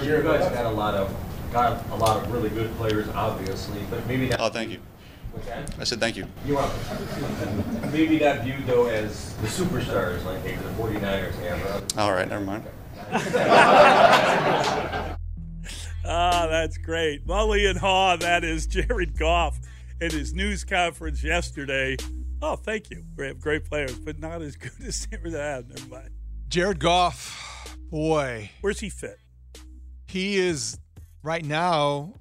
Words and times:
Jared, 0.00 0.24
you 0.24 0.30
guys 0.32 0.48
got 0.50 0.66
a 0.66 0.70
lot 0.70 0.94
of 0.94 1.14
got 1.52 1.86
a 1.90 1.96
lot 1.96 2.22
of 2.22 2.32
really 2.32 2.48
good 2.50 2.72
players, 2.76 3.08
obviously, 3.10 3.80
but 3.90 4.06
maybe 4.06 4.28
not. 4.28 4.40
Oh, 4.40 4.48
thank 4.48 4.70
you. 4.70 4.78
I 5.78 5.84
said 5.84 5.98
thank 5.98 6.16
you. 6.16 6.26
You 6.46 6.58
are 6.58 6.70
maybe 7.92 8.18
not 8.18 8.42
viewed 8.42 8.66
though 8.66 8.86
as 8.86 9.34
the 9.36 9.46
superstars 9.46 10.24
like 10.24 10.42
maybe 10.44 10.56
the 10.56 10.68
49ers 10.70 11.34
have. 11.34 11.98
All 11.98 12.12
right, 12.12 12.28
never 12.28 12.44
mind. 12.44 12.64
Ah, 16.04 16.48
that's 16.50 16.78
great. 16.78 17.24
Mully 17.28 17.70
and 17.70 17.78
Haugh, 17.78 18.18
that 18.18 18.42
is 18.42 18.66
Jared 18.66 19.16
Goff 19.16 19.60
in 20.00 20.10
his 20.10 20.34
news 20.34 20.64
conference 20.64 21.22
yesterday. 21.22 21.96
Oh, 22.42 22.56
thank 22.56 22.90
you. 22.90 23.04
We 23.16 23.26
have 23.28 23.40
great 23.40 23.64
players, 23.64 23.96
but 24.00 24.18
not 24.18 24.42
as 24.42 24.56
good 24.56 24.72
as 24.84 25.06
they 25.06 25.16
were. 25.18 25.28
Ah, 25.28 25.62
never 25.66 25.88
mind. 25.88 26.10
Jared 26.48 26.80
Goff, 26.80 27.76
boy, 27.88 28.50
Where's 28.62 28.80
he 28.80 28.90
fit? 28.90 29.20
He 30.12 30.36
is 30.38 30.78
right 31.22 31.44
now. 31.44 32.14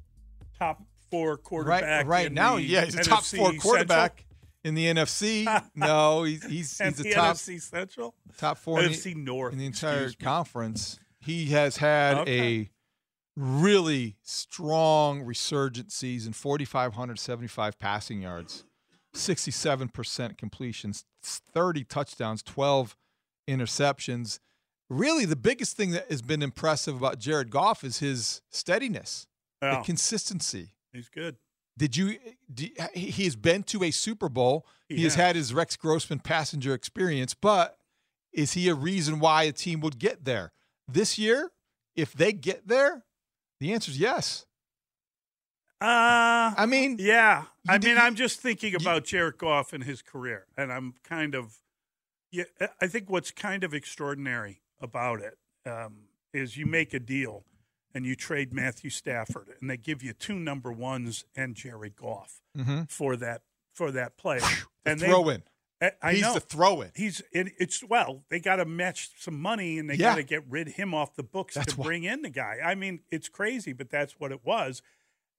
Top 0.57 0.81
four 1.09 1.38
quarterback. 1.38 1.84
Right, 1.84 2.05
right 2.07 2.27
in 2.27 2.34
now, 2.34 2.57
yeah, 2.57 2.85
he's 2.85 2.95
a 2.95 3.03
top 3.03 3.23
four 3.23 3.52
quarterback 3.53 4.20
Central? 4.20 4.27
in 4.63 4.75
the 4.75 4.85
NFC. 4.85 5.63
no, 5.75 6.23
he's 6.23 6.43
he's, 6.45 6.77
he's 6.77 7.13
top 7.13 7.35
NFC 7.35 7.62
Central. 7.62 8.15
top 8.38 8.57
four 8.57 8.79
in 8.81 8.91
NFC 8.91 9.03
the, 9.03 9.15
North 9.15 9.53
in 9.53 9.59
the 9.59 9.65
entire 9.65 10.12
conference. 10.13 10.99
He 11.20 11.48
has 11.48 11.77
had 11.77 12.20
Okay. 12.20 12.39
a 12.39 12.70
really 13.38 14.17
strong 14.23 15.21
resurgent 15.23 15.91
season 15.91 16.34
4,575 16.34 17.79
passing 17.79 18.21
yards, 18.21 18.65
67% 19.15 20.37
completions, 20.37 21.05
30 21.23 21.84
touchdowns, 21.85 22.43
12 22.43 22.95
interceptions. 23.48 24.39
Really, 24.93 25.23
the 25.23 25.37
biggest 25.37 25.77
thing 25.77 25.91
that 25.91 26.11
has 26.11 26.21
been 26.21 26.41
impressive 26.43 26.97
about 26.97 27.17
Jared 27.17 27.49
Goff 27.49 27.83
is 27.85 27.99
his 27.99 28.41
steadiness, 28.49 29.25
Yeah, 29.61 29.77
the 29.77 29.83
consistency. 29.83 30.73
he's 30.91 31.07
good. 31.07 31.37
Did 31.77 31.95
you? 31.95 32.17
He 32.93 33.23
has 33.23 33.37
been 33.37 33.63
to 33.63 33.83
a 33.85 33.91
Super 33.91 34.27
Bowl. 34.27 34.67
He 34.89 34.98
He, 34.98 35.03
has 35.05 35.15
has. 35.15 35.25
had 35.27 35.35
his 35.37 35.53
Rex 35.53 35.77
Grossman 35.77 36.20
passenger 36.20 36.73
experience, 36.73 37.33
but 37.33 37.77
is 38.33 38.51
he 38.53 38.67
a 38.67 38.75
reason 38.75 39.20
why 39.20 39.43
a 39.43 39.53
team 39.53 39.79
would 39.79 39.98
get 39.98 40.25
there 40.25 40.51
this 40.89 41.17
year? 41.17 41.51
If 41.95 42.11
they 42.13 42.33
get 42.33 42.67
there, 42.67 43.03
the 43.61 43.71
answer 43.73 43.91
is 43.91 43.98
yes. 43.98 44.45
Uh 45.79 46.53
I 46.57 46.65
mean, 46.67 46.98
Yeah, 46.99 47.45
I 47.67 47.77
mean, 47.79 47.98
I'm 47.98 48.15
just 48.15 48.39
thinking 48.41 48.76
about 48.76 49.05
Jared 49.05 49.37
Goff 49.37 49.73
and 49.73 49.83
his 49.83 50.01
career, 50.01 50.45
and 50.57 50.71
I'm 50.71 50.93
kind 51.03 51.33
of, 51.33 51.55
yeah. 52.31 52.43
I 52.79 52.87
think 52.87 53.09
what's 53.09 53.31
kind 53.31 53.63
of 53.63 53.73
extraordinary 53.73 54.60
about 54.82 55.21
it 55.21 55.37
um, 55.65 56.04
is 56.34 56.57
you 56.57 56.65
make 56.65 56.93
a 56.93 56.99
deal 56.99 57.46
and 57.93 58.05
you 58.05 58.15
trade 58.15 58.54
Matthew 58.54 58.90
Stafford, 58.90 59.49
and 59.60 59.70
they 59.70 59.76
give 59.77 60.01
you 60.01 60.13
two 60.13 60.40
number 60.40 60.71
ones 60.71 61.26
and 61.35 61.55
Jerry 61.55 61.90
Goff 61.90 62.40
Mhm. 62.57 62.90
for 62.90 63.15
that 63.18 63.41
for 63.73 63.91
that 63.91 64.18
the 64.18 64.66
and 64.85 65.00
they- 65.00 65.07
throw 65.07 65.29
in. 65.29 65.44
I, 65.81 65.91
I 66.01 66.13
He's 66.13 66.22
know 66.22 66.34
the 66.35 66.40
throw 66.40 66.81
in. 66.81 66.91
he's 66.96 67.22
it, 67.31 67.53
it's 67.57 67.84
well 67.84 68.23
they 68.29 68.40
got 68.40 68.57
to 68.57 68.66
match 68.66 69.09
some 69.19 69.41
money 69.41 69.79
and 69.79 69.90
they 69.90 69.96
Yeah. 69.96 70.12
got 70.12 70.16
to 70.18 70.23
get 70.23 70.46
rid 70.47 70.68
of 70.68 70.73
him 70.75 70.94
off 70.94 71.16
the 71.16 71.23
books 71.23 71.56
That's 71.56 71.73
to 71.73 71.81
bring 71.81 72.03
in 72.03 72.22
the 72.22 72.29
guy 72.29 72.59
i 72.63 72.75
mean 72.75 73.00
it's 73.09 73.29
crazy 73.29 73.73
but 73.73 73.90
that's 73.90 74.19
what 74.19 74.31
it 74.31 74.45
was 74.45 74.84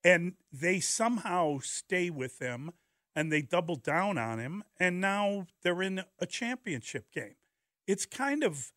and 0.02 0.32
they 0.52 0.80
somehow 0.80 1.58
stay 1.60 2.10
with 2.10 2.40
him 2.40 2.72
and 3.14 3.30
they 3.30 3.40
double 3.42 3.76
down 3.76 4.18
on 4.18 4.40
him 4.40 4.64
and 4.80 5.00
now 5.00 5.46
they're 5.62 5.80
in 5.82 6.02
a 6.18 6.26
championship 6.26 7.12
game 7.12 7.36
it's 7.86 8.04
kind 8.04 8.42
of 8.42 8.72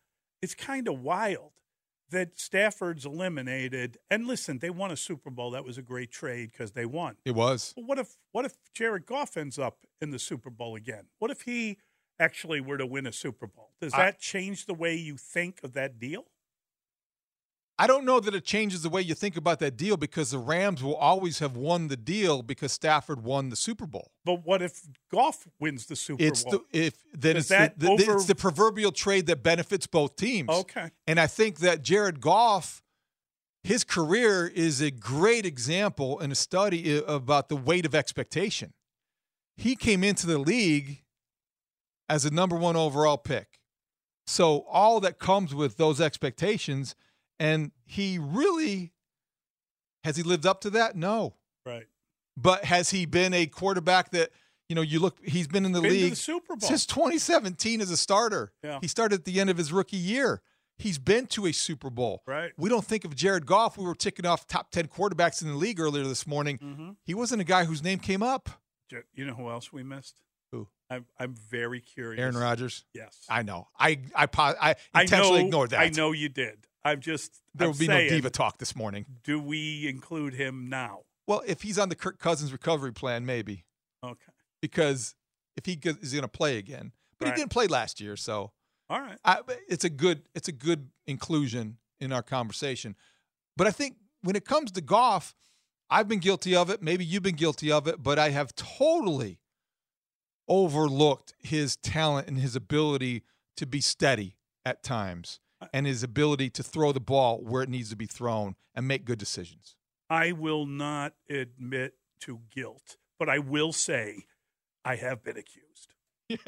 it's 0.46 0.54
kind 0.54 0.86
of 0.86 1.00
wild 1.00 1.50
that 2.10 2.38
Stafford's 2.38 3.04
eliminated 3.04 3.98
and 4.08 4.28
listen 4.28 4.60
they 4.60 4.70
won 4.70 4.92
a 4.92 4.96
Super 4.96 5.28
Bowl 5.28 5.50
that 5.50 5.64
was 5.64 5.76
a 5.76 5.82
great 5.82 6.12
trade 6.12 6.52
because 6.52 6.70
they 6.70 6.86
won 6.86 7.16
It 7.24 7.34
was. 7.34 7.72
but 7.74 7.84
what 7.84 7.98
if 7.98 8.16
what 8.30 8.44
if 8.44 8.54
Jared 8.72 9.06
Goff 9.06 9.36
ends 9.36 9.58
up 9.58 9.78
in 10.00 10.10
the 10.10 10.18
Super 10.20 10.48
Bowl 10.50 10.76
again? 10.76 11.06
What 11.18 11.32
if 11.32 11.42
he 11.42 11.78
actually 12.20 12.60
were 12.60 12.78
to 12.78 12.86
win 12.86 13.06
a 13.08 13.12
Super 13.12 13.48
Bowl? 13.48 13.70
Does 13.80 13.92
I- 13.92 14.04
that 14.04 14.20
change 14.20 14.66
the 14.66 14.74
way 14.74 14.94
you 14.94 15.16
think 15.16 15.64
of 15.64 15.72
that 15.72 15.98
deal? 15.98 16.26
I 17.78 17.86
don't 17.86 18.06
know 18.06 18.20
that 18.20 18.34
it 18.34 18.44
changes 18.46 18.82
the 18.82 18.88
way 18.88 19.02
you 19.02 19.14
think 19.14 19.36
about 19.36 19.58
that 19.58 19.76
deal 19.76 19.98
because 19.98 20.30
the 20.30 20.38
Rams 20.38 20.82
will 20.82 20.94
always 20.96 21.40
have 21.40 21.56
won 21.56 21.88
the 21.88 21.96
deal 21.96 22.42
because 22.42 22.72
Stafford 22.72 23.22
won 23.22 23.50
the 23.50 23.56
Super 23.56 23.86
Bowl. 23.86 24.12
But 24.24 24.46
what 24.46 24.62
if 24.62 24.80
Goff 25.12 25.46
wins 25.60 25.84
the 25.84 25.94
Super 25.96 26.22
It's 26.24 26.42
Bowl? 26.42 26.62
the 26.72 26.78
if 26.86 26.94
then 27.12 27.36
it's 27.36 27.48
that 27.48 27.78
the, 27.78 27.94
the- 27.96 28.14
it's 28.14 28.24
the 28.24 28.34
proverbial 28.34 28.92
trade 28.92 29.26
that 29.26 29.42
benefits 29.42 29.86
both 29.86 30.16
teams. 30.16 30.48
okay. 30.48 30.90
And 31.06 31.20
I 31.20 31.26
think 31.26 31.58
that 31.58 31.82
Jared 31.82 32.22
Goff, 32.22 32.82
his 33.62 33.84
career 33.84 34.46
is 34.46 34.80
a 34.80 34.90
great 34.90 35.44
example 35.44 36.18
and 36.18 36.32
a 36.32 36.36
study 36.36 37.02
about 37.06 37.50
the 37.50 37.56
weight 37.56 37.84
of 37.84 37.94
expectation. 37.94 38.72
He 39.58 39.76
came 39.76 40.02
into 40.02 40.26
the 40.26 40.38
league 40.38 41.02
as 42.08 42.24
a 42.24 42.30
number 42.30 42.56
one 42.56 42.76
overall 42.76 43.18
pick. 43.18 43.60
So 44.26 44.60
all 44.70 44.98
that 45.00 45.18
comes 45.18 45.54
with 45.54 45.76
those 45.76 46.00
expectations, 46.00 46.94
and 47.38 47.72
he 47.84 48.18
really 48.18 48.92
has 50.04 50.16
he 50.16 50.22
lived 50.22 50.46
up 50.46 50.60
to 50.62 50.70
that? 50.70 50.96
No. 50.96 51.34
Right. 51.64 51.86
But 52.36 52.64
has 52.64 52.90
he 52.90 53.06
been 53.06 53.34
a 53.34 53.46
quarterback 53.46 54.10
that, 54.10 54.30
you 54.68 54.76
know, 54.76 54.82
you 54.82 55.00
look 55.00 55.18
he's 55.24 55.48
been 55.48 55.64
in 55.64 55.72
the 55.72 55.80
Been 55.80 55.90
league 55.90 56.10
the 56.10 56.16
Super 56.16 56.54
Bowl. 56.56 56.68
since 56.68 56.86
2017 56.86 57.80
as 57.80 57.90
a 57.90 57.96
starter. 57.96 58.52
Yeah. 58.62 58.78
He 58.80 58.88
started 58.88 59.20
at 59.20 59.24
the 59.24 59.40
end 59.40 59.50
of 59.50 59.56
his 59.56 59.72
rookie 59.72 59.96
year. 59.96 60.42
He's 60.78 60.98
been 60.98 61.26
to 61.28 61.46
a 61.46 61.52
Super 61.52 61.88
Bowl. 61.88 62.22
Right. 62.26 62.52
We 62.58 62.68
don't 62.68 62.84
think 62.84 63.06
of 63.06 63.16
Jared 63.16 63.46
Goff. 63.46 63.78
We 63.78 63.86
were 63.86 63.94
ticking 63.94 64.26
off 64.26 64.46
top 64.46 64.70
10 64.70 64.88
quarterbacks 64.88 65.40
in 65.40 65.48
the 65.48 65.54
league 65.54 65.80
earlier 65.80 66.04
this 66.04 66.26
morning. 66.26 66.58
Mm-hmm. 66.58 66.90
He 67.02 67.14
wasn't 67.14 67.40
a 67.40 67.44
guy 67.44 67.64
whose 67.64 67.82
name 67.82 67.98
came 67.98 68.22
up. 68.22 68.50
You 69.14 69.24
know 69.24 69.32
who 69.34 69.48
else 69.48 69.72
we 69.72 69.82
missed? 69.82 70.20
Who? 70.52 70.68
I'm 70.90 71.06
I'm 71.18 71.34
very 71.34 71.80
curious. 71.80 72.20
Aaron 72.20 72.36
Rodgers. 72.36 72.84
Yes. 72.92 73.18
I 73.28 73.42
know. 73.42 73.68
I 73.78 73.98
I 74.14 74.28
I 74.36 74.76
I 74.94 75.02
intentionally 75.02 75.40
know, 75.40 75.46
ignored 75.46 75.70
that. 75.70 75.80
I 75.80 75.88
know 75.88 76.12
you 76.12 76.28
did. 76.28 76.66
I'm 76.86 77.00
just. 77.00 77.32
There 77.54 77.66
I'm 77.66 77.72
will 77.72 77.78
be 77.78 77.86
saying, 77.86 78.08
no 78.08 78.14
diva 78.16 78.30
talk 78.30 78.58
this 78.58 78.76
morning. 78.76 79.06
Do 79.24 79.40
we 79.40 79.88
include 79.88 80.34
him 80.34 80.68
now? 80.68 81.00
Well, 81.26 81.42
if 81.46 81.62
he's 81.62 81.78
on 81.78 81.88
the 81.88 81.94
Kirk 81.96 82.18
Cousins 82.18 82.52
recovery 82.52 82.92
plan, 82.92 83.26
maybe 83.26 83.64
Okay. 84.04 84.32
because 84.62 85.14
if 85.56 85.66
he 85.66 85.72
is 85.82 86.12
going 86.12 86.22
to 86.22 86.28
play 86.28 86.58
again, 86.58 86.92
but 87.18 87.26
Right. 87.26 87.34
he 87.34 87.40
didn't 87.40 87.50
play 87.50 87.66
last 87.66 88.00
year, 88.00 88.16
so 88.16 88.52
All 88.88 89.00
right. 89.00 89.18
I, 89.24 89.40
it's 89.68 89.84
a 89.84 89.90
good 89.90 90.22
it's 90.34 90.48
a 90.48 90.52
good 90.52 90.90
inclusion 91.06 91.78
in 91.98 92.12
our 92.12 92.22
conversation. 92.22 92.94
But 93.56 93.66
I 93.66 93.70
think 93.70 93.96
when 94.22 94.36
it 94.36 94.44
comes 94.44 94.70
to 94.72 94.80
Goff, 94.80 95.34
I've 95.90 96.06
been 96.08 96.18
guilty 96.20 96.54
of 96.54 96.68
it. 96.70 96.82
Maybe 96.82 97.04
you've 97.04 97.22
been 97.22 97.36
guilty 97.36 97.72
of 97.72 97.88
it, 97.88 98.02
but 98.02 98.18
I 98.18 98.30
have 98.30 98.54
totally 98.54 99.40
overlooked 100.48 101.34
his 101.40 101.76
talent 101.76 102.28
and 102.28 102.38
his 102.38 102.54
ability 102.54 103.22
to 103.56 103.66
be 103.66 103.80
steady 103.80 104.36
at 104.64 104.82
times 104.82 105.40
and 105.72 105.86
his 105.86 106.02
ability 106.02 106.50
to 106.50 106.62
throw 106.62 106.92
the 106.92 107.00
ball 107.00 107.38
where 107.38 107.62
it 107.62 107.68
needs 107.68 107.90
to 107.90 107.96
be 107.96 108.06
thrown 108.06 108.56
and 108.74 108.86
make 108.86 109.04
good 109.04 109.18
decisions. 109.18 109.76
I 110.08 110.32
will 110.32 110.66
not 110.66 111.14
admit 111.28 111.94
to 112.20 112.40
guilt, 112.50 112.96
but 113.18 113.28
I 113.28 113.38
will 113.38 113.72
say 113.72 114.26
I 114.84 114.96
have 114.96 115.24
been 115.24 115.36
accused. 115.36 115.92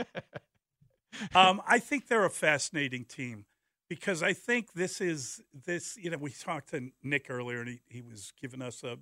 um, 1.34 1.60
I 1.66 1.78
think 1.78 2.08
they're 2.08 2.24
a 2.24 2.30
fascinating 2.30 3.04
team 3.04 3.47
because 3.88 4.22
I 4.22 4.32
think 4.32 4.74
this 4.74 5.00
is 5.00 5.41
this. 5.64 5.97
You 5.97 6.10
know, 6.10 6.18
we 6.18 6.30
talked 6.30 6.70
to 6.70 6.91
Nick 7.02 7.26
earlier, 7.28 7.60
and 7.60 7.68
he, 7.68 7.80
he 7.88 8.02
was 8.02 8.32
giving 8.41 8.62
us 8.62 8.84
a 8.84 8.98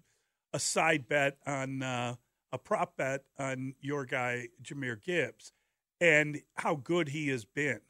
a 0.53 0.59
side 0.59 1.09
bet 1.09 1.37
on 1.47 1.83
uh, 1.83 2.15
a 2.53 2.59
prop 2.59 2.97
bet 2.97 3.25
on 3.39 3.75
your 3.81 4.05
guy 4.05 4.49
Jahmyr 4.63 5.03
Gibbs 5.03 5.53
and 6.01 6.41
how 6.55 6.77
good 6.77 7.09
he 7.09 7.29
has 7.29 7.45
been. 7.45 7.81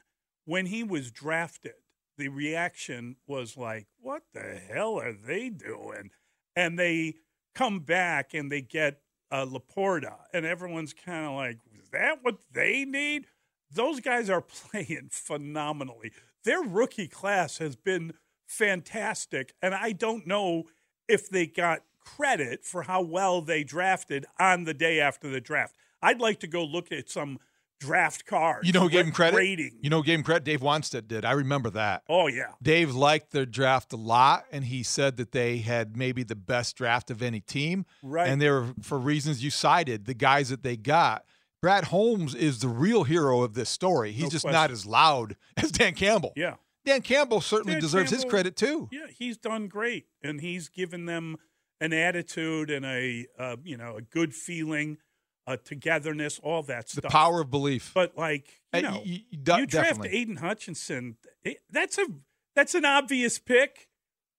When 0.44 0.66
he 0.66 0.82
was 0.82 1.10
drafted, 1.10 1.74
the 2.16 2.28
reaction 2.28 3.16
was 3.26 3.56
like, 3.56 3.86
"What 4.00 4.22
the 4.32 4.60
hell 4.68 4.98
are 4.98 5.12
they 5.12 5.50
doing?" 5.50 6.10
And 6.54 6.78
they 6.78 7.16
come 7.54 7.80
back 7.80 8.34
and 8.34 8.50
they 8.50 8.62
get 8.62 9.00
uh, 9.30 9.46
LaPorta, 9.46 10.16
and 10.32 10.46
everyone's 10.46 10.92
kind 10.92 11.26
of 11.26 11.32
like, 11.32 11.58
"Is 11.80 11.90
that 11.90 12.22
what 12.22 12.38
they 12.52 12.84
need?" 12.84 13.26
Those 13.70 14.00
guys 14.00 14.30
are 14.30 14.40
playing 14.72 15.08
phenomenally. 15.10 16.12
Their 16.44 16.62
rookie 16.62 17.08
class 17.08 17.58
has 17.58 17.76
been 17.76 18.14
fantastic, 18.46 19.54
and 19.60 19.74
I 19.74 19.92
don't 19.92 20.26
know 20.26 20.64
if 21.08 21.28
they 21.28 21.46
got 21.46 21.82
credit 22.06 22.64
for 22.64 22.82
how 22.82 23.02
well 23.02 23.42
they 23.42 23.64
drafted 23.64 24.24
on 24.38 24.64
the 24.64 24.74
day 24.74 25.00
after 25.00 25.28
the 25.28 25.40
draft. 25.40 25.74
I'd 26.00 26.20
like 26.20 26.40
to 26.40 26.46
go 26.46 26.64
look 26.64 26.92
at 26.92 27.10
some 27.10 27.38
draft 27.80 28.26
cards. 28.26 28.66
You 28.66 28.72
know 28.72 28.80
who 28.80 28.90
gave 28.90 29.06
him 29.06 29.12
credit? 29.12 29.36
Rating. 29.36 29.78
You 29.80 29.90
know 29.90 29.98
who 29.98 30.04
gave 30.04 30.18
him 30.18 30.24
credit? 30.24 30.44
Dave 30.44 30.60
Wannstedt 30.60 31.08
did. 31.08 31.24
I 31.24 31.32
remember 31.32 31.70
that. 31.70 32.02
Oh 32.08 32.26
yeah. 32.26 32.52
Dave 32.62 32.94
liked 32.94 33.32
their 33.32 33.46
draft 33.46 33.92
a 33.92 33.96
lot, 33.96 34.44
and 34.52 34.64
he 34.64 34.82
said 34.82 35.16
that 35.18 35.32
they 35.32 35.58
had 35.58 35.96
maybe 35.96 36.22
the 36.22 36.36
best 36.36 36.76
draft 36.76 37.10
of 37.10 37.22
any 37.22 37.40
team. 37.40 37.86
Right. 38.02 38.28
And 38.28 38.40
they 38.40 38.50
were 38.50 38.68
for 38.82 38.98
reasons 38.98 39.42
you 39.44 39.50
cited, 39.50 40.06
the 40.06 40.14
guys 40.14 40.48
that 40.48 40.62
they 40.62 40.76
got. 40.76 41.24
Brad 41.62 41.84
Holmes 41.84 42.34
is 42.34 42.60
the 42.60 42.68
real 42.68 43.04
hero 43.04 43.42
of 43.42 43.54
this 43.54 43.70
story. 43.70 44.12
He's 44.12 44.24
No 44.24 44.28
just 44.30 44.42
question. 44.44 44.60
not 44.60 44.70
as 44.70 44.86
loud 44.86 45.36
as 45.56 45.72
Dan 45.72 45.94
Campbell. 45.94 46.32
Yeah. 46.36 46.54
Dan 46.84 47.00
Campbell 47.02 47.40
certainly 47.40 47.72
Dan 47.74 47.80
deserves 47.80 48.10
his 48.10 48.24
credit 48.24 48.54
too. 48.56 48.88
Yeah, 48.92 49.06
he's 49.18 49.36
done 49.36 49.66
great, 49.66 50.06
and 50.22 50.40
he's 50.40 50.68
given 50.68 51.06
them 51.06 51.36
an 51.80 51.92
attitude 51.92 52.70
and 52.70 52.86
a 52.86 53.26
uh, 53.38 53.56
you 53.64 53.76
know 53.76 53.96
a 53.96 54.02
good 54.02 54.34
feeling, 54.34 54.98
a 55.46 55.56
togetherness, 55.56 56.38
all 56.42 56.62
that 56.64 56.88
stuff. 56.88 57.02
The 57.02 57.08
power 57.08 57.40
of 57.40 57.50
belief. 57.50 57.92
But 57.94 58.16
like 58.16 58.60
you 58.74 58.78
Uh, 58.78 58.82
know, 58.82 58.90
y- 58.98 59.02
y- 59.06 59.38
de- 59.42 59.58
you 59.60 59.66
draft 59.66 59.70
definitely. 59.70 60.18
Aidan 60.18 60.36
Hutchinson. 60.36 61.16
it- 61.44 61.58
That's 61.70 61.98
a 61.98 62.06
that's 62.54 62.74
an 62.74 62.84
obvious 62.84 63.38
pick, 63.38 63.88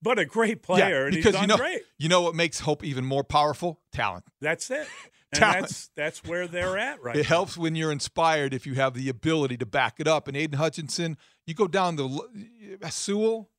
but 0.01 0.17
a 0.19 0.25
great 0.25 0.63
player, 0.63 1.05
and 1.05 1.15
because 1.15 1.33
he's 1.35 1.41
you 1.41 1.47
know, 1.47 1.57
great. 1.57 1.81
you 1.99 2.09
know 2.09 2.21
what 2.21 2.35
makes 2.35 2.59
hope 2.61 2.83
even 2.83 3.05
more 3.05 3.23
powerful? 3.23 3.79
Talent. 3.91 4.25
That's 4.41 4.69
it. 4.71 4.87
And 5.33 5.39
Talent. 5.41 5.61
that's 5.63 5.89
that's 5.97 6.23
where 6.23 6.47
they're 6.47 6.77
at 6.77 7.03
right 7.03 7.17
It 7.17 7.23
now. 7.23 7.27
helps 7.27 7.57
when 7.57 7.75
you're 7.75 7.91
inspired 7.91 8.53
if 8.53 8.65
you 8.65 8.75
have 8.75 8.93
the 8.93 9.09
ability 9.09 9.57
to 9.57 9.65
back 9.65 9.95
it 9.99 10.07
up. 10.07 10.29
And 10.29 10.37
Aidan 10.37 10.57
Hutchinson, 10.57 11.17
you 11.45 11.53
go 11.53 11.67
down 11.67 11.97
the 11.97 12.77
uh, 12.81 12.87
Sewell, 12.89 13.49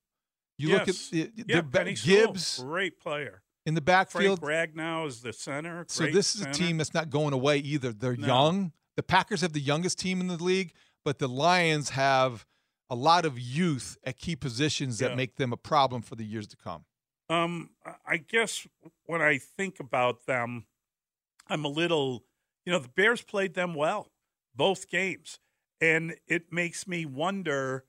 you 0.56 0.70
look 0.70 0.88
at 0.88 0.94
the, 1.12 1.24
the 1.36 1.44
yeah, 1.46 1.60
Sewell, 1.94 2.26
Gibbs 2.28 2.58
great 2.62 2.98
player. 2.98 3.42
In 3.68 3.74
the 3.74 3.80
backfield. 3.82 4.40
Frank. 4.40 4.74
Ragnow 4.74 5.06
is 5.06 5.20
the 5.20 5.32
center. 5.32 5.84
So 5.88 6.06
this 6.06 6.34
is 6.34 6.40
a 6.40 6.50
team 6.50 6.78
that's 6.78 6.94
not 6.94 7.10
going 7.10 7.34
away 7.34 7.58
either. 7.58 7.92
They're 7.92 8.16
No. 8.16 8.26
young. 8.26 8.72
The 8.96 9.02
Packers 9.02 9.42
have 9.42 9.52
the 9.52 9.60
youngest 9.60 9.98
team 9.98 10.22
in 10.22 10.26
the 10.26 10.42
league, 10.42 10.72
but 11.04 11.18
the 11.18 11.28
Lions 11.28 11.90
have 11.90 12.46
a 12.88 12.94
lot 12.94 13.26
of 13.26 13.38
youth 13.38 13.98
at 14.04 14.16
key 14.16 14.34
positions 14.34 14.98
that 15.00 15.10
Yeah. 15.10 15.16
make 15.16 15.36
them 15.36 15.52
a 15.52 15.58
problem 15.58 16.00
for 16.00 16.16
the 16.16 16.24
years 16.24 16.46
to 16.48 16.56
come. 16.56 16.86
Um, 17.28 17.74
I 18.06 18.16
guess 18.16 18.66
when 19.04 19.20
I 19.20 19.36
think 19.36 19.78
about 19.80 20.24
them, 20.24 20.66
I'm 21.46 21.64
a 21.66 21.68
little, 21.68 22.24
you 22.64 22.72
know, 22.72 22.78
the 22.78 22.88
Bears 22.88 23.20
played 23.20 23.52
them 23.52 23.74
well, 23.74 24.10
both 24.54 24.88
games. 24.88 25.38
And 25.78 26.16
it 26.26 26.50
makes 26.50 26.88
me 26.88 27.04
wonder 27.04 27.84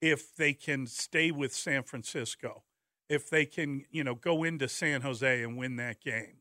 if 0.00 0.34
they 0.34 0.54
can 0.54 0.88
stay 0.88 1.30
with 1.30 1.54
San 1.54 1.84
Francisco, 1.84 2.64
if 3.10 3.28
they 3.28 3.44
can, 3.44 3.84
you 3.90 4.04
know, 4.04 4.14
go 4.14 4.44
into 4.44 4.68
San 4.68 5.02
Jose 5.02 5.42
and 5.42 5.58
win 5.58 5.76
that 5.76 6.00
game. 6.00 6.36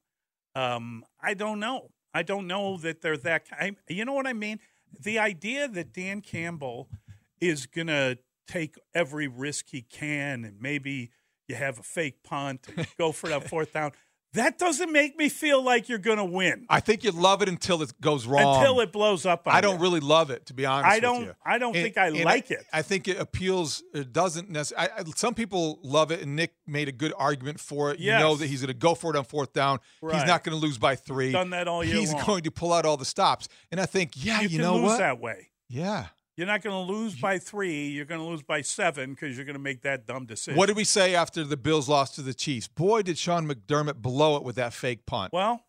Um, 0.56 1.04
I 1.21 1.33
don't 1.33 1.60
know. 1.60 1.89
I 2.13 2.21
don't 2.24 2.48
know 2.48 2.77
that 2.77 3.01
they're 3.01 3.18
that. 3.18 3.48
I, 3.51 3.71
you 3.89 4.06
know 4.06 4.13
what 4.13 4.27
I 4.27 4.33
mean? 4.33 4.60
The 4.98 5.19
idea 5.19 5.68
that 5.68 5.92
Dan 5.94 6.21
Campbell 6.21 6.88
is 7.42 7.66
going 7.66 7.88
to 7.88 8.19
take 8.48 8.75
every 8.94 9.27
risk 9.27 9.66
he 9.69 9.81
can 9.81 10.45
and 10.45 10.62
maybe 10.62 11.12
you 11.48 11.56
have 11.56 11.80
a 11.80 11.83
fake 11.83 12.24
punt 12.24 12.68
and 12.75 12.88
go 12.98 13.12
for 13.12 13.30
that 13.30 13.44
fourth 13.50 13.74
down. 13.74 13.92
That 14.34 14.60
doesn't 14.60 14.92
make 14.92 15.18
me 15.18 15.28
feel 15.28 15.64
like 15.64 15.90
you're 15.90 15.98
going 15.98 16.18
to 16.20 16.24
win 16.24 16.68
I 16.70 16.81
think 16.81 17.04
you 17.04 17.10
love 17.12 17.42
it 17.42 17.50
until 17.50 17.81
it 17.81 17.92
goes 18.00 18.28
wrong. 18.28 18.58
until 18.58 18.80
it 18.80 18.92
blows 18.92 19.26
up. 19.26 19.48
On 19.48 19.56
I 19.56 19.60
don't 19.60 19.78
you. 19.78 19.81
really 19.81 20.00
love 20.02 20.30
it, 20.30 20.46
to 20.48 20.54
be 20.54 20.68
honest. 20.68 20.88
I 20.92 21.00
don't. 21.00 21.24
you. 21.26 21.34
I 21.44 21.58
don't 21.58 21.76
And- 21.76 21.84
think 21.84 21.98
I 21.98 22.10
like 22.10 22.52
it. 22.52 22.64
I 22.72 22.84
think 22.84 23.08
it 23.08 23.20
appeals. 23.20 23.81
It 23.94 24.14
doesn't 24.14 24.50
necessarily. 24.52 24.92
I, 24.92 25.00
I- 25.00 25.04
some 25.16 25.34
people 25.34 25.80
love 25.84 26.12
it, 26.12 26.22
and 26.22 26.36
Nick 26.36 26.54
made 26.68 26.88
a 26.88 26.92
good 26.92 27.14
argument 27.18 27.60
for 27.60 27.92
it. 27.92 28.00
You 28.00 28.12
know 28.12 28.36
that 28.36 28.46
he's 28.48 28.62
going 28.62 28.68
to 28.68 28.74
go 28.80 28.94
for 28.94 29.14
it 29.16 29.18
on 29.18 29.24
fourth 29.26 29.52
down. 29.54 29.80
He's 30.02 30.26
not 30.26 30.44
going 30.44 30.58
to 30.60 30.64
lose 30.64 30.78
by 30.78 30.96
three. 30.96 31.31
Done 31.31 31.50
that 31.50 31.68
all 31.68 31.84
year 31.84 31.96
He's 31.96 32.14
long. 32.14 32.26
going 32.26 32.44
to 32.44 32.52
pull 32.52 32.72
out 32.72 32.86
all 32.86 32.98
the 32.98 33.06
stops, 33.06 33.48
and 33.72 33.80
I 33.81 33.88
think, 33.88 34.12
yeah, 34.16 34.38
you, 34.42 34.44
you, 34.44 34.50
can 34.50 34.62
know 34.62 34.76
lose 34.76 34.84
what? 34.84 35.00
that 35.00 35.20
way. 35.20 35.50
Yeah. 35.70 36.06
You're 36.40 36.48
not 36.48 36.62
going 36.62 36.88
to 36.88 36.90
lose 36.94 37.16
by 37.16 37.38
three. 37.38 37.90
You're 37.90 38.06
going 38.06 38.22
to 38.22 38.26
lose 38.26 38.42
by 38.42 38.62
seven 38.62 39.10
because 39.10 39.36
you're 39.36 39.44
going 39.44 39.58
to 39.58 39.62
make 39.62 39.82
that 39.82 40.08
dumb 40.08 40.26
decision. 40.26 40.58
What 40.58 40.68
did 40.68 40.78
we 40.78 40.86
say 40.86 41.14
after 41.14 41.44
the 41.44 41.58
Bills 41.58 41.90
lost 41.90 42.16
to 42.16 42.22
the 42.22 42.34
Chiefs? 42.34 42.66
Boy, 42.70 43.02
did 43.02 43.18
Sean 43.18 43.46
McDermott 43.46 43.96
blow 43.98 44.38
it 44.38 44.44
with 44.44 44.56
that 44.56 44.72
fake 44.72 45.06
punt. 45.06 45.34
well, 45.34 45.66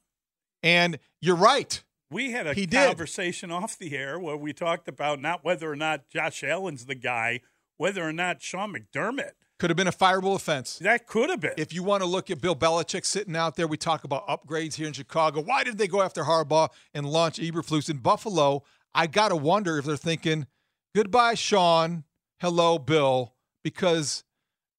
And 0.62 1.00
you're 1.20 1.34
right. 1.34 1.82
we 2.08 2.30
had 2.30 2.46
a 2.46 2.54
He 2.54 2.66
did. 2.66 2.86
conversation 2.86 3.50
off 3.50 3.76
the 3.78 3.96
air 3.96 4.20
where 4.20 4.36
we 4.36 4.52
talked 4.52 4.86
about 4.86 5.20
not 5.20 5.44
whether 5.44 5.68
or 5.68 5.74
not 5.74 6.08
Josh 6.08 6.44
Allen's 6.44 6.86
the 6.86 6.94
guy, 6.94 7.40
whether 7.76 8.06
or 8.08 8.12
not 8.12 8.40
Sean 8.40 8.72
McDermott. 8.72 9.32
Could 9.58 9.70
have 9.70 9.76
been 9.76 9.88
a 9.88 9.92
fireable 9.92 10.36
offense. 10.36 10.78
That 10.78 11.04
could 11.08 11.30
have 11.30 11.40
been. 11.40 11.54
If 11.58 11.74
you 11.74 11.82
want 11.82 12.04
to 12.04 12.08
look 12.08 12.30
at 12.30 12.40
Bill 12.40 12.54
Belichick 12.54 13.04
sitting 13.04 13.34
out 13.34 13.56
there, 13.56 13.66
we 13.66 13.76
talk 13.76 14.04
about 14.04 14.24
upgrades 14.28 14.74
here 14.74 14.86
in 14.86 14.92
Chicago. 14.92 15.42
Why 15.42 15.64
did 15.64 15.78
they 15.78 15.88
go 15.88 16.00
after 16.00 16.22
Harbaugh 16.22 16.68
and 16.94 17.06
launch 17.06 17.38
Eberflus 17.40 17.90
in 17.90 17.96
Buffalo? 17.96 18.62
I 18.94 19.08
got 19.08 19.30
to 19.30 19.36
wonder 19.36 19.76
if 19.78 19.84
they're 19.84 19.96
thinking, 19.96 20.46
goodbye, 20.94 21.34
Sean. 21.34 22.04
Hello, 22.40 22.78
Bill, 22.78 23.34
because 23.62 24.24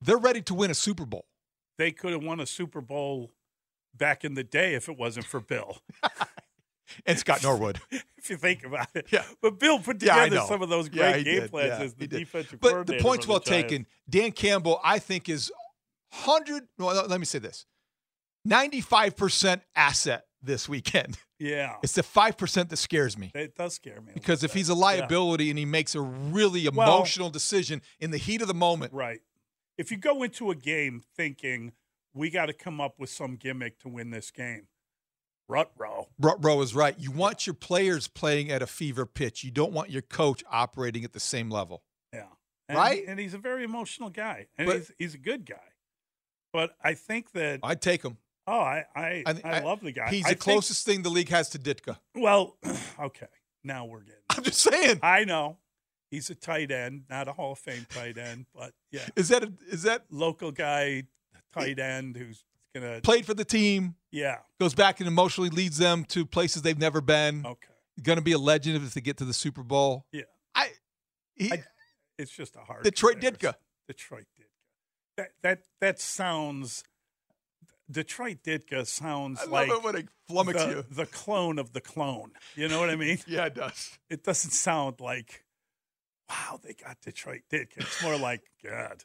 they're 0.01 0.17
ready 0.17 0.41
to 0.43 0.53
win 0.53 0.71
a 0.71 0.75
Super 0.75 1.05
Bowl. 1.05 1.25
they 1.77 1.91
could 1.91 2.11
have 2.11 2.23
won 2.23 2.39
a 2.39 2.45
Super 2.45 2.81
Bowl 2.81 3.31
back 3.95 4.23
in 4.23 4.33
the 4.33 4.43
day 4.43 4.73
if 4.73 4.87
it 4.89 4.97
wasn't 4.97 5.25
for 5.25 5.39
Bill. 5.39 5.79
And 7.05 7.17
Scott 7.17 7.41
Norwood. 7.41 7.79
if 8.17 8.29
you 8.29 8.35
think 8.35 8.65
about 8.65 8.89
it. 8.95 9.07
Yeah. 9.11 9.23
But 9.41 9.59
Bill 9.59 9.79
put 9.79 10.01
together 10.01 10.35
know. 10.35 10.45
some 10.45 10.61
of 10.61 10.67
those 10.67 10.89
great 10.89 11.19
he 11.19 11.23
game 11.23 11.39
did. 11.39 11.49
plans 11.51 11.69
Yeah, 11.69 11.85
as 11.85 11.93
the 11.93 12.01
he 12.03 12.07
did. 12.07 12.19
defensive 12.19 12.59
But 12.59 12.85
the 12.85 12.99
point's 12.99 13.23
for 13.23 13.27
the 13.27 13.31
well 13.35 13.39
taken. 13.39 13.87
Dan 14.09 14.33
Campbell, 14.33 14.77
I 14.83 14.99
think, 14.99 15.29
is 15.29 15.49
100. 16.25 16.67
Well, 16.77 17.07
let 17.07 17.17
me 17.17 17.25
say 17.25 17.39
this 17.39 17.65
95% 18.45 19.61
asset 19.73 20.25
this 20.41 20.67
weekend. 20.69 21.17
Yeah. 21.43 21.77
It's 21.81 21.93
the 21.93 22.03
5% 22.03 22.69
that 22.69 22.77
scares 22.77 23.17
me. 23.17 23.31
It 23.33 23.55
does 23.55 23.73
scare 23.73 23.99
me. 23.99 24.11
Because 24.13 24.43
if 24.43 24.51
bit. 24.53 24.59
he's 24.59 24.69
a 24.69 24.75
liability 24.75 25.49
and 25.49 25.57
he 25.57 25.65
makes 25.65 25.95
a 25.95 26.01
really 26.01 26.69
Well- 26.69 26.97
emotional 26.97 27.31
decision 27.31 27.81
in 27.99 28.11
the 28.11 28.19
heat 28.19 28.43
of 28.43 28.47
the 28.47 28.53
moment, 28.53 28.93
Right. 28.93 29.21
If 29.75 29.89
you 29.89 29.97
go 29.97 30.21
into 30.21 30.51
a 30.51 30.55
game 30.55 31.01
thinking 31.17 31.71
we 32.13 32.29
got 32.29 32.45
to 32.45 32.53
come 32.53 32.79
up 32.79 32.99
with 32.99 33.09
some 33.09 33.37
gimmick 33.37 33.79
to 33.79 33.89
win 33.89 34.11
this 34.11 34.29
game, 34.29 34.67
rut 35.49 35.71
row. 35.79 36.09
Row 36.19 36.61
is 36.61 36.75
right. 36.75 36.93
You 36.99 37.09
want 37.09 37.47
your 37.47 37.55
players 37.55 38.07
playing 38.07 38.51
at 38.51 38.61
a 38.61 38.67
fever 38.67 39.07
pitch. 39.07 39.43
You 39.43 39.49
don't 39.49 39.73
want 39.73 39.89
your 39.89 40.03
coach 40.03 40.43
operating 40.51 41.03
at 41.03 41.13
the 41.13 41.19
same 41.19 41.49
level. 41.49 41.81
Yeah. 42.13 42.25
And, 42.69 42.77
Right? 42.77 43.03
And 43.07 43.19
he's 43.19 43.33
a 43.33 43.39
very 43.39 43.63
emotional 43.63 44.11
guy, 44.11 44.45
and 44.59 44.67
But- 44.67 44.75
he's 44.77 44.91
he's 44.99 45.13
a 45.15 45.17
good 45.17 45.45
guy. 45.47 45.69
But 46.53 46.75
I 46.83 46.93
think 46.93 47.31
that 47.31 47.61
I'd 47.63 47.81
take 47.81 48.03
him. 48.03 48.17
Oh, 48.47 48.59
I 48.59 48.83
I, 48.95 49.23
I, 49.25 49.41
I, 49.43 49.59
love 49.59 49.81
the 49.81 49.91
guy. 49.91 50.09
He's 50.09 50.25
I 50.25 50.29
the 50.29 50.35
think- 50.35 50.39
closest 50.41 50.85
thing 50.85 51.01
the 51.03 51.09
league 51.09 51.29
has 51.29 51.49
to 51.49 51.59
Ditka. 51.59 51.97
well, 52.15 52.57
okay. 52.99 53.27
Now 53.63 53.85
we're 53.85 54.01
getting. 54.01 54.21
I'm 54.29 54.43
just 54.43 54.59
saying. 54.61 54.99
I 55.03 55.23
know 55.23 55.57
he's 56.09 56.29
a 56.29 56.35
tight 56.35 56.71
end, 56.71 57.03
not 57.09 57.27
a 57.27 57.33
Hall 57.33 57.51
of 57.53 57.59
Fame 57.59 57.85
tight 57.89 58.17
end, 58.17 58.45
but 58.55 58.73
yeah, 58.91 59.07
Is 59.15 59.29
that 59.29 59.43
a, 59.43 59.53
is 59.69 59.83
that 59.83 60.05
local 60.09 60.51
guy, 60.51 61.03
tight 61.53 61.77
end 61.79 62.17
who's 62.17 62.43
gonna. 62.73 63.01
played 63.01 63.25
for 63.25 63.33
the 63.35 63.45
team? 63.45 63.95
Yeah. 64.11 64.37
Goes 64.59 64.73
back 64.73 64.99
and 64.99 65.07
emotionally 65.07 65.49
leads 65.51 65.77
them 65.77 66.05
to 66.05 66.25
places 66.25 66.63
they've 66.63 66.77
never 66.79 67.01
been. 67.01 67.45
Okay. 67.45 67.67
Going 68.01 68.17
to 68.17 68.23
be 68.23 68.31
a 68.31 68.37
legend 68.39 68.77
if 68.77 68.93
they 68.95 69.01
get 69.01 69.17
to 69.17 69.25
the 69.25 69.33
Super 69.33 69.61
Bowl. 69.63 70.05
Yeah. 70.11 70.23
I. 70.55 70.69
He, 71.35 71.51
I- 71.51 71.63
It's 72.17 72.31
just 72.31 72.55
a 72.55 72.59
hard. 72.59 72.83
Detroit 72.83 73.21
comparison. 73.21 73.37
Ditka. 73.51 73.53
Detroit 73.87 74.25
Ditka. 74.39 74.45
That 75.17 75.29
that 75.43 75.59
that 75.81 75.99
sounds. 75.99 76.83
Detroit 77.91 78.37
Ditka 78.43 78.85
sounds 78.87 79.39
I 79.41 79.43
love 79.43 79.51
like 79.51 79.69
it 79.69 79.83
when 79.83 79.95
it 79.95 80.07
flummox 80.29 80.53
the, 80.53 80.75
you. 80.75 80.85
the 80.89 81.05
clone 81.05 81.59
of 81.59 81.73
the 81.73 81.81
clone. 81.81 82.31
You 82.55 82.67
know 82.67 82.79
what 82.79 82.89
I 82.89 82.95
mean? 82.95 83.19
Yeah, 83.27 83.45
it 83.45 83.55
does. 83.55 83.97
it 84.09 84.23
doesn't 84.23 84.51
sound 84.51 84.99
like, 84.99 85.43
wow, 86.29 86.59
they 86.63 86.73
got 86.73 87.01
Detroit 87.01 87.41
Ditka. 87.51 87.77
It's 87.77 88.03
more 88.03 88.17
like, 88.17 88.41
God, 88.63 89.03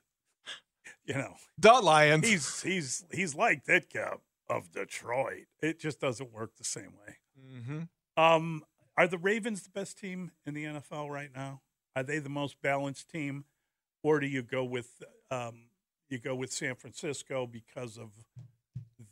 you 1.04 1.14
know, 1.14 1.34
The 1.58 1.72
Lions. 1.72 2.26
he's 2.26 2.62
he's 2.62 3.04
he's 3.12 3.34
like 3.34 3.64
Ditka 3.64 4.18
of 4.48 4.70
Detroit. 4.72 5.46
It 5.60 5.80
just 5.80 6.00
doesn't 6.00 6.32
work 6.32 6.52
the 6.56 6.64
same 6.64 6.92
way. 7.06 7.16
hmm 7.64 7.80
Um, 8.22 8.62
are 8.96 9.06
the 9.08 9.18
Ravens 9.18 9.62
the 9.62 9.70
best 9.70 9.98
team 9.98 10.30
in 10.46 10.54
the 10.54 10.64
NFL 10.64 11.10
right 11.10 11.30
now? 11.34 11.60
Are 11.94 12.02
they 12.02 12.18
the 12.18 12.28
most 12.30 12.60
balanced 12.62 13.10
team, 13.10 13.44
or 14.02 14.20
do 14.20 14.26
you 14.26 14.42
go 14.42 14.64
with 14.64 15.02
um, 15.30 15.68
you 16.08 16.18
go 16.18 16.34
with 16.36 16.52
San 16.52 16.74
Francisco 16.76 17.46
because 17.46 17.98
of 17.98 18.10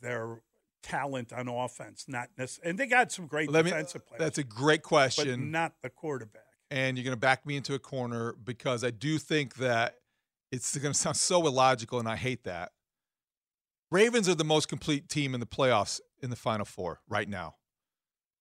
their 0.05 0.41
talent 0.83 1.33
on 1.33 1.47
offense? 1.47 2.05
Not 2.07 2.29
necessarily, 2.37 2.69
and 2.69 2.79
they 2.79 2.85
got 2.87 3.11
some 3.11 3.27
great 3.27 3.49
Let 3.51 3.65
me. 3.65 3.71
defensive 3.71 4.05
players. 4.05 4.19
That's 4.19 4.37
a 4.37 4.43
great 4.43 4.81
but 4.83 4.87
question. 4.87 5.51
not 5.51 5.73
the 5.81 5.89
quarterback. 5.89 6.43
and 6.71 6.97
you're 6.97 7.03
going 7.03 7.11
to 7.17 7.19
back 7.19 7.45
me 7.45 7.55
into 7.57 7.73
a 7.73 7.79
corner 7.79 8.33
because 8.43 8.83
I 8.83 8.91
do 8.91 9.17
think 9.17 9.55
that 9.55 9.95
it's 10.51 10.77
going 10.77 10.93
to 10.93 10.97
sound 10.97 11.17
so 11.17 11.45
illogical, 11.47 11.99
and 11.99 12.07
I 12.07 12.15
hate 12.15 12.43
that. 12.45 12.71
Ravens 13.91 14.27
are 14.29 14.35
the 14.35 14.43
most 14.43 14.67
complete 14.67 15.09
team 15.09 15.33
in 15.33 15.39
the 15.39 15.45
playoffs 15.45 15.99
in 16.21 16.29
the 16.29 16.35
Final 16.35 16.65
Four 16.65 17.01
right 17.07 17.27
now. 17.29 17.55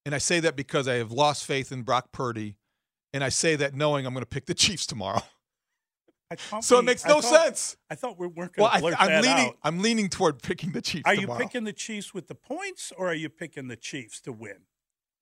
And 0.06 0.14
I 0.14 0.18
say 0.18 0.40
that 0.40 0.56
because 0.56 0.86
I 0.88 0.94
have 0.94 1.12
lost 1.12 1.44
faith 1.46 1.72
in 1.72 1.82
Brock 1.82 2.12
Purdy, 2.12 2.56
and 3.12 3.22
I 3.24 3.28
say 3.30 3.56
that 3.56 3.74
knowing 3.74 4.06
I'm 4.06 4.12
going 4.12 4.22
to 4.22 4.28
pick 4.28 4.46
the 4.46 4.54
Chiefs 4.64 4.86
tomorrow. 4.86 5.22
I 6.30 6.36
thought 6.36 6.64
So 6.64 6.76
it 6.76 6.80
we- 6.80 6.86
makes 6.86 7.04
I 7.04 7.08
no 7.08 7.20
thought- 7.20 7.44
sense. 7.44 7.76
I 7.90 7.94
thought 7.94 8.18
we 8.18 8.26
weren't 8.26 8.56
Well, 8.56 8.68
going 8.68 8.72
I, 8.72 8.76
to 8.76 8.80
blurt 8.80 8.94
I'm 9.00 9.08
that 9.08 9.22
leaning. 9.22 9.46
out. 9.48 9.56
I'm 9.62 9.78
leaning 9.80 10.08
toward 10.08 10.42
picking 10.42 10.72
the 10.72 10.80
Chiefs. 10.82 11.04
Are 11.06 11.14
you 11.14 11.28
picking 11.28 11.64
the 11.64 11.72
Chiefs 11.72 12.14
with 12.14 12.28
the 12.28 12.34
points, 12.34 12.92
or 12.96 13.08
are 13.08 13.14
you 13.14 13.28
picking 13.28 13.68
the 13.68 13.76
Chiefs 13.76 14.20
to 14.22 14.32
win? 14.32 14.62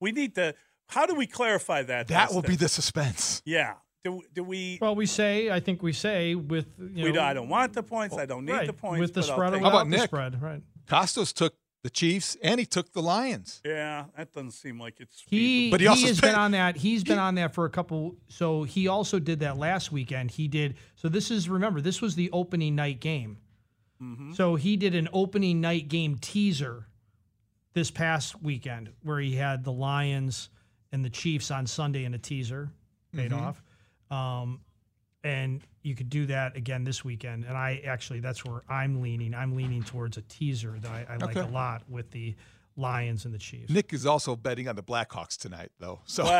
We 0.00 0.12
need 0.12 0.35
to. 0.37 0.54
How 0.88 1.06
do 1.06 1.14
we 1.14 1.26
clarify 1.26 1.82
that? 1.85 2.09
That 2.09 2.30
will 2.30 2.42
Dustin? 2.42 2.50
be 2.52 2.56
the 2.56 2.68
suspense. 2.68 3.42
Yeah. 3.44 3.75
Do, 4.04 4.21
do 4.32 4.42
we? 4.42 4.78
Well, 4.80 4.94
we 4.97 5.06
say, 5.06 5.49
I 5.50 5.61
think 5.61 5.80
we 5.82 5.92
say 5.92 6.35
with 6.35 6.66
you 6.78 7.04
we 7.04 7.11
know, 7.11 7.12
don't, 7.16 7.25
I 7.25 7.35
don't 7.35 7.49
want 7.49 7.73
the 7.73 7.82
points. 7.85 8.16
I 8.16 8.26
don't 8.26 8.44
need 8.44 8.52
right, 8.52 8.66
the 8.66 8.73
points. 8.73 9.00
with 9.00 9.14
the 9.14 9.23
spread 9.23 9.52
How 9.61 9.68
about 9.68 9.85
the 9.88 9.97
Nick? 9.97 10.02
spread, 10.04 10.42
right? 10.42 10.61
Kostos 10.87 11.32
took 11.32 11.54
the 11.82 11.90
Chiefs, 11.90 12.36
and 12.42 12.60
he 12.60 12.66
took 12.66 12.92
the 12.92 13.02
Lions. 13.02 13.60
Yeah, 13.64 14.04
that 14.16 14.32
doesn't 14.32 14.52
seem 14.52 14.78
like 14.78 15.00
it's. 15.00 15.24
He, 15.26 15.70
But 15.70 15.80
he 15.80 15.86
he, 15.86 15.88
also 15.88 16.06
has 16.06 16.20
been 16.20 16.34
on 16.34 16.52
that. 16.52 16.76
He's 16.76 17.02
been 17.02 17.18
on 17.18 17.34
that 17.36 17.54
for 17.54 17.64
a 17.64 17.70
couple. 17.70 18.16
So 18.28 18.62
he 18.62 18.86
also 18.88 19.18
did 19.18 19.40
that 19.40 19.56
last 19.56 19.90
weekend. 19.90 20.30
He 20.30 20.46
did. 20.48 20.76
So 20.94 21.08
this 21.08 21.30
is 21.30 21.48
remember 21.48 21.80
this 21.80 22.00
was 22.00 22.14
the 22.14 22.30
opening 22.30 22.76
night 22.76 23.00
game. 23.00 23.38
Mm-hmm. 24.00 24.32
So 24.34 24.54
he 24.54 24.76
did 24.76 24.94
an 24.94 25.08
opening 25.12 25.60
night 25.60 25.88
game 25.88 26.16
teaser 26.20 26.86
this 27.74 27.90
past 27.90 28.42
weekend 28.42 28.90
where 29.02 29.18
he 29.20 29.34
had 29.36 29.64
the 29.64 29.72
Lions 29.72 30.50
and 30.92 31.04
the 31.04 31.10
Chiefs 31.10 31.50
on 31.50 31.66
Sunday 31.66 32.04
in 32.04 32.14
a 32.14 32.18
teaser 32.18 32.70
paid 33.14 33.30
Mm-hmm. 33.32 33.40
off. 33.40 33.62
Um, 34.10 34.60
and 35.25 35.62
you 35.83 35.95
could 35.95 36.11
do 36.11 36.26
that 36.26 36.57
again 36.57 36.85
this 36.85 37.05
weekend. 37.05 37.45
And 37.45 37.57
I 37.57 37.83
actually, 37.87 38.21
that's 38.21 38.45
where 38.45 38.62
I'm 38.69 39.00
leaning. 39.02 39.35
I'm 39.35 39.55
leaning 39.57 39.83
towards 39.83 40.17
a 40.17 40.23
teaser 40.23 40.76
that 40.81 40.91
I, 40.91 41.14
I 41.14 41.17
like 41.17 41.37
a 41.37 41.43
lot 41.47 41.83
with 41.88 42.11
the 42.11 42.35
Lions 42.76 43.25
and 43.25 43.35
the 43.35 43.38
Chiefs. 43.38 43.71
Nick 43.71 43.93
is 43.93 44.07
also 44.07 44.35
betting 44.37 44.69
on 44.69 44.76
the 44.76 44.83
Blackhawks 44.83 45.37
tonight, 45.37 45.71
though. 45.79 46.00
So 46.05 46.25
Well, 46.25 46.33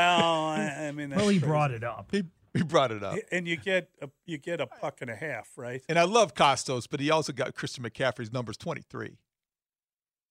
I, 0.49 0.87
I 0.89 0.93
mean, 0.93 1.11
that's 1.11 1.21
well, 1.21 1.29
he 1.29 1.39
crazy. 1.39 1.47
brought 1.47 1.71
it 1.73 1.85
up. 1.85 2.09
he, 2.11 2.25
he 2.55 2.62
brought 2.62 2.91
it 2.91 3.03
up. 3.03 3.17
and 3.31 3.47
you 3.47 3.57
get 3.57 3.89
a, 4.01 4.09
you 4.27 4.39
get 4.39 4.61
a 4.61 4.67
puck 4.67 4.99
and 5.01 5.11
a 5.11 5.17
half, 5.17 5.51
right? 5.57 5.83
And 5.89 5.99
I 5.99 6.05
love 6.05 6.35
Kostos, 6.35 6.87
but 6.91 7.01
he 7.01 7.11
also 7.11 7.33
got 7.33 7.55
Christian 7.55 7.85
McCaffrey's 7.85 8.33
numbers 8.33 8.57
23. 8.57 9.19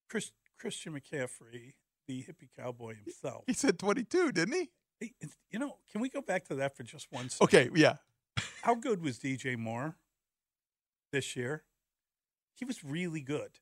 Chris, 0.09 0.31
Christian 0.57 0.93
McCaffrey, 0.93 1.73
the 2.07 2.23
hippie 2.23 2.49
cowboy 2.57 2.95
himself. 2.95 3.43
He 3.47 3.53
said 3.53 3.79
22, 3.79 4.31
didn't 4.31 4.53
he? 4.53 4.69
Hey, 4.99 5.13
You 5.49 5.59
know, 5.59 5.77
can 5.91 6.01
we 6.01 6.09
go 6.09 6.21
back 6.21 6.45
to 6.49 6.55
that 6.55 6.75
for 6.75 6.83
just 6.83 7.11
one 7.11 7.29
second? 7.29 7.45
Okay, 7.45 7.69
yeah. 7.75 7.95
How 8.63 8.75
good 8.75 9.01
was 9.01 9.19
DJ 9.19 9.57
Moore 9.57 9.95
this 11.11 11.35
year? 11.35 11.63
He 12.55 12.65
was 12.65 12.83
really 12.83 13.21
good. 13.21 13.59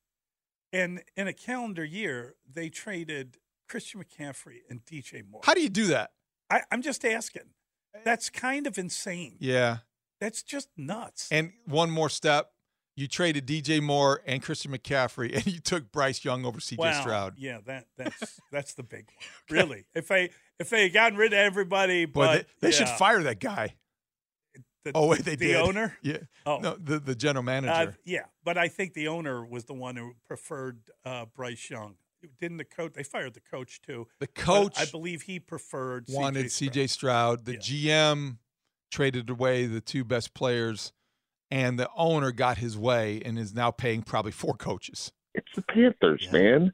And 0.71 1.01
in 1.15 1.27
a 1.27 1.33
calendar 1.33 1.83
year, 1.85 2.35
they 2.51 2.69
traded 2.69 3.37
Christian 3.67 4.03
McCaffrey 4.03 4.57
and 4.69 4.83
DJ 4.85 5.23
Moore. 5.29 5.41
How 5.43 5.53
do 5.53 5.61
you 5.61 5.69
do 5.69 5.87
that? 5.87 6.11
I, 6.49 6.61
I'm 6.71 6.81
just 6.81 7.05
asking. 7.05 7.43
That's 8.03 8.29
kind 8.29 8.67
of 8.67 8.77
insane. 8.77 9.37
Yeah. 9.39 9.77
That's 10.19 10.43
just 10.43 10.69
nuts. 10.77 11.29
And 11.31 11.53
one 11.65 11.89
more 11.89 12.09
step. 12.09 12.51
You 12.95 13.07
traded 13.07 13.47
DJ 13.47 13.81
Moore 13.81 14.21
and 14.25 14.43
Christian 14.43 14.73
McCaffrey, 14.73 15.33
and 15.33 15.47
you 15.47 15.59
took 15.59 15.89
Bryce 15.89 16.25
Young 16.25 16.45
over 16.45 16.59
CJ 16.59 16.77
Wow. 16.79 16.99
Stroud. 16.99 17.33
Yeah, 17.37 17.59
that 17.65 17.85
that's 17.97 18.41
that's 18.51 18.73
the 18.73 18.83
big 18.83 19.05
one. 19.07 19.57
Really, 19.57 19.85
if 19.95 20.09
they 20.09 20.31
if 20.59 20.69
they 20.69 20.83
had 20.83 20.93
gotten 20.93 21.17
rid 21.17 21.31
of 21.31 21.39
everybody, 21.39 22.03
Boy, 22.03 22.25
but 22.25 22.47
they, 22.59 22.67
they 22.67 22.71
should 22.73 22.89
fire 22.89 23.23
that 23.23 23.39
guy. 23.39 23.75
The, 24.83 24.91
Oh, 24.95 25.07
wait, 25.07 25.19
they 25.25 25.35
the 25.35 25.47
did. 25.47 25.55
owner. 25.57 25.97
Yeah. 26.01 26.17
Oh, 26.45 26.57
No, 26.59 26.75
the, 26.81 26.99
the 26.99 27.15
general 27.15 27.43
manager. 27.43 27.89
Uh, 27.89 27.91
yeah, 28.05 28.23
but 28.43 28.57
I 28.57 28.67
think 28.67 28.93
the 28.93 29.07
owner 29.07 29.45
was 29.45 29.65
the 29.65 29.73
one 29.73 29.95
who 29.95 30.13
preferred 30.27 30.79
uh, 31.05 31.25
Bryce 31.35 31.69
Young. 31.69 31.95
Didn't 32.39 32.57
the 32.57 32.65
coach? 32.65 32.93
They 32.93 33.03
fired 33.03 33.33
the 33.33 33.39
coach 33.39 33.81
too. 33.81 34.07
the 34.19 34.27
but 34.27 34.35
coach 34.35 34.79
I 34.79 34.85
believe 34.85 35.21
he 35.23 35.39
preferred 35.39 36.05
wanted 36.09 36.47
CJ. 36.47 36.69
CJ 36.71 36.89
Stroud. 36.89 37.45
The 37.45 37.53
Yeah. 37.53 37.59
GM 38.09 38.37
traded 38.91 39.29
away 39.29 39.65
the 39.67 39.79
two 39.79 40.03
best 40.03 40.33
players, 40.33 40.91
and 41.49 41.79
the 41.79 41.89
owner 41.95 42.31
got 42.33 42.57
his 42.57 42.77
way 42.77 43.21
and 43.23 43.39
is 43.39 43.53
now 43.53 43.71
paying 43.71 44.01
probably 44.01 44.31
four 44.33 44.53
coaches. 44.55 45.13
It's 45.33 45.47
the 45.55 45.61
Panthers, 45.61 46.27
man. 46.31 46.73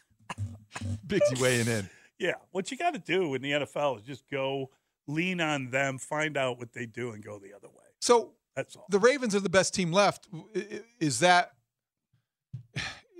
Bigsy 1.06 1.40
weighing 1.40 1.68
in. 1.68 1.88
Yeah, 2.18 2.34
what 2.52 2.70
you 2.70 2.76
got 2.76 2.92
to 2.94 3.00
do 3.00 3.34
in 3.34 3.42
the 3.42 3.50
NFL 3.50 3.96
is 3.98 4.04
just 4.04 4.22
go 4.30 4.70
lean 5.06 5.40
on 5.40 5.70
them, 5.70 5.98
find 5.98 6.36
out 6.36 6.58
what 6.58 6.72
they 6.72 6.86
do, 6.86 7.10
and 7.12 7.24
go 7.24 7.38
the 7.38 7.52
other 7.54 7.68
way. 7.68 7.84
So 8.00 8.32
That's 8.56 8.76
all. 8.76 8.86
the 8.88 8.98
Ravens 8.98 9.34
are 9.34 9.40
the 9.40 9.48
best 9.50 9.74
team 9.74 9.92
left. 9.92 10.28
Is 11.00 11.20
that 11.20 11.52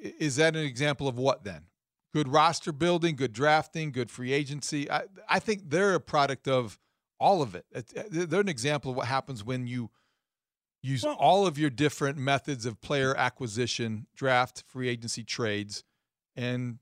is 0.03 0.37
that 0.37 0.57
an 0.57 0.65
example 0.65 1.07
of 1.09 1.17
what 1.19 1.45
then? 1.45 1.67
Good 2.15 2.29
roster 2.29 2.73
building, 2.73 3.17
good 3.17 3.33
drafting, 3.33 3.93
good 3.93 4.11
free 4.11 4.33
agency. 4.33 4.91
I 4.91 5.05
I 5.29 5.39
think 5.39 5.71
they're 5.71 5.95
a 5.95 6.01
product 6.01 6.49
of 6.49 6.79
all 7.19 7.41
of 7.43 7.55
it. 7.55 7.65
Uh, 7.75 7.83
they're 8.11 8.41
an 8.41 8.49
example 8.49 8.91
of 8.91 8.97
what 8.97 9.07
happens 9.07 9.45
when 9.45 9.67
you 9.67 9.91
use 10.83 11.05
Well- 11.05 11.15
all 11.15 11.47
of 11.47 11.57
your 11.59 11.71
different 11.71 12.19
methods 12.19 12.67
of 12.67 12.81
player 12.81 13.17
acquisition, 13.17 14.07
draft, 14.17 14.65
free 14.67 14.89
agency 14.89 15.23
trades, 15.25 15.85
and 16.35 16.79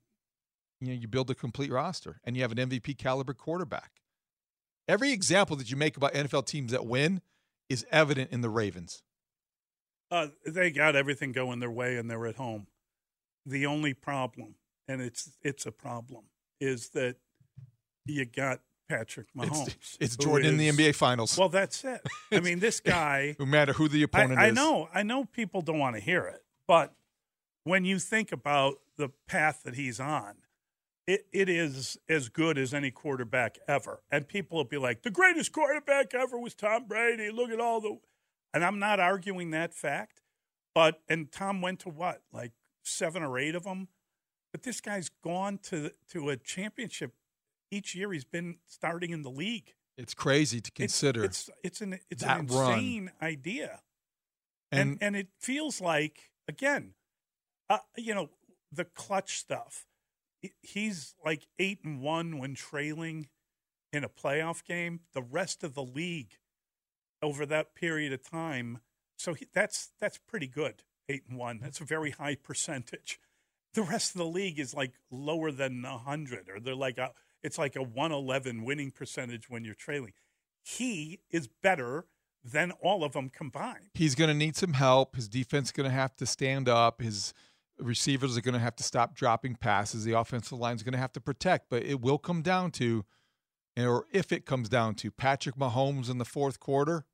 you 0.80 0.88
know 0.88 0.94
you 0.94 1.06
build 1.08 1.30
a 1.30 1.34
complete 1.34 1.70
roster 1.70 2.20
and 2.24 2.36
you 2.36 2.42
have 2.42 2.52
an 2.52 2.58
MVP 2.58 2.94
caliber 2.98 3.34
quarterback. 3.34 4.00
Every 4.90 5.12
example 5.12 5.54
that 5.54 5.70
you 5.70 5.76
make 5.76 5.96
about 5.96 6.14
NFL 6.14 6.46
teams 6.46 6.72
that 6.72 6.84
win 6.84 7.22
is 7.68 7.86
evident 7.92 8.32
in 8.32 8.40
the 8.40 8.50
Ravens. 8.50 9.04
Uh, 10.10 10.26
they 10.44 10.72
got 10.72 10.96
everything 10.96 11.30
going 11.30 11.60
their 11.60 11.70
way, 11.70 11.96
and 11.96 12.10
they're 12.10 12.26
at 12.26 12.34
home. 12.34 12.66
The 13.46 13.66
only 13.66 13.94
problem, 13.94 14.56
and 14.88 15.00
it's 15.00 15.38
it's 15.42 15.64
a 15.64 15.70
problem, 15.70 16.24
is 16.60 16.88
that 16.88 17.14
you 18.04 18.24
got 18.24 18.62
Patrick 18.88 19.28
Mahomes. 19.32 19.68
It's, 19.68 19.98
it's 20.00 20.16
Jordan 20.16 20.50
in 20.50 20.56
the 20.56 20.68
NBA 20.68 20.96
Finals. 20.96 21.38
Well, 21.38 21.48
that's 21.48 21.84
it. 21.84 22.04
I 22.32 22.40
mean, 22.40 22.58
this 22.58 22.80
guy. 22.80 23.36
no 23.38 23.46
matter 23.46 23.72
who 23.72 23.86
the 23.86 24.02
opponent 24.02 24.40
I 24.40 24.46
is. 24.46 24.50
I 24.50 24.54
know, 24.60 24.88
I 24.92 25.04
know, 25.04 25.24
people 25.24 25.62
don't 25.62 25.78
want 25.78 25.94
to 25.94 26.02
hear 26.02 26.24
it, 26.24 26.42
but 26.66 26.92
when 27.62 27.84
you 27.84 28.00
think 28.00 28.32
about 28.32 28.80
the 28.96 29.10
path 29.28 29.62
that 29.62 29.76
he's 29.76 30.00
on, 30.00 30.34
it, 31.12 31.26
it 31.32 31.48
is 31.48 31.98
as 32.08 32.28
good 32.28 32.58
as 32.58 32.74
any 32.74 32.90
quarterback 32.90 33.58
ever. 33.66 34.02
And 34.10 34.28
people 34.28 34.58
will 34.58 34.64
be 34.64 34.78
like, 34.78 35.02
the 35.02 35.10
greatest 35.10 35.52
quarterback 35.52 36.14
ever 36.14 36.38
was 36.38 36.54
Tom 36.54 36.86
Brady. 36.86 37.30
Look 37.30 37.50
at 37.50 37.60
all 37.60 37.80
the. 37.80 37.98
And 38.52 38.64
I'm 38.64 38.78
not 38.78 38.98
arguing 38.98 39.50
that 39.50 39.72
fact, 39.72 40.22
but, 40.74 41.00
and 41.08 41.30
Tom 41.30 41.62
went 41.62 41.80
to 41.80 41.88
what, 41.88 42.22
like 42.32 42.52
seven 42.82 43.22
or 43.22 43.38
eight 43.38 43.54
of 43.54 43.62
them? 43.62 43.88
But 44.52 44.64
this 44.64 44.80
guy's 44.80 45.08
gone 45.22 45.58
to 45.64 45.92
to 46.10 46.30
a 46.30 46.36
championship 46.36 47.12
each 47.70 47.94
year. 47.94 48.12
He's 48.12 48.24
been 48.24 48.56
starting 48.66 49.10
in 49.10 49.22
the 49.22 49.30
league. 49.30 49.74
It's 49.96 50.14
crazy 50.14 50.60
to 50.60 50.72
consider. 50.72 51.22
It's 51.22 51.48
it's, 51.62 51.80
an 51.80 52.00
it's 52.10 52.24
an 52.24 52.48
run. 52.48 52.72
insane 52.72 53.10
idea 53.22 53.80
and 54.72 54.90
and 54.90 54.98
and 55.02 55.16
it 55.16 55.28
feels 55.38 55.80
like 55.80 56.30
again, 56.48 56.94
uh, 57.68 57.78
you 57.96 58.14
know, 58.14 58.30
the 58.72 58.84
clutch 58.84 59.38
stuff. 59.38 59.86
He- 60.40 60.52
He's 60.62 61.14
like 61.24 61.46
eight 61.58 61.80
and 61.84 62.00
one 62.00 62.38
when 62.38 62.54
trailing 62.54 63.28
in 63.92 64.04
a 64.04 64.08
playoff 64.08 64.64
game. 64.64 65.00
The 65.12 65.22
rest 65.22 65.62
of 65.64 65.74
the 65.74 65.82
league 65.84 66.38
over 67.22 67.44
that 67.46 67.74
period 67.74 68.12
of 68.12 68.22
time, 68.22 68.78
so 69.18 69.34
he, 69.34 69.46
that's 69.52 69.90
that's 70.00 70.18
pretty 70.18 70.46
good. 70.48 70.82
Eight 71.08 71.24
and 71.28 71.36
one. 71.38 71.58
That's 71.60 71.80
a 71.80 71.84
very 71.84 72.10
high 72.12 72.36
percentage. 72.36 73.20
The 73.74 73.82
rest 73.82 74.14
of 74.14 74.18
the 74.18 74.26
league 74.26 74.58
is 74.58 74.74
like 74.74 74.94
lower 75.10 75.52
than 75.52 75.84
hundred, 75.84 76.48
or 76.48 76.58
they're 76.60 76.74
like 76.74 76.98
a. 76.98 77.12
It's 77.42 77.56
like 77.58 77.76
a 77.76 77.82
one 77.82 78.12
eleven 78.12 78.64
winning 78.64 78.90
percentage 78.90 79.48
when 79.50 79.64
you're 79.64 79.74
trailing. 79.74 80.12
He 80.62 81.20
is 81.30 81.48
better 81.62 82.06
than 82.44 82.70
all 82.82 83.04
of 83.04 83.12
them 83.12 83.28
combined. 83.28 83.90
he's 83.94 84.14
going 84.14 84.28
to 84.28 84.34
need 84.34 84.56
some 84.56 84.72
help. 84.72 85.14
His 85.16 85.28
defense 85.28 85.68
is 85.68 85.72
going 85.72 85.88
to 85.88 85.94
have 85.94 86.16
to 86.16 86.26
stand 86.26 86.68
up. 86.68 87.00
His 87.02 87.34
receivers 87.80 88.36
are 88.36 88.40
going 88.40 88.54
to 88.54 88.60
have 88.60 88.76
to 88.76 88.82
stop 88.82 89.14
dropping 89.14 89.56
passes. 89.56 90.04
The 90.04 90.12
offensive 90.12 90.58
line 90.58 90.76
is 90.76 90.82
going 90.82 90.92
to 90.92 90.98
have 90.98 91.12
to 91.12 91.20
protect. 91.20 91.70
But 91.70 91.84
it 91.84 92.00
will 92.00 92.18
come 92.18 92.42
down 92.42 92.70
to, 92.72 93.04
or 93.76 94.06
if 94.12 94.32
it 94.32 94.46
comes 94.46 94.68
down 94.68 94.94
to, 94.96 95.10
Patrick 95.10 95.56
Mahomes 95.56 96.10
in 96.10 96.18
the 96.18 96.24
fourth 96.24 96.60
quarter. 96.60 97.04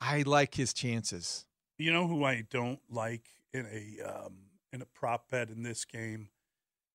I 0.00 0.22
like 0.22 0.54
his 0.54 0.72
chances. 0.72 1.46
You 1.78 1.92
know 1.92 2.08
who 2.08 2.24
I 2.24 2.44
don't 2.50 2.80
like 2.90 3.28
in 3.54 3.66
a 3.66 4.08
um, 4.08 4.34
in 4.72 4.82
a 4.82 4.86
prop 4.86 5.30
bet 5.30 5.48
in 5.48 5.62
this 5.62 5.84
game 5.84 6.28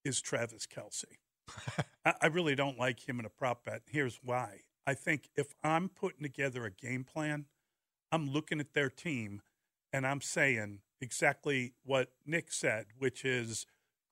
is 0.03 0.21
Travis 0.21 0.67
Kelce. 0.67 1.05
I, 2.05 2.13
I 2.23 2.27
really 2.27 2.55
don't 2.55 2.77
like 2.77 3.07
him 3.07 3.19
in 3.19 3.25
a 3.25 3.29
prop 3.29 3.65
bet. 3.65 3.83
Here's 3.85 4.19
why. 4.23 4.61
I 4.85 4.93
think 4.93 5.29
if 5.35 5.53
I'm 5.63 5.89
putting 5.89 6.23
together 6.23 6.65
a 6.65 6.71
game 6.71 7.03
plan, 7.03 7.45
I'm 8.11 8.29
looking 8.29 8.59
at 8.59 8.73
their 8.73 8.89
team 8.89 9.41
and 9.91 10.07
I'm 10.07 10.21
saying 10.21 10.79
exactly 11.01 11.73
what 11.83 12.09
Nick 12.25 12.51
said, 12.51 12.87
which 12.97 13.25
is 13.25 13.65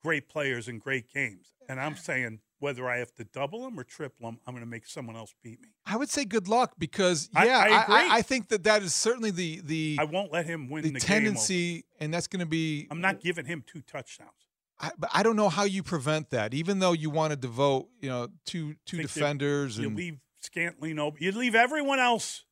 great 0.04 0.30
players 0.30 0.68
and 0.68 0.80
great 0.80 1.12
games. 1.14 1.54
And 1.68 1.80
I'm 1.80 1.96
saying 1.96 2.40
whether 2.60 2.88
I 2.88 2.98
have 2.98 3.14
to 3.16 3.24
double 3.24 3.64
them 3.64 3.80
or 3.80 3.84
triple 3.84 4.28
them, 4.28 4.40
I'm 4.46 4.54
going 4.54 4.64
to 4.64 4.70
make 4.70 4.88
someone 4.88 5.16
else 5.16 5.34
beat 5.44 5.60
me. 5.62 5.70
I 5.86 5.98
would 5.98 6.10
say 6.10 6.26
good 6.26 6.48
luck 6.48 6.74
because 6.78 7.30
yeah, 7.34 7.42
I 7.42 7.44
I, 7.44 7.84
agree. 7.84 7.96
I, 7.96 8.16
I 8.18 8.22
think 8.22 8.50
that 8.50 8.64
that 8.64 8.84
is 8.84 8.94
certainly 8.94 9.32
the 9.32 9.62
the 9.64 9.98
I 10.00 10.06
won't 10.06 10.32
let 10.32 10.46
him 10.46 10.70
win 10.70 10.84
the, 10.84 10.92
the, 10.92 11.00
tendency, 11.00 11.86
and 12.00 12.14
that's 12.14 12.28
going 12.28 12.40
to 12.40 12.46
be. 12.46 12.88
I'm 12.92 13.02
not 13.02 13.20
giving 13.20 13.46
him 13.46 13.64
two 13.66 13.82
touchdowns. 13.82 14.32
I, 14.80 14.92
but 14.98 15.10
I 15.14 15.24
don't 15.24 15.38
know 15.38 15.50
how 15.50 15.64
you 15.64 15.84
prevent 15.84 16.32
that. 16.32 16.54
Even 16.54 16.80
though 16.80 16.92
you 16.92 17.10
want 17.10 17.32
to 17.32 17.38
devote, 17.38 17.88
you 18.02 18.10
know, 18.10 18.28
two 18.46 18.76
two 18.86 18.98
Think 18.98 19.10
you- 19.16 19.22
defenders 19.22 19.78
You 19.78 19.88
and 19.88 19.98
leave 19.98 20.18
Scantling 20.46 21.00
open. 21.00 21.22
You 21.22 21.32
leave 21.32 21.56
everyone 21.56 22.00
else. 22.00 22.45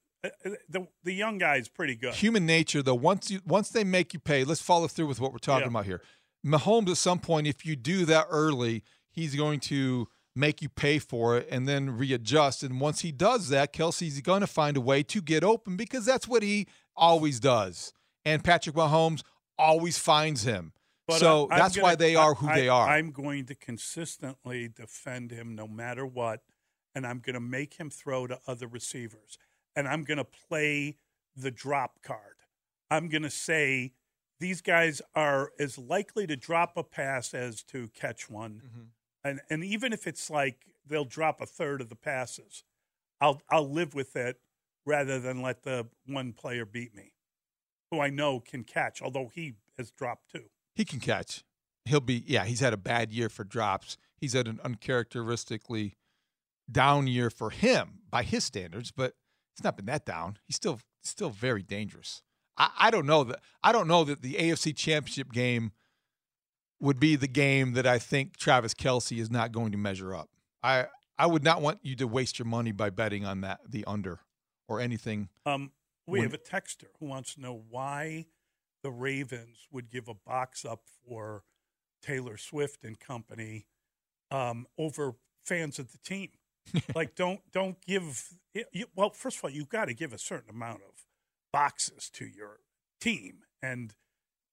The 0.70 0.88
the 1.04 1.14
young 1.14 1.38
guy's 1.38 1.68
pretty 1.68 1.96
good. 1.96 2.14
human 2.14 2.46
nature. 2.46 2.82
Though 2.82 2.96
once 2.96 3.30
you 3.30 3.42
once 3.46 3.70
they 3.70 3.84
make 3.84 4.14
you 4.14 4.20
pay, 4.20 4.44
let's 4.44 4.62
follow 4.62 4.88
through 4.88 5.08
with 5.08 5.20
what 5.20 5.32
we're 5.32 5.38
talking 5.40 5.64
Yeah. 5.66 5.70
about 5.70 5.86
here. 5.86 6.02
Mahomes 6.46 6.90
at 6.90 6.98
some 6.98 7.20
point, 7.20 7.48
if 7.48 7.66
you 7.66 7.76
do 7.76 8.06
that 8.06 8.28
early, 8.30 8.84
he's 9.12 9.36
going 9.36 9.60
to 9.62 10.08
make 10.36 10.62
you 10.62 10.70
pay 10.70 10.98
for 11.00 11.38
it 11.38 11.48
and 11.52 11.68
then 11.68 11.90
readjust. 11.92 12.64
And 12.64 12.80
once 12.80 13.02
he 13.02 13.12
does 13.12 13.50
that, 13.50 13.72
Kelce's 13.74 14.20
going 14.22 14.42
to 14.42 14.48
find 14.48 14.76
a 14.78 14.82
way 14.82 15.04
to 15.04 15.22
get 15.22 15.44
open 15.44 15.76
because 15.78 16.06
that's 16.06 16.28
what 16.28 16.42
he 16.44 16.68
always 16.96 17.40
does. 17.40 17.94
And 18.26 18.44
Patrick 18.44 18.76
Mahomes 18.76 19.24
always 19.58 19.98
finds 19.98 20.44
him. 20.44 20.74
But 21.08 21.20
so 21.20 21.48
I- 21.52 21.58
that's 21.60 21.76
why 21.78 21.82
gonna- 21.92 21.98
they 21.98 22.16
are 22.16 22.34
who 22.36 22.48
I- 22.50 22.56
they 22.56 22.68
are. 22.70 22.88
I'm 22.90 23.12
going 23.12 23.46
to 23.48 23.56
consistently 23.56 24.68
defend 24.70 25.32
him 25.32 25.54
no 25.54 25.68
matter 25.68 26.06
what, 26.06 26.42
and 26.96 27.06
I'm 27.06 27.20
going 27.20 27.36
to 27.36 27.40
make 27.40 27.76
him 27.76 27.90
throw 27.90 28.26
to 28.28 28.40
other 28.48 28.68
receivers, 28.68 29.38
and 29.76 29.88
I'm 29.88 30.04
going 30.04 30.18
to 30.18 30.24
play 30.26 30.98
the 31.36 31.52
drop 31.52 32.02
card. 32.04 32.36
I'm 32.92 33.10
going 33.10 33.24
to 33.24 33.30
say 33.30 33.94
these 34.40 34.62
guys 34.62 35.02
are 35.16 35.52
as 35.60 35.78
likely 35.78 36.28
to 36.28 36.36
drop 36.36 36.78
a 36.78 36.84
pass 36.84 37.34
as 37.34 37.64
to 37.64 37.88
catch 37.90 38.30
one, 38.30 38.62
Mm-hmm. 38.66 38.82
and 39.24 39.42
and 39.50 39.64
even 39.64 39.94
if 39.94 40.06
it's 40.08 40.30
like 40.30 40.66
they'll 40.86 41.06
drop 41.06 41.40
a 41.42 41.46
third 41.46 41.82
of 41.82 41.90
the 41.90 41.96
passes, 41.96 42.64
I'll 43.22 43.42
I'll 43.50 43.70
live 43.70 43.94
with 43.96 44.16
it 44.16 44.40
rather 44.86 45.20
than 45.20 45.42
let 45.42 45.64
the 45.64 45.88
one 46.06 46.34
player 46.34 46.66
beat 46.66 46.94
me, 46.94 47.14
who 47.90 48.00
I 48.02 48.10
know 48.10 48.40
can 48.42 48.64
catch, 48.64 49.02
although 49.02 49.30
he 49.34 49.54
has 49.78 49.92
dropped 49.92 50.30
too. 50.32 50.46
He 50.76 50.84
can 50.86 51.00
catch. 51.00 51.44
He'll 51.86 52.00
be 52.02 52.24
yeah, 52.28 52.44
he's 52.46 52.60
had 52.60 52.74
a 52.74 52.78
bad 52.78 53.12
year 53.12 53.30
for 53.30 53.44
drops. 53.44 53.98
He's 54.20 54.34
had 54.34 54.48
an 54.48 54.60
uncharacteristically 54.64 55.98
down 56.72 57.08
year 57.08 57.30
for 57.30 57.50
him 57.50 58.00
by 58.10 58.24
his 58.24 58.44
standards, 58.44 58.92
but 58.92 59.14
it's 59.54 59.64
not 59.64 59.78
been 59.78 59.86
that 59.86 60.06
down. 60.06 60.38
He's 60.46 60.56
still 60.56 60.80
still 61.04 61.30
very 61.30 61.64
dangerous. 61.64 62.22
I, 62.58 62.70
I 62.78 62.92
don't 62.92 63.06
know 63.06 63.24
that 63.26 63.40
I 63.64 63.72
don't 63.72 63.88
know 63.88 64.04
that 64.04 64.22
the 64.22 64.34
AFC 64.36 64.76
championship 64.76 65.32
game 65.32 65.72
would 66.80 67.00
be 67.00 67.16
the 67.16 67.28
game 67.28 67.74
that 67.74 67.88
I 67.88 68.00
think 68.00 68.38
Travis 68.38 68.74
Kelce 68.74 69.18
is 69.20 69.32
not 69.32 69.52
going 69.52 69.72
to 69.72 69.78
measure 69.78 70.16
up. 70.16 70.30
I 70.62 70.88
I 71.18 71.28
would 71.28 71.44
not 71.44 71.62
want 71.62 71.80
you 71.84 71.96
to 71.98 72.08
waste 72.08 72.40
your 72.40 72.46
money 72.48 72.72
by 72.72 72.90
betting 72.90 73.26
on 73.26 73.42
that 73.42 73.60
the 73.70 73.86
under 73.86 74.20
or 74.68 74.80
anything. 74.80 75.30
Um, 75.46 75.72
we 76.08 76.20
When- 76.20 76.30
have 76.30 76.34
a 76.34 76.38
texter 76.38 76.88
who 77.00 77.06
wants 77.06 77.36
to 77.36 77.42
know 77.42 77.64
why 77.70 78.26
the 78.84 78.92
Ravens 78.92 79.68
would 79.72 79.90
give 79.90 80.08
a 80.10 80.14
box 80.14 80.66
up 80.66 80.82
for 81.08 81.44
Taylor 82.02 82.36
Swift 82.38 82.84
and 82.84 83.00
company 83.00 83.68
um, 84.30 84.68
over 84.78 85.16
fans 85.46 85.80
of 85.80 85.92
the 85.92 85.98
team. 86.00 86.32
like, 86.96 87.16
don't 87.16 87.40
don't 87.52 87.78
give. 87.86 88.34
You, 88.72 88.86
well, 88.96 89.10
first 89.10 89.38
of 89.38 89.44
all, 89.44 89.50
you've 89.50 89.70
got 89.70 89.86
to 89.86 89.94
give 89.94 90.14
a 90.14 90.18
certain 90.18 90.50
amount 90.50 90.82
of 90.88 91.06
boxes 91.52 92.10
to 92.12 92.26
your 92.26 92.60
team, 93.02 93.40
and 93.62 93.94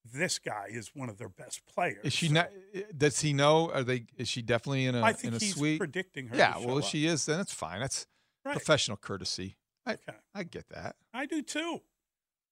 this 0.05 0.39
guy 0.39 0.67
is 0.71 0.91
one 0.95 1.09
of 1.09 1.19
their 1.19 1.29
best 1.29 1.61
players. 1.67 2.05
Is 2.05 2.13
she 2.13 2.29
so 2.29 2.35
not? 2.35 2.51
Eh, 2.75 2.83
does 2.97 3.21
he 3.21 3.33
know? 3.33 3.71
Are 3.71 3.83
they? 3.85 4.07
Is 4.17 4.29
she 4.29 4.43
definitely 4.43 4.87
in 4.87 4.95
a 4.95 5.01
I 5.03 5.11
in 5.11 5.15
think 5.17 5.35
a 5.35 5.39
he's 5.39 5.55
suite? 5.55 5.79
predicting 5.79 6.29
her. 6.29 6.37
Yeah, 6.37 6.59
well, 6.59 6.79
if 6.79 6.85
up. 6.85 6.91
she 6.91 7.07
is, 7.07 7.27
then 7.27 7.41
it's 7.41 7.55
fine. 7.55 7.81
That's 7.81 8.07
Right. 8.43 8.53
professional 8.57 8.97
courtesy. 8.97 9.57
I, 9.85 9.93
Okay. 9.93 10.17
I 10.35 10.43
get 10.45 10.69
that. 10.71 10.97
I 11.13 11.27
do 11.27 11.43
too, 11.43 11.83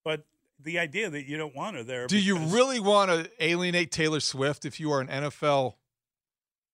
but 0.04 0.26
the 0.60 0.78
idea 0.78 1.08
that 1.08 1.24
you 1.26 1.38
don't 1.38 1.54
want 1.56 1.76
her 1.76 1.82
there. 1.82 2.06
Do 2.06 2.18
you 2.18 2.36
really 2.38 2.78
want 2.78 3.10
to 3.10 3.30
alienate 3.42 3.90
Taylor 3.90 4.20
Swift 4.20 4.66
if 4.66 4.78
you 4.78 4.90
are 4.92 5.00
an 5.00 5.08
NFL 5.08 5.76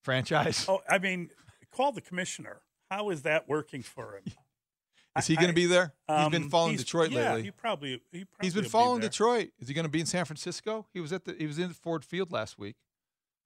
franchise? 0.02 0.66
Oh, 0.68 0.80
I 0.88 0.98
mean, 0.98 1.30
call 1.70 1.92
the 1.92 2.00
commissioner. 2.00 2.62
How 2.90 3.10
is 3.10 3.22
that 3.22 3.48
working 3.48 3.82
for 3.82 4.16
him? 4.16 4.24
is 5.18 5.26
he 5.26 5.36
going 5.36 5.48
to 5.48 5.54
be 5.54 5.66
there? 5.66 5.94
He's 6.08 6.28
been 6.28 6.44
Um, 6.44 6.50
following 6.50 6.72
he's- 6.72 6.82
Detroit 6.84 7.10
yeah, 7.10 7.28
lately. 7.30 7.42
He 7.44 7.50
probably 7.50 8.02
he 8.12 8.24
probably 8.24 8.46
He's 8.46 8.54
been 8.54 8.62
will 8.62 8.66
be 8.66 8.70
following. 8.70 9.00
Detroit. 9.00 9.50
Is 9.58 9.68
he 9.68 9.74
going 9.74 9.84
to 9.86 9.90
be 9.90 10.00
in 10.00 10.06
San 10.06 10.24
Francisco? 10.24 10.86
He 10.92 11.00
was 11.00 11.12
at 11.12 11.24
the 11.24 11.34
he 11.38 11.46
was 11.46 11.58
in 11.58 11.70
Ford 11.70 12.04
Field 12.04 12.32
last 12.32 12.58
week. 12.58 12.76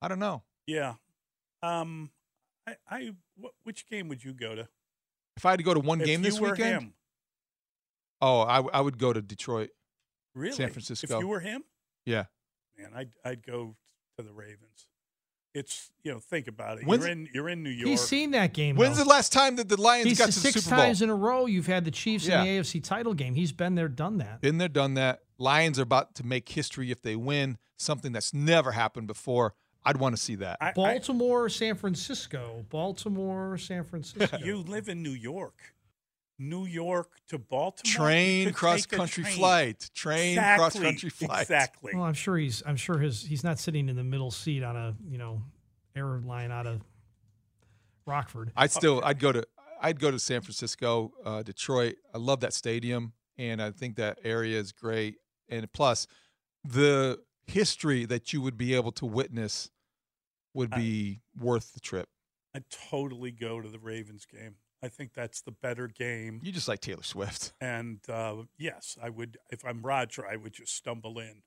I 0.01 0.07
don't 0.07 0.19
know. 0.19 0.43
Yeah. 0.67 0.95
Um, 1.61 2.11
I, 2.67 2.75
I 2.89 3.11
wh- 3.41 3.65
which 3.65 3.87
game 3.87 4.07
would 4.09 4.23
you 4.23 4.33
go 4.33 4.55
to? 4.55 4.67
If 5.37 5.45
I 5.45 5.51
had 5.51 5.57
to 5.59 5.63
go 5.63 5.73
to 5.73 5.79
one 5.79 5.99
If 6.01 6.07
game 6.07 6.21
this 6.21 6.39
weekend, 6.39 6.81
him, 6.81 6.93
oh, 8.21 8.41
I, 8.41 8.59
I 8.61 8.81
would 8.81 8.97
go 8.97 9.11
to 9.13 9.21
Detroit. 9.21 9.69
really, 10.35 10.53
San 10.55 10.69
Francisco. 10.69 11.15
If 11.17 11.21
you 11.21 11.27
were 11.27 11.39
him, 11.39 11.63
Yeah. 12.05 12.25
man, 12.77 12.91
I'd 12.95 13.11
I'd 13.25 13.45
go 13.45 13.75
to 14.17 14.23
the 14.23 14.33
Ravens. 14.33 14.87
It's 15.53 15.91
you 16.03 16.11
know 16.11 16.19
think 16.19 16.47
about 16.47 16.77
it. 16.79 16.85
When's- 16.85 17.03
you're 17.03 17.11
in 17.11 17.29
you're 17.33 17.49
in 17.49 17.63
New 17.63 17.69
York. 17.71 17.89
He's 17.89 18.01
seen 18.01 18.31
that 18.31 18.53
game. 18.53 18.75
When's 18.75 18.97
though. 18.97 19.03
the 19.03 19.09
last 19.09 19.33
time 19.33 19.55
that 19.55 19.67
the 19.67 19.81
Lions 19.81 20.07
He's 20.07 20.17
got 20.19 20.25
to 20.27 20.31
the 20.33 20.39
six 20.39 20.61
Super 20.63 20.75
Bowl? 20.75 20.85
times 20.85 21.01
in 21.01 21.09
a 21.09 21.15
row. 21.15 21.47
You've 21.47 21.65
had 21.67 21.85
the 21.85 21.91
Chiefs 21.91 22.27
Yeah. 22.27 22.41
in 22.41 22.45
the 22.47 22.57
AFC 22.59 22.79
title 22.83 23.13
game. 23.15 23.33
He's 23.33 23.51
been 23.51 23.73
there, 23.75 23.87
done 23.87 24.17
that. 24.19 24.41
Been 24.41 24.59
there, 24.59 24.67
done 24.69 24.93
that. 24.93 25.21
Lions 25.39 25.79
are 25.79 25.83
about 25.83 26.13
to 26.15 26.25
make 26.25 26.47
history 26.49 26.91
if 26.91 27.01
they 27.01 27.15
win, 27.15 27.57
something 27.77 28.11
that's 28.11 28.33
never 28.33 28.73
happened 28.73 29.07
before. 29.07 29.55
I'd 29.83 29.97
want 29.97 30.15
to 30.15 30.21
see 30.21 30.35
that. 30.35 30.57
I- 30.61 30.69
I- 30.69 30.73
Baltimore, 30.73 31.49
San 31.49 31.73
Francisco. 31.75 32.65
Baltimore, 32.69 33.57
San 33.57 33.83
Francisco. 33.85 34.37
you 34.43 34.57
live 34.57 34.87
in 34.89 35.01
New 35.01 35.11
York. 35.13 35.73
New 36.39 36.65
York 36.65 37.11
to 37.27 37.37
Baltimore. 37.37 37.93
Train 38.07 38.53
cross 38.53 38.85
country 38.85 39.23
train. 39.25 39.35
flight. 39.35 39.89
Train 39.93 40.29
Exactly, 40.37 40.57
cross 40.57 40.79
country 40.79 41.09
flight. 41.09 41.41
Exactly. 41.41 41.91
Well, 41.93 42.03
I'm 42.05 42.13
sure 42.13 42.37
he's. 42.37 42.63
I'm 42.65 42.77
sure 42.77 42.97
his. 42.97 43.21
He's 43.23 43.43
not 43.43 43.59
sitting 43.59 43.89
in 43.89 43.95
the 43.95 44.03
middle 44.03 44.31
seat 44.31 44.63
on 44.63 44.75
a 44.75 44.95
you 45.07 45.17
know 45.17 45.43
airline 45.95 46.51
out 46.51 46.65
of 46.65 46.81
Rockford. 48.05 48.51
I'd 48.55 48.71
still 48.71 49.01
I'd 49.03 49.19
go 49.19 49.31
to 49.31 49.45
I'd 49.81 49.99
go 49.99 50.11
to 50.11 50.19
San 50.19 50.41
Francisco, 50.41 51.11
uh, 51.23 51.43
Detroit. 51.43 51.95
I 52.13 52.17
love 52.17 52.39
that 52.39 52.53
stadium 52.53 53.13
and 53.37 53.61
I 53.61 53.71
think 53.71 53.95
that 53.95 54.19
area 54.23 54.59
is 54.59 54.71
great. 54.71 55.15
And 55.47 55.71
plus 55.71 56.07
the 56.63 57.19
history 57.47 58.05
that 58.05 58.33
you 58.33 58.41
would 58.41 58.57
be 58.57 58.75
able 58.75 58.91
to 58.93 59.05
witness 59.05 59.69
would 60.53 60.73
I- 60.73 60.77
be 60.77 61.21
worth 61.37 61.73
the 61.73 61.79
trip. 61.79 62.09
I'd 62.53 62.69
totally 62.69 63.31
go 63.31 63.61
to 63.61 63.69
the 63.69 63.79
Ravens 63.79 64.25
game. 64.25 64.55
I 64.81 64.87
think 64.87 65.13
that's 65.13 65.41
the 65.41 65.51
better 65.51 65.87
game. 65.87 66.39
You 66.43 66.51
just 66.51 66.67
like 66.67 66.79
Taylor 66.79 67.03
Swift. 67.03 67.53
And 67.59 67.99
uh, 68.09 68.35
yes, 68.57 68.97
I 69.01 69.09
would. 69.09 69.37
If 69.49 69.65
I'm 69.65 69.81
Roger, 69.81 70.25
I 70.25 70.35
would 70.37 70.53
just 70.53 70.73
stumble 70.75 71.19
in, 71.19 71.41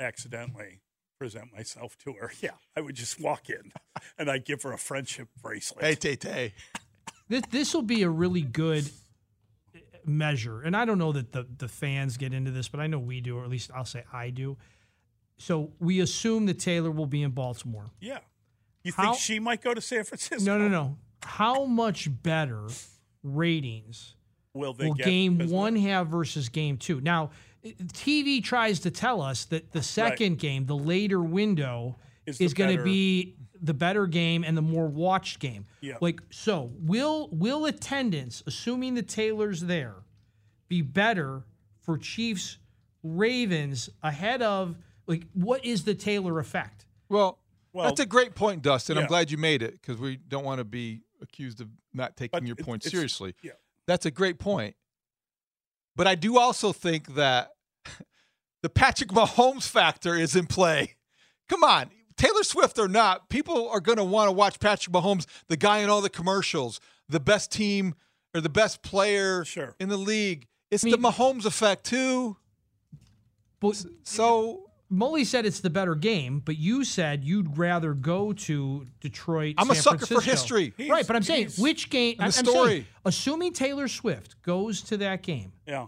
accidentally 0.00 0.80
present 1.18 1.52
myself 1.54 1.96
to 2.04 2.14
her. 2.14 2.32
Yeah, 2.40 2.50
I 2.76 2.80
would 2.80 2.94
just 2.96 3.20
walk 3.20 3.48
in, 3.50 3.72
and 4.18 4.30
I'd 4.30 4.44
give 4.44 4.62
her 4.62 4.72
a 4.72 4.78
friendship 4.78 5.28
bracelet. 5.40 5.84
Hey 5.84 5.94
Tay 5.94 6.16
Tay. 6.16 6.54
This 7.28 7.42
this 7.50 7.74
will 7.74 7.82
be 7.82 8.02
a 8.02 8.08
really 8.10 8.42
good 8.42 8.90
measure, 10.04 10.62
and 10.62 10.76
I 10.76 10.84
don't 10.84 10.98
know 10.98 11.12
that 11.12 11.32
the 11.32 11.46
the 11.58 11.68
fans 11.68 12.16
get 12.16 12.32
into 12.32 12.50
this, 12.50 12.68
but 12.68 12.80
I 12.80 12.86
know 12.86 12.98
we 12.98 13.20
do, 13.20 13.38
or 13.38 13.44
at 13.44 13.50
least 13.50 13.70
I'll 13.74 13.84
say 13.84 14.04
I 14.12 14.30
do. 14.30 14.56
So 15.38 15.72
we 15.78 16.00
assume 16.00 16.46
that 16.46 16.58
Taylor 16.58 16.90
will 16.90 17.06
be 17.06 17.22
in 17.22 17.30
Baltimore. 17.30 17.86
yeah, 18.00 18.18
you 18.82 18.92
How- 18.92 19.12
think 19.12 19.18
she 19.22 19.38
might 19.38 19.62
go 19.62 19.72
to 19.74 19.80
San 19.80 20.04
Francisco? 20.04 20.44
No, 20.44 20.58
no, 20.58 20.68
no. 20.68 20.96
How 21.24 21.64
much 21.64 22.08
better 22.22 22.66
ratings 23.22 24.14
Will 24.54 24.72
they 24.72 24.86
will 24.86 24.94
get 24.94 25.06
game 25.06 25.50
one 25.50 25.76
have 25.76 26.08
versus 26.08 26.48
game 26.48 26.76
two? 26.76 27.00
Now, 27.00 27.30
TV 27.64 28.42
tries 28.42 28.80
to 28.80 28.90
tell 28.90 29.20
us 29.20 29.44
that 29.46 29.72
the 29.72 29.82
second 29.82 30.38
game, 30.38 30.66
the 30.66 30.76
later 30.76 31.20
window, 31.20 31.96
Is 32.26 32.40
is, 32.40 32.54
going 32.54 32.76
to 32.76 32.82
be 32.82 33.36
the 33.60 33.74
better 33.74 34.06
game 34.06 34.44
and 34.44 34.56
the 34.56 34.62
more 34.62 34.86
watched 34.86 35.38
game. 35.38 35.66
Yeah. 35.80 35.98
Like 36.00 36.20
so, 36.30 36.70
will 36.80 37.28
will 37.32 37.66
attendance, 37.66 38.42
assuming 38.46 38.94
the 38.94 39.02
Taylor's 39.02 39.62
there, 39.62 39.96
be 40.68 40.82
better 40.82 41.44
for 41.82 41.98
Chiefs 41.98 42.58
Ravens 43.02 43.90
ahead 44.02 44.42
of 44.42 44.76
like 45.06 45.26
what 45.34 45.64
is 45.64 45.84
the 45.84 45.94
Taylor 45.94 46.38
effect? 46.38 46.86
Well, 47.08 47.38
Well, 47.72 47.86
that's 47.86 48.00
a 48.00 48.06
great 48.06 48.34
point, 48.34 48.62
Dustin. 48.62 48.98
I'm 48.98 49.06
glad 49.06 49.30
you 49.30 49.38
made 49.38 49.62
it 49.62 49.80
because 49.80 49.98
we 49.98 50.16
don't 50.16 50.44
want 50.44 50.58
to 50.58 50.64
be 50.64 51.02
accused 51.22 51.60
of 51.60 51.68
not 51.92 52.16
taking 52.16 52.30
But 52.40 52.46
your 52.46 52.56
it- 52.58 52.64
point 52.64 52.82
seriously. 52.82 53.34
yeah. 53.42 53.52
That's 53.86 54.06
a 54.06 54.10
great 54.10 54.38
point. 54.38 54.76
But 55.96 56.06
I 56.06 56.14
do 56.14 56.38
also 56.38 56.72
think 56.72 57.14
that 57.16 57.50
the 58.62 58.68
Patrick 58.70 59.10
Mahomes 59.10 59.68
factor 59.68 60.14
is 60.14 60.36
in 60.36 60.46
play. 60.46 60.96
Come 61.48 61.64
on, 61.64 61.90
Taylor 62.16 62.44
Swift 62.44 62.78
or 62.78 62.86
not, 62.88 63.28
people 63.28 63.68
are 63.70 63.80
going 63.80 63.98
to 63.98 64.04
want 64.04 64.28
to 64.28 64.32
watch 64.32 64.60
Patrick 64.60 64.94
Mahomes, 64.94 65.26
the 65.48 65.56
guy 65.56 65.78
in 65.78 65.90
all 65.90 66.00
the 66.00 66.10
commercials, 66.10 66.80
the 67.08 67.18
best 67.20 67.50
team 67.50 67.94
or 68.34 68.40
the 68.40 68.48
best 68.48 68.82
player 68.82 69.44
Sure. 69.44 69.74
in 69.80 69.88
the 69.88 69.96
league. 69.96 70.46
It's 70.70 70.84
I 70.84 70.86
mean- 70.90 71.00
the 71.02 71.08
Mahomes 71.08 71.44
effect 71.44 71.84
too. 71.84 72.36
But 73.58 73.84
So 74.04 74.69
Mully 74.92 75.24
said 75.24 75.46
it's 75.46 75.60
the 75.60 75.70
better 75.70 75.94
game, 75.94 76.40
but 76.44 76.56
you 76.58 76.82
said 76.84 77.24
you'd 77.24 77.56
rather 77.56 77.94
go 77.94 78.32
to 78.32 78.86
Detroit. 79.00 79.54
I'm 79.58 79.70
a 79.70 79.74
San 79.74 79.82
sucker 79.98 80.06
for 80.06 80.20
history. 80.20 80.74
He's- 80.76 80.90
right, 80.90 81.06
but 81.06 81.14
I'm 81.14 81.22
saying 81.22 81.50
which 81.58 81.90
game? 81.90 82.16
I'm, 82.18 82.30
the 82.30 82.38
I'm 82.38 82.44
saying, 82.46 82.86
assuming 83.04 83.52
Taylor 83.52 83.86
Swift 83.86 84.42
goes 84.42 84.82
to 84.82 84.96
that 84.96 85.22
game, 85.22 85.52
Yeah. 85.66 85.86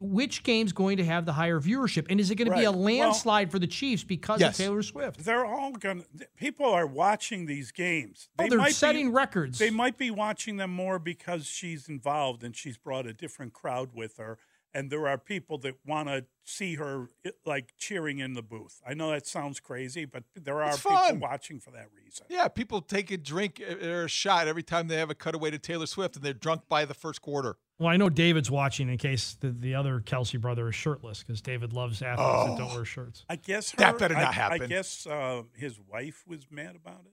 which 0.00 0.42
game's 0.42 0.72
going 0.72 0.96
to 0.96 1.04
have 1.04 1.26
the 1.26 1.32
higher 1.34 1.60
viewership, 1.60 2.06
and 2.08 2.18
is 2.18 2.30
it 2.30 2.36
going 2.36 2.50
to 2.50 2.56
be 2.56 2.64
a 2.64 2.70
Right. 2.70 2.74
Well- 2.76 2.84
landslide 2.84 3.50
for 3.50 3.58
the 3.58 3.66
Chiefs 3.66 4.02
because 4.02 4.40
Yes. 4.40 4.58
of 4.58 4.64
Taylor 4.64 4.82
Swift? 4.82 5.24
They're 5.24 5.44
all 5.44 5.72
going. 5.72 6.04
to 6.18 6.26
People 6.36 6.66
are 6.72 6.86
watching 6.86 7.46
these 7.46 7.70
games. 7.70 8.28
Oh, 8.38 8.42
They 8.44 8.48
they're 8.48 8.58
might 8.58 8.74
setting 8.74 9.08
be, 9.08 9.12
records. 9.12 9.58
They 9.58 9.70
might 9.70 9.96
be 9.98 10.10
watching 10.10 10.56
them 10.56 10.70
more 10.72 10.98
because 10.98 11.46
she's 11.46 11.88
involved 11.88 12.42
and 12.42 12.56
she's 12.56 12.78
brought 12.78 13.06
a 13.06 13.12
different 13.12 13.52
crowd 13.52 13.90
with 13.94 14.16
her. 14.16 14.38
And 14.72 14.88
there 14.90 15.08
are 15.08 15.18
people 15.18 15.58
that 15.58 15.74
want 15.84 16.08
to 16.08 16.26
see 16.44 16.76
her 16.76 17.08
like 17.44 17.72
cheering 17.76 18.18
in 18.20 18.34
the 18.34 18.42
booth. 18.42 18.80
I 18.86 18.94
know 18.94 19.10
that 19.10 19.26
sounds 19.26 19.58
crazy, 19.58 20.04
but 20.04 20.22
there 20.34 20.62
are 20.62 20.76
people 20.76 21.18
watching 21.20 21.58
for 21.58 21.70
that 21.72 21.86
reason. 21.92 22.26
Yeah, 22.28 22.46
people 22.48 22.80
take 22.80 23.10
a 23.10 23.16
drink 23.18 23.60
or 23.60 24.04
a 24.04 24.08
shot 24.08 24.46
every 24.46 24.62
time 24.62 24.86
they 24.88 24.96
have 24.96 25.10
a 25.10 25.14
cutaway 25.14 25.50
to 25.50 25.58
Taylor 25.58 25.86
Swift 25.86 26.14
and 26.16 26.24
they're 26.24 26.32
drunk 26.32 26.62
by 26.68 26.84
the 26.84 26.94
first 26.94 27.20
quarter. 27.20 27.56
Well, 27.80 27.88
I 27.88 27.96
know 27.96 28.10
David's 28.10 28.50
watching 28.50 28.88
in 28.90 28.98
case 28.98 29.34
the, 29.40 29.50
the 29.50 29.74
other 29.74 30.00
Kelce 30.00 30.38
brother 30.40 30.68
is 30.68 30.74
shirtless 30.74 31.22
because 31.24 31.40
David 31.40 31.72
loves 31.72 32.02
athletes 32.02 32.50
that 32.50 32.58
don't 32.58 32.74
wear 32.74 32.84
shirts. 32.84 33.24
I 33.28 33.36
guess 33.36 33.72
That 33.72 33.98
better 33.98 34.14
not 34.14 34.36
I- 34.36 34.54
I 34.54 34.58
guess 34.58 35.06
uh, 35.06 35.42
his 35.56 35.80
wife 35.80 36.22
was 36.26 36.46
mad 36.50 36.76
about 36.76 37.06
it. 37.06 37.12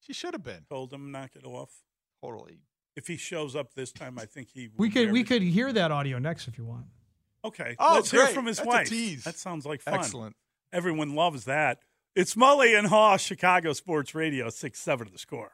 She 0.00 0.12
should 0.12 0.32
have 0.34 0.42
been 0.44 0.64
Told 0.70 0.92
him 0.92 1.10
knock 1.10 1.30
it 1.34 1.44
off. 1.44 1.70
totally. 2.22 2.60
If 2.96 3.06
he 3.08 3.16
shows 3.16 3.56
up 3.56 3.74
this 3.74 3.92
time, 3.92 4.18
I 4.18 4.24
think 4.26 4.48
he. 4.54 4.68
We 4.76 4.88
could 4.90 5.06
we 5.08 5.12
marry- 5.12 5.24
could 5.24 5.42
hear 5.42 5.72
that 5.72 5.90
audio 5.90 6.18
next 6.18 6.46
if 6.48 6.56
you 6.58 6.64
want. 6.64 6.86
Okay, 7.44 7.76
Oh, 7.78 7.94
let's 7.96 8.10
hear 8.10 8.26
from 8.28 8.46
his 8.46 8.56
That's 8.58 8.66
a 8.66 8.68
wife. 8.70 8.88
tease. 8.88 9.24
That 9.24 9.36
sounds 9.36 9.66
like 9.66 9.82
fun. 9.82 9.94
Excellent. 9.94 10.36
Everyone 10.72 11.14
loves 11.14 11.44
that. 11.44 11.80
It's 12.16 12.36
Mully 12.36 12.78
and 12.78 12.86
Haugh, 12.88 13.18
Chicago 13.18 13.72
Sports 13.72 14.14
Radio, 14.14 14.48
six 14.48 14.78
seven 14.80 15.06
to 15.08 15.12
the 15.12 15.18
score. 15.18 15.52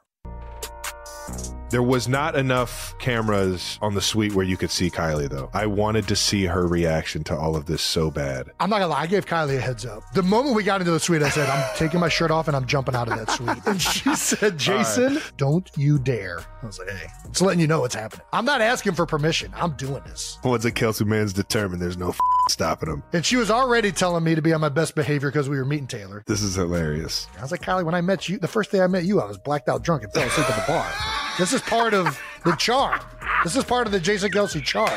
There 1.70 1.82
was 1.82 2.08
not 2.08 2.36
enough 2.36 2.94
cameras 2.98 3.78
on 3.80 3.94
the 3.94 4.00
suite 4.00 4.34
where 4.34 4.44
you 4.44 4.56
could 4.56 4.70
see 4.70 4.90
Kylie, 4.90 5.28
though. 5.28 5.50
I 5.52 5.66
wanted 5.66 6.08
to 6.08 6.16
see 6.16 6.44
her 6.46 6.66
reaction 6.66 7.24
to 7.24 7.36
all 7.36 7.54
of 7.56 7.66
this 7.66 7.80
so 7.82 8.10
bad. 8.10 8.50
I'm 8.58 8.68
not 8.70 8.76
gonna 8.80 8.88
lie, 8.88 9.02
I 9.02 9.06
gave 9.06 9.24
Kylie 9.26 9.56
a 9.56 9.60
heads 9.60 9.86
up. 9.86 10.02
The 10.12 10.22
moment 10.22 10.56
we 10.56 10.62
got 10.64 10.80
into 10.80 10.92
the 10.92 11.00
suite, 11.00 11.22
I 11.22 11.28
said, 11.30 11.48
I'm 11.48 11.64
taking 11.76 12.00
my 12.00 12.08
shirt 12.08 12.30
off 12.30 12.48
and 12.48 12.56
I'm 12.56 12.66
jumping 12.66 12.94
out 12.94 13.08
of 13.08 13.16
that 13.18 13.30
suite. 13.30 13.58
And 13.70 13.80
she 13.80 14.14
said, 14.16 14.58
Jason, 14.58 15.20
don't 15.36 15.70
you 15.76 15.98
dare. 15.98 16.40
I 16.62 16.66
was 16.66 16.78
like, 16.78 16.88
hey, 16.90 17.06
it's 17.26 17.40
letting 17.40 17.60
you 17.60 17.66
know 17.68 17.80
what's 17.80 17.94
happening. 17.94 18.24
I'm 18.32 18.44
not 18.44 18.60
asking 18.60 18.94
for 18.94 19.06
permission. 19.06 19.52
I'm 19.54 19.72
doing 19.76 20.02
this. 20.04 20.38
Once 20.42 20.64
a 20.64 20.72
Kelce 20.72 21.06
man's 21.06 21.32
determined, 21.32 21.80
there's 21.80 21.96
no 21.96 22.08
f- 22.10 22.18
stopping 22.48 22.88
him. 22.90 23.02
And 23.12 23.24
she 23.24 23.36
was 23.36 23.50
already 23.50 23.92
telling 23.92 24.24
me 24.24 24.34
to 24.34 24.42
be 24.42 24.52
on 24.52 24.60
my 24.60 24.68
best 24.68 24.94
behavior 24.96 25.30
because 25.30 25.48
we 25.48 25.56
were 25.56 25.64
meeting 25.64 25.86
Taylor. 25.86 26.24
This 26.26 26.42
is 26.42 26.56
hilarious. 26.56 27.28
I 27.38 27.42
was 27.42 27.52
like, 27.52 27.62
Kylie, 27.62 27.84
when 27.84 27.94
I 27.94 28.00
met 28.00 28.28
you, 28.28 28.38
the 28.38 28.48
first 28.48 28.72
day 28.72 28.80
I 28.80 28.86
met 28.88 29.04
you, 29.04 29.20
I 29.20 29.26
was 29.26 29.38
blacked 29.38 29.68
out 29.68 29.82
drunk 29.82 30.02
and 30.02 30.12
fell 30.12 30.26
asleep 30.26 30.50
at 30.50 30.66
the 30.66 30.72
bar. 30.72 31.19
This 31.40 31.52
is 31.54 31.62
part 31.62 31.94
of 31.94 32.20
the 32.44 32.52
charm. 32.56 33.00
This 33.44 33.56
is 33.56 33.64
part 33.64 33.86
of 33.86 33.92
the 33.92 33.98
Jason 34.00 34.30
Kelce 34.30 34.62
charm. 34.62 34.92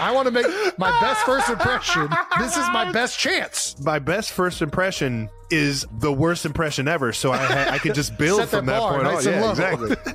I 0.00 0.12
want 0.12 0.26
to 0.26 0.30
make 0.30 0.46
my 0.78 0.90
best 1.00 1.26
first 1.26 1.50
impression. 1.50 2.08
This 2.38 2.52
is 2.56 2.64
my 2.72 2.92
best 2.92 3.18
chance. 3.18 3.76
My 3.80 3.98
best 3.98 4.30
first 4.30 4.62
impression 4.62 5.28
is 5.50 5.84
the 5.98 6.12
worst 6.12 6.46
impression 6.46 6.86
ever, 6.86 7.12
so 7.12 7.32
I 7.32 7.38
ha- 7.38 7.70
I 7.72 7.78
could 7.78 7.94
just 7.94 8.16
build 8.18 8.38
Set 8.40 8.48
from 8.50 8.66
that 8.66 8.72
that, 8.74 8.78
bar 8.78 8.92
point 8.92 9.04
nice 9.04 9.26
on. 9.26 9.32
and 9.32 9.40
Yeah, 9.40 9.44
low. 9.44 9.50
exactly. 9.50 10.12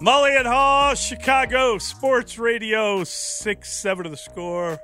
Mully 0.00 0.38
and 0.38 0.46
Haugh, 0.46 0.94
Chicago 0.96 1.78
Sports 1.78 2.38
Radio, 2.38 3.04
six 3.04 3.72
seven 3.72 4.04
to 4.04 4.10
the 4.10 4.16
score. 4.16 4.78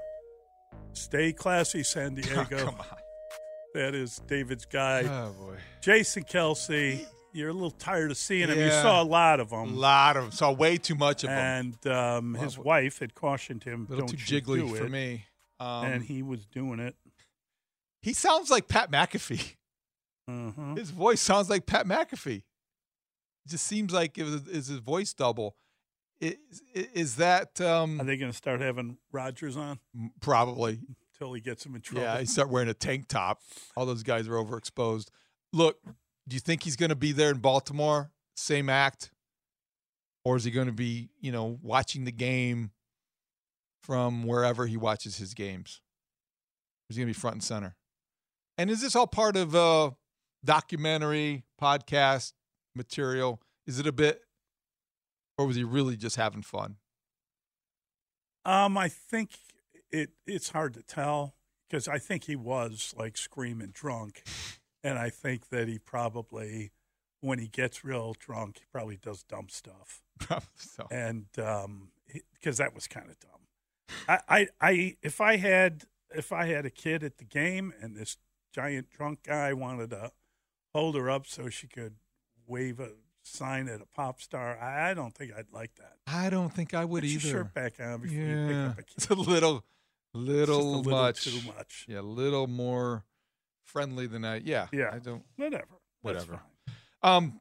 Stay 0.92 1.32
classy, 1.32 1.82
San 1.82 2.18
oh, 2.18 2.20
Diego. 2.44 2.66
Come 2.66 2.80
on. 2.80 2.86
that 3.74 3.94
is 3.94 4.20
David's 4.26 4.66
guy. 4.66 5.02
Oh 5.04 5.32
boy. 5.38 5.56
Jason 5.80 6.24
Kelce, 6.24 7.06
you're 7.36 7.50
a 7.50 7.52
little 7.52 7.70
tired 7.70 8.10
of 8.10 8.16
seeing 8.16 8.48
him. 8.48 8.58
You 8.58 8.70
saw 8.70 9.02
a 9.02 9.04
lot 9.04 9.38
of 9.40 9.50
them. 9.50 9.74
A 9.74 9.76
lot 9.76 10.16
of 10.16 10.22
them. 10.24 10.32
Saw 10.32 10.52
way 10.52 10.76
too 10.78 10.94
much 10.94 11.22
of 11.22 11.30
them. 11.30 11.74
And 11.86 11.92
um, 11.92 12.34
his 12.34 12.58
wife 12.58 12.98
had 12.98 13.14
cautioned 13.14 13.62
him, 13.64 13.86
A 13.88 13.92
little 13.94 14.06
"Don't 14.08 14.18
too 14.18 14.40
jiggly 14.40 14.68
for 14.76 14.86
it." 14.86 14.90
me. 14.90 15.24
Um, 15.60 15.84
and 15.84 16.02
he 16.04 16.22
was 16.22 16.44
doing 16.46 16.80
it. 16.80 16.96
he 18.02 18.12
sounds 18.12 18.50
like 18.50 18.68
Pat 18.68 18.90
McAfee. 18.90 19.54
Uh-huh. 20.28 20.74
His 20.74 20.90
voice 20.90 21.20
sounds 21.20 21.48
like 21.48 21.66
Pat 21.66 21.86
McAfee. 21.86 22.38
It 22.38 23.48
just 23.48 23.64
seems 23.64 23.92
like 23.92 24.18
it 24.18 24.24
was 24.24 24.48
is 24.48 24.66
his 24.66 24.80
voice 24.80 25.12
double. 25.12 25.54
Is, 26.20 26.34
is 26.74 27.16
that 27.16 27.60
um, 27.60 28.00
Are 28.00 28.04
they 28.04 28.16
going 28.16 28.32
to 28.32 28.36
start 28.36 28.60
having 28.60 28.96
Rodgers 29.12 29.56
on 29.56 29.78
probably? 30.20 30.80
until 31.12 31.32
he 31.34 31.40
gets 31.40 31.64
him 31.64 31.74
in 31.76 31.80
trouble? 31.80 32.02
Yeah, 32.02 32.18
he 32.18 32.26
start 32.26 32.48
wearing 32.50 32.68
a 32.68 32.74
tank 32.74 33.06
top. 33.06 33.40
All 33.76 33.86
those 33.86 34.02
guys 34.02 34.26
are 34.26 34.32
overexposed. 34.32 35.08
Look, 35.52 35.78
do 36.28 36.34
you 36.34 36.40
think 36.40 36.62
he's 36.62 36.76
going 36.76 36.90
to 36.90 36.96
be 36.96 37.12
there 37.12 37.30
in 37.30 37.38
Baltimore? 37.38 38.10
Same 38.36 38.68
act, 38.68 39.10
or 40.24 40.36
is 40.36 40.44
he 40.44 40.50
going 40.50 40.66
to 40.66 40.72
be, 40.72 41.10
you 41.20 41.32
know, 41.32 41.58
watching 41.62 42.04
the 42.04 42.12
game 42.12 42.70
from 43.82 44.24
wherever 44.24 44.66
he 44.66 44.76
watches 44.76 45.16
his 45.16 45.34
games? 45.34 45.80
Is 46.90 46.96
he 46.96 47.02
going 47.02 47.12
to 47.12 47.16
be 47.16 47.20
front 47.20 47.36
and 47.36 47.44
center? 47.44 47.76
And 48.58 48.70
is 48.70 48.80
this 48.80 48.96
all 48.96 49.06
part 49.06 49.36
of 49.36 49.54
a 49.54 49.94
documentary 50.44 51.44
podcast 51.60 52.32
material? 52.74 53.40
Is 53.66 53.78
it 53.78 53.86
a 53.86 53.92
bit, 53.92 54.22
or 55.38 55.46
was 55.46 55.56
he 55.56 55.64
really 55.64 55.96
just 55.96 56.16
having 56.16 56.42
fun? 56.42 56.76
Um, 58.44 58.78
I 58.78 58.88
think 58.88 59.30
it 59.90 60.10
it's 60.26 60.50
hard 60.50 60.74
to 60.74 60.82
tell 60.82 61.34
because 61.68 61.88
I 61.88 61.98
think 61.98 62.24
he 62.24 62.36
was 62.36 62.94
like 62.96 63.16
screaming 63.16 63.70
drunk, 63.72 64.22
and 64.84 64.98
I 64.98 65.10
think 65.10 65.48
that 65.50 65.68
he 65.68 65.78
probably, 65.78 66.72
when 67.20 67.38
he 67.38 67.48
gets 67.48 67.84
real 67.84 68.14
drunk, 68.18 68.58
he 68.58 68.64
probably 68.70 68.96
does 68.96 69.22
dumb 69.22 69.48
stuff, 69.48 70.02
so, 70.56 70.86
and 70.90 71.26
um, 71.42 71.88
because 72.34 72.58
that 72.58 72.74
was 72.74 72.86
kind 72.86 73.10
of 73.10 73.18
dumb. 73.20 73.30
I, 74.08 74.18
I, 74.28 74.48
I, 74.60 74.96
if 75.02 75.20
I 75.20 75.36
had 75.36 75.84
if 76.14 76.32
I 76.32 76.46
had 76.46 76.64
a 76.66 76.70
kid 76.70 77.02
at 77.04 77.18
the 77.18 77.24
game 77.24 77.72
and 77.80 77.96
this 77.96 78.16
giant 78.54 78.90
drunk 78.90 79.24
guy 79.24 79.52
wanted 79.52 79.90
to 79.90 80.12
hold 80.74 80.94
her 80.94 81.10
up 81.10 81.26
so 81.26 81.48
she 81.48 81.66
could 81.66 81.96
wave 82.46 82.78
a 82.80 82.90
sign 83.22 83.68
at 83.68 83.80
a 83.80 83.86
pop 83.86 84.20
star, 84.20 84.56
I, 84.58 84.94
don't 84.94 85.14
think 85.14 85.32
I'd 85.36 85.52
like 85.52 85.74
that. 85.76 85.96
I 86.06 86.30
don't 86.30 86.52
think 86.52 86.74
I 86.74 86.84
would 86.84 87.02
Put 87.02 87.10
your 87.10 87.20
either. 87.20 87.28
shirt 87.28 87.54
back 87.54 87.74
on 87.80 88.00
before 88.02 88.16
you 88.16 88.46
pick 88.46 88.54
Yeah, 88.54 88.66
up 88.68 88.78
a 88.78 88.82
kid. 88.82 88.94
it's 88.96 89.10
a 89.10 89.14
little, 89.14 89.56
It's 89.56 89.64
little, 90.14 90.56
just 90.58 90.86
a 90.86 90.90
little 90.90 90.90
much. 91.02 91.24
too 91.24 91.52
much. 91.56 91.86
Yeah, 91.88 92.00
a 92.00 92.02
little 92.02 92.46
more 92.46 93.04
friendly 93.66 94.06
than 94.06 94.24
I. 94.24 94.36
Yeah, 94.36 94.68
Yeah. 94.72 94.90
I 94.92 94.98
don't. 94.98 95.24
Whatever. 95.36 95.66
Whatever. 96.00 96.40
Um. 97.02 97.40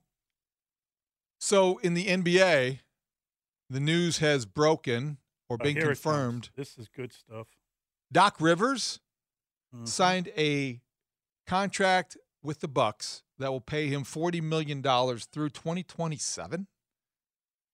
So 1.40 1.78
in 1.80 1.94
the 1.94 2.08
NBA, 2.08 2.80
the 3.70 3.80
news 3.80 4.18
has 4.20 4.46
broken 4.46 5.18
or 5.50 5.58
Oh, 5.60 5.64
been 5.64 5.76
confirmed. 5.76 6.50
This 6.56 6.78
is 6.78 6.88
good 6.90 7.14
stuff. 7.14 7.48
Doc 8.12 8.38
Rivers 8.40 9.00
Mhm. 9.74 9.88
signed 9.88 10.28
a 10.38 10.82
contract 11.46 12.18
with 12.42 12.60
the 12.62 12.68
Bucks 12.68 13.24
that 13.38 13.52
will 13.52 13.62
pay 13.62 13.88
him 13.88 14.04
forty 14.04 14.42
million 14.42 14.82
dollars 14.82 15.26
through 15.26 15.50
twenty 15.50 15.84
twenty 15.84 16.18
seven. 16.18 16.68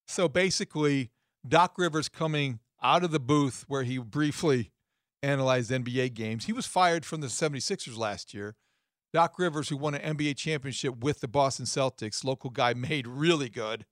So 0.07 0.27
basically, 0.27 1.11
Doc 1.47 1.77
Rivers 1.77 2.09
coming 2.09 2.59
out 2.81 3.03
of 3.03 3.11
the 3.11 3.19
booth 3.19 3.63
where 3.69 3.83
he 3.83 3.97
briefly 3.99 4.71
analyzed 5.23 5.71
NBA 5.71 6.13
games. 6.13 6.45
He 6.45 6.53
was 6.53 6.65
fired 6.65 7.05
from 7.05 7.21
the 7.21 7.27
76ers 7.27 7.97
last 7.97 8.33
year. 8.33 8.55
Doc 9.13 9.37
Rivers, 9.37 9.69
who 9.69 9.77
won 9.77 9.93
an 9.93 10.17
NBA 10.17 10.37
championship 10.37 11.03
with 11.03 11.19
the 11.19 11.27
Boston 11.27 11.65
Celtics, 11.65 12.23
local 12.23 12.49
guy 12.49 12.73
made 12.75 13.07
really 13.07 13.49
good. 13.49 13.85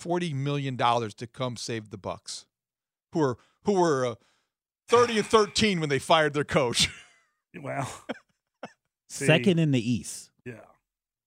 $40 0.00 0.34
million 0.34 0.76
to 0.76 1.26
come 1.32 1.56
save 1.56 1.90
the 1.90 1.98
Bucks, 1.98 2.46
who 3.12 3.20
were 3.20 3.38
who 3.64 3.80
were 3.80 4.04
uh, 4.04 4.14
30 4.88 5.18
and 5.18 5.26
13 5.26 5.80
when 5.80 5.88
they 5.88 6.00
fired 6.00 6.34
their 6.34 6.44
coach. 6.44 6.88
Well, 7.60 7.86
See, 9.10 9.26
Second 9.26 9.58
in 9.58 9.72
the 9.72 9.90
East. 9.92 10.30
Yeah. 10.46 10.64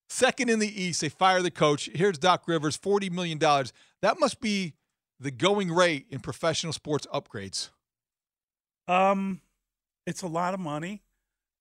Second 0.09 0.49
in 0.49 0.57
the 0.57 0.81
East, 0.83 1.01
they 1.01 1.09
fire 1.09 1.43
the 1.43 1.51
coach. 1.51 1.87
Here's 1.93 2.17
Doc 2.17 2.47
Rivers, 2.47 2.75
$40 2.75 3.11
million. 3.11 3.37
That 3.37 4.19
must 4.19 4.41
be 4.41 4.73
the 5.19 5.29
going 5.29 5.71
rate 5.71 6.07
in 6.09 6.21
professional 6.21 6.73
sports 6.73 7.05
upgrades. 7.13 7.69
Um, 8.87 9.41
it's 10.05 10.21
a 10.21 10.27
lot 10.27 10.53
of 10.53 10.59
money, 10.59 11.03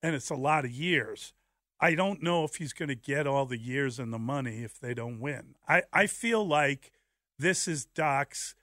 and 0.02 0.14
it's 0.14 0.30
a 0.30 0.34
lot 0.34 0.64
of 0.64 0.70
years. 0.70 1.32
I 1.80 1.94
don't 1.94 2.22
know 2.22 2.44
if 2.44 2.56
he's 2.56 2.72
going 2.72 2.88
to 2.88 2.94
get 2.94 3.26
all 3.26 3.46
the 3.46 3.58
years 3.58 3.98
and 3.98 4.12
the 4.12 4.18
money 4.18 4.62
if 4.62 4.78
they 4.78 4.94
don't 4.94 5.20
win. 5.20 5.54
I, 5.68 5.82
I 5.92 6.06
feel 6.06 6.46
like 6.46 6.92
this 7.38 7.66
is 7.66 7.84
Doc's 7.84 8.54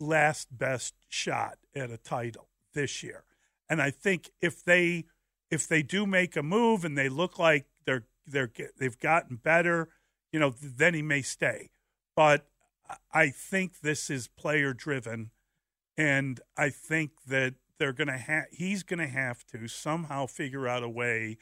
last 0.00 0.56
best 0.56 0.94
shot 1.08 1.58
at 1.74 1.90
a 1.90 1.96
title 1.96 2.48
this 2.74 3.02
year. 3.02 3.24
And 3.68 3.80
I 3.80 3.90
think 3.90 4.30
if 4.40 4.64
they 4.64 5.04
if 5.50 5.66
they 5.68 5.82
do 5.82 6.06
make 6.06 6.36
a 6.36 6.42
move 6.42 6.84
and 6.84 6.98
they 6.98 7.08
look 7.08 7.38
like 7.38 7.66
they're 7.84 8.04
they're 8.26 8.50
they've 8.78 8.98
gotten 8.98 9.36
better, 9.36 9.88
you 10.32 10.40
know, 10.40 10.54
then 10.60 10.94
he 10.94 11.02
may 11.02 11.22
stay. 11.22 11.70
But 12.14 12.46
I 13.12 13.30
think 13.30 13.80
this 13.80 14.10
is 14.10 14.28
player 14.28 14.72
driven, 14.72 15.30
and 15.96 16.40
I 16.56 16.70
think 16.70 17.12
that 17.26 17.54
they're 17.78 17.92
going 17.92 18.08
to 18.08 18.18
have 18.18 18.44
he's 18.50 18.82
going 18.82 18.98
to 19.00 19.06
have 19.06 19.44
to 19.46 19.68
somehow 19.68 20.26
figure 20.26 20.66
out 20.68 20.82
a 20.82 20.88
way 20.88 21.36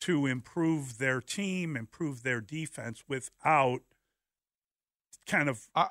to 0.00 0.26
improve 0.26 0.98
their 0.98 1.20
team, 1.20 1.76
improve 1.76 2.22
their 2.22 2.40
defense 2.40 3.02
without 3.08 3.80
kind 5.26 5.48
of 5.48 5.68
Uh, 5.74 5.88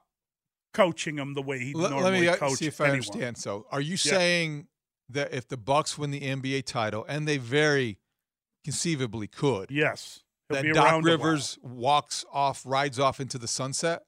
coaching 0.74 1.16
them 1.16 1.34
the 1.34 1.42
way 1.42 1.60
he 1.60 1.74
Let, 1.74 1.92
normally 1.92 2.12
let 2.12 2.22
me 2.22 2.28
uh, 2.28 2.36
coached 2.38 2.58
see 2.58 2.68
if 2.68 2.80
I 2.82 2.86
anyone. 2.86 2.96
understand. 3.00 3.38
So, 3.38 3.66
are 3.72 3.82
you 3.82 3.98
saying 3.98 4.68
that 5.10 5.34
if 5.34 5.48
the 5.48 5.58
Bucks 5.58 5.98
win 5.98 6.12
the 6.12 6.22
NBA 6.22 6.66
title, 6.66 7.06
and 7.08 7.28
they 7.28 7.38
very 7.38 8.00
conceivably 8.64 9.28
could, 9.28 9.72
Yes, 9.72 10.22
that 10.50 10.64
Doc 10.74 10.76
around 10.86 10.94
a 11.06 11.10
while. 11.10 11.18
Rivers 11.18 11.58
walks 11.62 12.26
off, 12.32 12.64
rides 12.66 13.00
off 13.00 13.20
into 13.20 13.38
the 13.38 13.48
sunset, 13.48 14.04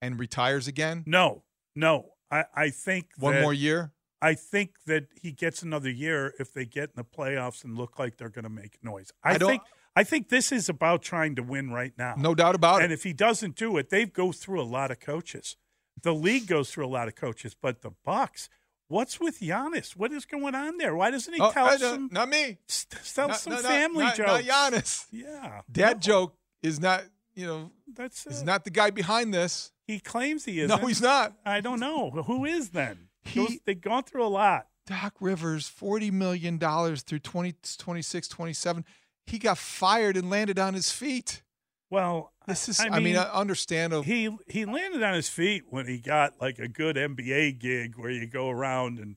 and 0.00 0.18
retires 0.18 0.68
again? 0.68 1.02
No, 1.06 1.44
no. 1.74 2.12
I, 2.30 2.44
I 2.54 2.70
think 2.70 3.06
One 3.18 3.34
that- 3.34 3.42
more 3.42 3.54
year? 3.54 3.92
I 4.20 4.34
think 4.34 4.70
that 4.86 5.06
he 5.20 5.30
gets 5.32 5.62
another 5.62 5.90
year 5.90 6.34
if 6.40 6.52
they 6.52 6.64
get 6.64 6.90
in 6.90 6.96
the 6.96 7.04
playoffs 7.04 7.62
and 7.64 7.76
look 7.76 7.98
like 7.98 8.16
they're 8.16 8.28
going 8.28 8.44
to 8.44 8.50
make 8.50 8.82
noise. 8.82 9.12
I, 9.22 9.34
I 9.34 9.38
think 9.38 9.62
I 9.94 10.04
think 10.04 10.28
this 10.28 10.50
is 10.52 10.68
about 10.68 11.02
trying 11.02 11.34
to 11.36 11.42
win 11.42 11.70
right 11.70 11.92
now. 11.96 12.14
No 12.16 12.34
doubt 12.34 12.54
about 12.54 12.76
and 12.76 12.82
it. 12.82 12.84
And 12.86 12.92
if 12.92 13.04
he 13.04 13.12
doesn't 13.12 13.56
do 13.56 13.76
it, 13.76 13.90
they 13.90 14.04
go 14.06 14.32
through 14.32 14.60
a 14.60 14.64
lot 14.64 14.90
of 14.90 15.00
coaches. 15.00 15.56
the 16.02 16.14
league 16.14 16.46
goes 16.46 16.70
through 16.70 16.86
a 16.86 16.88
lot 16.88 17.08
of 17.08 17.14
coaches, 17.16 17.54
but 17.60 17.82
the 17.82 17.90
Bucks. 18.04 18.48
What's 18.88 19.20
with 19.20 19.40
Giannis? 19.40 19.96
What 19.96 20.12
is 20.12 20.24
going 20.24 20.54
on 20.54 20.78
there? 20.78 20.94
Why 20.96 21.10
doesn't 21.10 21.34
he 21.34 21.40
Oh, 21.40 21.50
tell 21.52 21.78
some 21.78 22.08
not 22.10 22.28
me. 22.28 22.58
st- 22.66 23.02
tell 23.14 23.28
Not- 23.28 23.36
some 23.38 23.52
no, 23.54 23.60
no, 23.60 23.68
family 23.68 24.04
not, 24.04 24.16
jokes? 24.16 24.46
Not 24.46 24.72
Giannis. 24.72 25.06
Yeah, 25.12 25.60
That 25.70 25.96
no, 25.96 26.00
joke 26.00 26.36
is 26.62 26.80
not. 26.80 27.04
You 27.34 27.46
know, 27.46 27.70
That's 27.94 28.26
is 28.26 28.40
it. 28.42 28.44
not 28.46 28.64
the 28.64 28.70
guy 28.70 28.90
behind 28.90 29.32
this. 29.34 29.72
He 29.86 30.00
claims 30.00 30.44
he 30.44 30.60
is. 30.60 30.68
No, 30.68 30.76
he's 30.78 31.00
not. 31.02 31.34
I 31.44 31.60
don't 31.60 31.78
know 31.80 32.10
who 32.10 32.44
is 32.44 32.70
then. 32.70 33.07
He- 33.28 33.60
they've 33.64 33.80
gone 33.80 34.04
through 34.04 34.24
a 34.24 34.28
lot. 34.28 34.66
Doc 34.86 35.14
Rivers, 35.20 35.68
$40 35.70 36.10
million 36.12 36.58
through 36.58 37.18
2026, 37.18 38.28
27. 38.28 38.84
He 39.26 39.38
got 39.38 39.58
fired 39.58 40.16
and 40.16 40.30
landed 40.30 40.58
on 40.58 40.74
his 40.74 40.90
feet. 40.90 41.42
Well, 41.90 42.32
This 42.46 42.68
is, 42.68 42.80
I 42.80 42.86
I 42.86 42.90
mean, 42.90 43.04
mean, 43.04 43.16
I 43.16 43.24
understand. 43.24 43.92
a- 43.92 44.02
he 44.02 44.34
he 44.46 44.64
landed 44.64 45.02
on 45.02 45.14
his 45.14 45.28
feet 45.28 45.64
when 45.68 45.86
he 45.86 45.98
got 45.98 46.40
like 46.40 46.58
a 46.58 46.68
good 46.68 46.96
NBA 46.96 47.58
gig 47.58 47.96
where 47.96 48.10
you 48.10 48.26
go 48.26 48.48
around 48.50 48.98
and 48.98 49.16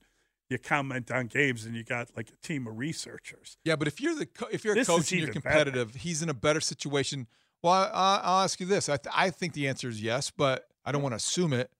you 0.50 0.58
comment 0.58 1.10
on 1.10 1.26
games 1.28 1.64
and 1.64 1.74
you 1.74 1.82
got 1.84 2.08
like 2.16 2.28
a 2.30 2.46
team 2.46 2.66
of 2.66 2.76
researchers. 2.78 3.56
Yeah, 3.64 3.76
but 3.76 3.88
if 3.88 4.00
you're 4.00 4.14
the 4.14 4.26
co- 4.26 4.48
if 4.52 4.64
you're 4.64 4.74
a 4.74 4.76
This 4.76 4.86
coach 4.88 5.10
and 5.12 5.20
you're 5.20 5.30
even 5.30 5.40
better. 5.42 5.64
competitive, 5.70 5.94
he's 6.02 6.22
in 6.22 6.28
a 6.28 6.34
better 6.34 6.60
situation. 6.60 7.26
Well, 7.62 7.72
I, 7.72 7.84
I- 7.86 8.20
I'll 8.22 8.44
ask 8.44 8.58
you 8.60 8.66
this: 8.66 8.88
I, 8.90 8.96
th- 8.98 9.14
I 9.16 9.30
think 9.30 9.52
the 9.54 9.68
answer 9.68 9.88
is 9.88 10.02
yes, 10.02 10.30
but 10.30 10.66
I 10.84 10.92
don't 10.92 11.02
want 11.02 11.12
to 11.12 11.16
assume 11.16 11.52
it. 11.54 11.70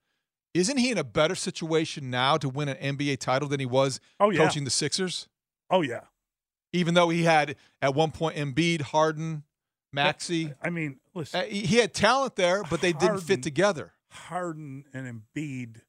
Isn't 0.53 0.77
he 0.77 0.91
in 0.91 0.97
a 0.97 1.03
better 1.03 1.35
situation 1.35 2.09
now 2.09 2.37
to 2.37 2.47
win 2.49 2.69
an 2.69 2.97
NBA 2.97 3.17
title 3.19 3.47
than 3.49 3.59
he 3.59 3.65
was 3.65 3.99
Oh, 4.19 4.29
yeah. 4.29 4.37
coaching 4.45 4.63
the 4.65 4.69
Sixers? 4.69 5.27
Oh 5.69 5.81
yeah, 5.81 6.01
Even 6.73 6.93
though 6.93 7.09
he 7.09 7.23
had 7.23 7.55
at 7.81 7.95
one 7.95 8.11
point 8.11 8.35
Embiid, 8.37 8.81
Harden, 8.81 9.43
Maxey, 9.91 10.53
I 10.61 10.69
mean, 10.69 10.99
listen, 11.15 11.39
Uh, 11.41 11.43
he 11.45 11.77
had 11.77 11.93
talent 11.93 12.35
there, 12.35 12.63
but 12.69 12.81
they 12.81 12.93
didn't 12.93 13.21
fit 13.21 13.41
together. 13.41 13.93
Harden 14.11 14.85
and 14.93 15.23
Embiid 15.35 15.81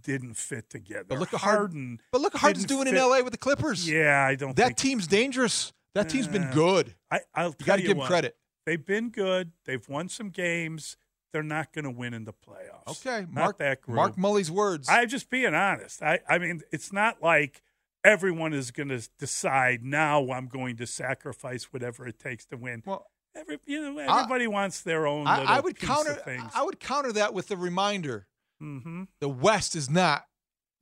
didn't 0.00 0.34
fit 0.34 0.68
together. 0.70 1.04
But 1.08 1.18
look 1.18 1.34
at 1.34 1.40
Harden. 1.40 1.60
Harden. 1.60 2.00
But 2.10 2.20
look 2.22 2.34
at 2.34 2.40
Harden's 2.40 2.64
doing 2.64 2.88
in 2.88 2.94
LA 2.96 3.20
with 3.22 3.32
the 3.32 3.38
Clippers. 3.38 3.88
Yeah, 3.88 4.24
I 4.26 4.34
don't. 4.34 4.56
that 4.56 4.76
team's 4.76 5.06
dangerous. 5.06 5.72
That 5.94 6.08
team's 6.08 6.26
been 6.28 6.44
Uh, 6.44 6.52
good. 6.54 6.94
I, 7.10 7.20
I'll 7.34 7.54
You 7.58 7.66
got 7.66 7.76
to 7.76 7.82
give 7.82 7.96
him 7.96 8.02
credit. 8.06 8.36
They've 8.64 8.84
been 8.84 9.10
good. 9.10 9.52
They've 9.66 9.86
won 9.88 10.08
some 10.08 10.30
games. 10.30 10.96
They're 11.32 11.42
not 11.42 11.72
going 11.72 11.84
to 11.84 11.90
win 11.90 12.14
in 12.14 12.24
the 12.24 12.32
playoffs. 12.32 13.04
Okay, 13.06 13.20
not 13.22 13.32
Mark 13.32 13.58
that 13.58 13.80
group. 13.80 13.96
Mark 13.96 14.18
Mully's 14.18 14.50
words. 14.50 14.88
I'm 14.90 15.08
just 15.08 15.30
being 15.30 15.54
honest. 15.54 16.02
I, 16.02 16.20
I 16.28 16.38
mean, 16.38 16.62
it's 16.70 16.92
not 16.92 17.22
like 17.22 17.62
everyone 18.04 18.52
is 18.52 18.70
going 18.70 18.90
to 18.90 19.08
decide 19.18 19.82
now. 19.82 20.30
I'm 20.30 20.46
going 20.46 20.76
to 20.76 20.86
sacrifice 20.86 21.72
whatever 21.72 22.06
it 22.06 22.18
takes 22.18 22.44
to 22.46 22.56
win. 22.56 22.82
well, 22.84 23.06
Every, 23.34 23.58
you 23.64 23.80
know, 23.80 23.98
everybody 23.98 24.46
wants 24.46 24.82
their 24.82 25.06
own. 25.06 25.26
I, 25.26 25.38
little 25.40 25.54
I 25.54 25.60
would 25.60 25.78
counter. 25.78 26.12
Of 26.12 26.22
things. 26.22 26.52
I 26.54 26.62
would 26.62 26.78
counter 26.78 27.12
that 27.12 27.32
with 27.32 27.48
the 27.48 27.56
reminder: 27.56 28.26
mm-hmm. 28.62 29.04
the 29.20 29.28
West 29.28 29.74
is 29.74 29.88
not 29.88 30.26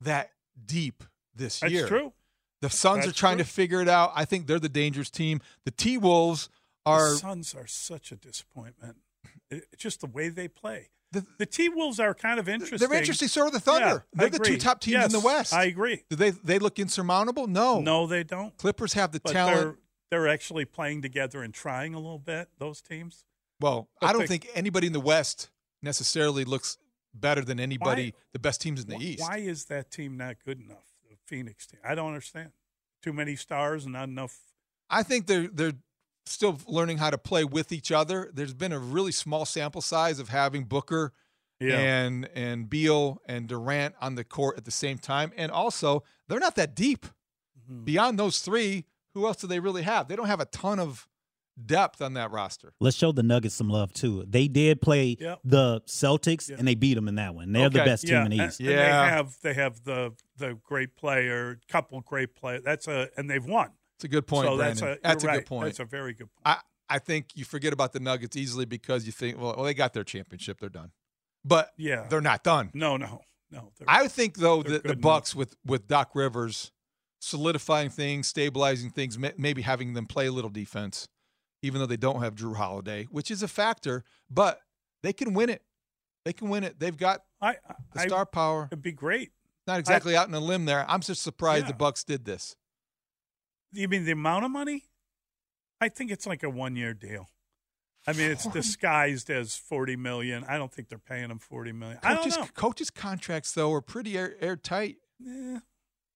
that 0.01 0.31
deep 0.65 1.03
this 1.33 1.61
That's 1.61 1.71
year. 1.71 1.87
true. 1.87 2.13
The 2.61 2.69
Suns 2.69 3.07
are 3.07 3.13
trying 3.13 3.37
true. 3.37 3.45
to 3.45 3.49
figure 3.49 3.81
it 3.81 3.87
out. 3.87 4.11
I 4.15 4.25
think 4.25 4.47
they're 4.47 4.59
the 4.59 4.69
dangerous 4.69 5.09
team. 5.09 5.39
The 5.63 5.71
T 5.71 5.97
Wolves 5.97 6.49
are 6.85 7.11
the 7.11 7.17
Suns 7.17 7.55
are 7.55 7.67
such 7.67 8.11
a 8.11 8.15
disappointment. 8.17 8.97
Just 9.77 10.01
the 10.01 10.07
way 10.07 10.29
they 10.29 10.47
play. 10.47 10.89
the, 11.11 11.25
The 11.37 11.45
T 11.45 11.67
Wolves 11.69 11.99
are 11.99 12.13
kind 12.13 12.39
of 12.39 12.47
interesting. 12.47 12.87
they're 12.87 12.97
interesting. 12.97 13.27
So 13.27 13.41
are 13.47 13.51
the 13.51 13.59
Thunder. 13.59 14.05
Yeah, 14.15 14.19
they're 14.29 14.29
the 14.29 14.39
two 14.39 14.57
top 14.57 14.79
teams 14.79 15.03
in 15.05 15.11
the 15.11 15.19
West. 15.19 15.53
I 15.53 15.65
agree. 15.65 16.03
Do 16.09 16.15
they 16.15 16.29
they 16.31 16.57
look 16.59 16.79
insurmountable? 16.79 17.47
No. 17.47 17.81
No, 17.81 18.07
they 18.07 18.23
don't. 18.23 18.55
Clippers 18.57 18.93
have 18.93 19.11
the 19.11 19.19
But 19.19 19.33
talent. 19.33 19.57
they're 19.57 19.75
they're 20.09 20.27
actually 20.27 20.65
playing 20.65 21.01
together 21.01 21.41
and 21.43 21.53
trying 21.53 21.93
a 21.93 21.99
little 21.99 22.19
bit. 22.19 22.49
Those 22.59 22.81
teams. 22.81 23.25
Well, 23.59 23.89
But 23.99 24.07
I 24.07 24.13
don't 24.13 24.21
they- 24.21 24.27
think 24.27 24.47
anybody 24.55 24.87
in 24.87 24.93
the 24.93 24.99
West 25.01 25.49
necessarily 25.81 26.45
looks 26.45 26.77
better 27.13 27.41
than 27.43 27.59
anybody. 27.59 28.11
Why- 28.11 28.19
the 28.33 28.39
best 28.39 28.61
teams 28.61 28.81
in 28.81 28.87
the 28.89 28.95
Wh- 28.97 29.01
East. 29.03 29.21
Why 29.21 29.37
is 29.37 29.65
that 29.65 29.91
team 29.91 30.15
not 30.17 30.37
good 30.45 30.59
enough? 30.61 30.85
The 31.09 31.17
Phoenix 31.25 31.67
team. 31.67 31.79
I 31.83 31.93
don't 31.95 32.07
understand. 32.07 32.51
Too 33.03 33.11
many 33.13 33.35
stars 33.35 33.83
and 33.83 33.93
not 33.93 34.07
enough. 34.07 34.37
I 34.89 35.03
think 35.03 35.27
they're 35.27 35.47
they're 35.47 35.73
still 36.25 36.59
learning 36.67 36.97
how 36.97 37.09
to 37.09 37.17
play 37.17 37.43
with 37.43 37.71
each 37.71 37.91
other. 37.91 38.29
There's 38.33 38.53
been 38.53 38.71
a 38.71 38.79
really 38.79 39.11
small 39.11 39.45
sample 39.45 39.81
size 39.81 40.19
of 40.19 40.29
having 40.29 40.65
Booker 40.65 41.13
Yeah. 41.59 41.77
and 41.79 42.27
and 42.35 42.69
Beal 42.69 43.21
and 43.25 43.47
Durant 43.47 43.95
on 44.01 44.15
the 44.15 44.23
court 44.23 44.57
at 44.57 44.65
the 44.65 44.71
same 44.71 44.97
time, 44.97 45.31
and 45.37 45.51
also 45.51 46.03
they're 46.27 46.39
not 46.39 46.55
that 46.55 46.75
deep. 46.75 47.05
Mhm. 47.69 47.85
Beyond 47.85 48.17
those 48.19 48.39
three, 48.39 48.85
who 49.13 49.25
else 49.27 49.37
do 49.37 49.47
they 49.47 49.59
really 49.59 49.83
have? 49.83 50.07
They 50.07 50.15
don't 50.15 50.27
have 50.27 50.39
a 50.39 50.45
ton 50.45 50.79
of 50.79 51.07
depth 51.63 52.01
on 52.01 52.13
that 52.13 52.31
roster. 52.31 52.73
Let's 52.79 52.95
show 52.97 53.11
the 53.11 53.21
Nuggets 53.23 53.53
some 53.55 53.69
love 53.69 53.93
too. 53.93 54.23
They 54.27 54.47
did 54.47 54.81
play 54.81 55.17
Yep. 55.19 55.39
the 55.43 55.81
Celtics 55.81 56.49
Yeah. 56.49 56.55
and 56.57 56.67
they 56.67 56.75
beat 56.75 56.93
them 56.95 57.07
in 57.07 57.15
that 57.15 57.35
one. 57.35 57.51
They're 57.51 57.69
the 57.69 57.81
Okay. 57.81 57.89
best 57.91 58.07
team 58.07 58.15
in 58.25 58.31
the 58.31 58.45
East. 58.45 58.59
and 58.61 58.69
Yeah. 58.69 59.03
they 59.05 59.09
have 59.11 59.37
they 59.41 59.53
have 59.53 59.83
the 59.83 60.13
the 60.37 60.55
great 60.63 60.95
player, 60.95 61.59
couple 61.67 61.99
great 62.01 62.33
players. 62.35 62.63
That's 62.63 62.87
a 62.87 63.09
and 63.17 63.29
they've 63.29 63.45
won. 63.45 63.71
It's 64.01 64.05
a 64.05 64.07
good 64.07 64.25
point, 64.25 64.47
so 64.47 64.57
Brandon. 64.57 64.85
that's 64.87 64.97
a 64.97 65.01
That's 65.03 65.23
a 65.23 65.27
you're 65.27 65.35
good 65.37 65.45
point. 65.45 65.65
That's 65.65 65.79
a 65.79 65.85
very 65.85 66.13
good 66.13 66.27
point. 66.33 66.41
I, 66.43 66.57
I 66.89 66.97
think 66.99 67.27
you 67.35 67.45
forget 67.45 67.71
about 67.71 67.93
the 67.93 67.99
Nuggets 67.99 68.35
easily 68.35 68.65
because 68.65 69.05
you 69.05 69.11
think, 69.11 69.39
well, 69.39 69.53
well, 69.55 69.65
they 69.65 69.75
got 69.75 69.93
their 69.93 70.03
championship, 70.03 70.59
they're 70.59 70.69
done. 70.69 70.91
But 71.45 71.69
Yeah. 71.77 72.07
they're 72.09 72.19
not 72.19 72.43
done. 72.43 72.71
no, 72.73 72.97
no, 72.97 73.21
no. 73.51 73.71
I 73.87 74.07
think 74.07 74.37
though 74.37 74.63
that 74.63 74.69
the 74.69 74.79
good 74.79 74.85
enough. 74.93 75.01
Bucks 75.01 75.35
with 75.35 75.55
with 75.65 75.87
Doc 75.87 76.11
Rivers 76.15 76.71
solidifying 77.19 77.89
things, 77.91 78.27
stabilizing 78.27 78.89
things, 78.89 79.17
ma- 79.19 79.29
maybe 79.37 79.61
having 79.61 79.93
them 79.93 80.07
play 80.07 80.25
a 80.27 80.31
little 80.31 80.49
defense, 80.49 81.07
even 81.61 81.79
though 81.79 81.85
they 81.85 81.97
don't 81.97 82.21
have 82.23 82.33
Jrue 82.35 82.55
Holiday, 82.55 83.05
which 83.11 83.29
is 83.29 83.43
a 83.43 83.47
factor, 83.47 84.03
but 84.29 84.59
they 85.03 85.13
can 85.13 85.33
win 85.35 85.49
it. 85.49 85.61
They 86.25 86.33
can 86.33 86.49
win 86.49 86.63
it. 86.63 86.79
They've 86.79 86.97
got 86.97 87.21
I, 87.39 87.57
the 87.93 88.01
I, 88.01 88.07
star 88.07 88.25
power. 88.25 88.67
it'd 88.71 88.81
be 88.81 88.91
great. 88.91 89.31
Not 89.67 89.79
exactly 89.79 90.15
out 90.15 90.27
in 90.27 90.33
a 90.33 90.39
limb 90.39 90.65
there. 90.65 90.85
I'm 90.89 91.01
just 91.01 91.21
surprised 91.21 91.67
the 91.67 91.73
Bucks 91.73 92.03
did 92.03 92.25
this. 92.25 92.55
You 93.73 93.87
mean 93.87 94.05
the 94.05 94.11
amount 94.11 94.45
of 94.45 94.51
money? 94.51 94.83
I 95.79 95.89
think 95.89 96.11
it's 96.11 96.27
like 96.27 96.43
a 96.43 96.49
one 96.49 96.75
year 96.75 96.93
deal. 96.93 97.29
I 98.07 98.13
mean, 98.13 98.31
it's 98.31 98.45
disguised 98.47 99.29
as 99.29 99.55
forty 99.55 99.95
million. 99.95 100.43
I 100.47 100.57
don't 100.57 100.71
think 100.71 100.89
they're 100.89 100.97
paying 100.97 101.29
him 101.29 101.39
forty 101.39 101.71
million. 101.71 101.99
I 102.03 102.15
Coaches, 102.15 102.35
don't 102.35 102.45
know. 102.45 102.51
coaches' 102.55 102.89
contracts 102.89 103.51
though 103.53 103.71
are 103.73 103.81
pretty 103.81 104.17
air, 104.17 104.35
airtight. 104.41 104.97
Eh, 105.25 105.59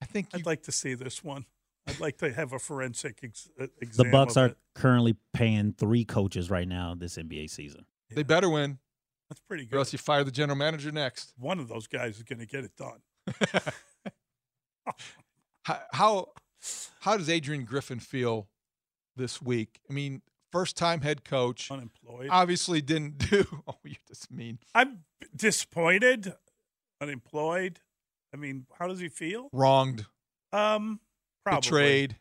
I 0.01 0.05
think 0.05 0.33
you, 0.33 0.39
I'd 0.39 0.45
like 0.45 0.63
to 0.63 0.71
see 0.71 0.93
this 0.95 1.23
one. 1.23 1.45
I'd 1.87 1.99
like 1.99 2.17
to 2.17 2.33
have 2.33 2.51
a 2.53 2.59
forensic 2.59 3.19
ex- 3.23 3.49
uh, 3.59 3.67
The. 3.95 4.05
Bucks 4.05 4.35
of 4.35 4.43
are 4.43 4.45
it. 4.47 4.57
currently 4.73 5.15
paying 5.33 5.73
three 5.73 6.03
coaches 6.05 6.49
right 6.49 6.67
now 6.67 6.95
this 6.95 7.17
NBA 7.17 7.49
season. 7.51 7.85
they 8.09 8.23
better 8.23 8.49
win, 8.49 8.79
That's 9.29 9.41
pretty 9.41 9.63
or 9.65 9.67
good. 9.67 9.77
else 9.77 9.93
you 9.93 9.99
fire 9.99 10.23
the 10.23 10.31
general 10.31 10.57
manager 10.57 10.91
next. 10.91 11.33
One 11.37 11.59
of 11.59 11.67
those 11.67 11.85
guys 11.85 12.17
is 12.17 12.23
going 12.23 12.39
to 12.39 12.47
get 12.47 12.63
it 12.63 12.71
done. 12.75 13.01
how, 15.63 15.79
how 15.91 16.27
how 17.01 17.17
does 17.17 17.29
Adrian 17.29 17.63
Griffin 17.65 17.99
feel 17.99 18.47
this 19.15 19.41
week? 19.41 19.79
I 19.89 19.93
mean, 19.93 20.21
first 20.51 20.75
time 20.77 21.01
head 21.01 21.23
coach, 21.25 21.69
Unemployed. 21.71 22.29
obviously 22.29 22.81
didn't 22.81 23.17
do. 23.29 23.45
Oh, 23.67 23.75
you're 23.83 23.95
just 24.07 24.31
mean. 24.31 24.59
I'm 24.73 25.03
disappointed. 25.35 26.33
Unemployed. 27.01 27.79
I 28.33 28.37
mean, 28.37 28.65
how 28.79 28.87
does 28.87 28.99
he 28.99 29.07
feel? 29.09 29.49
Wronged, 29.53 30.05
Um, 30.51 30.99
probably. 31.43 31.61
betrayed, 31.61 32.15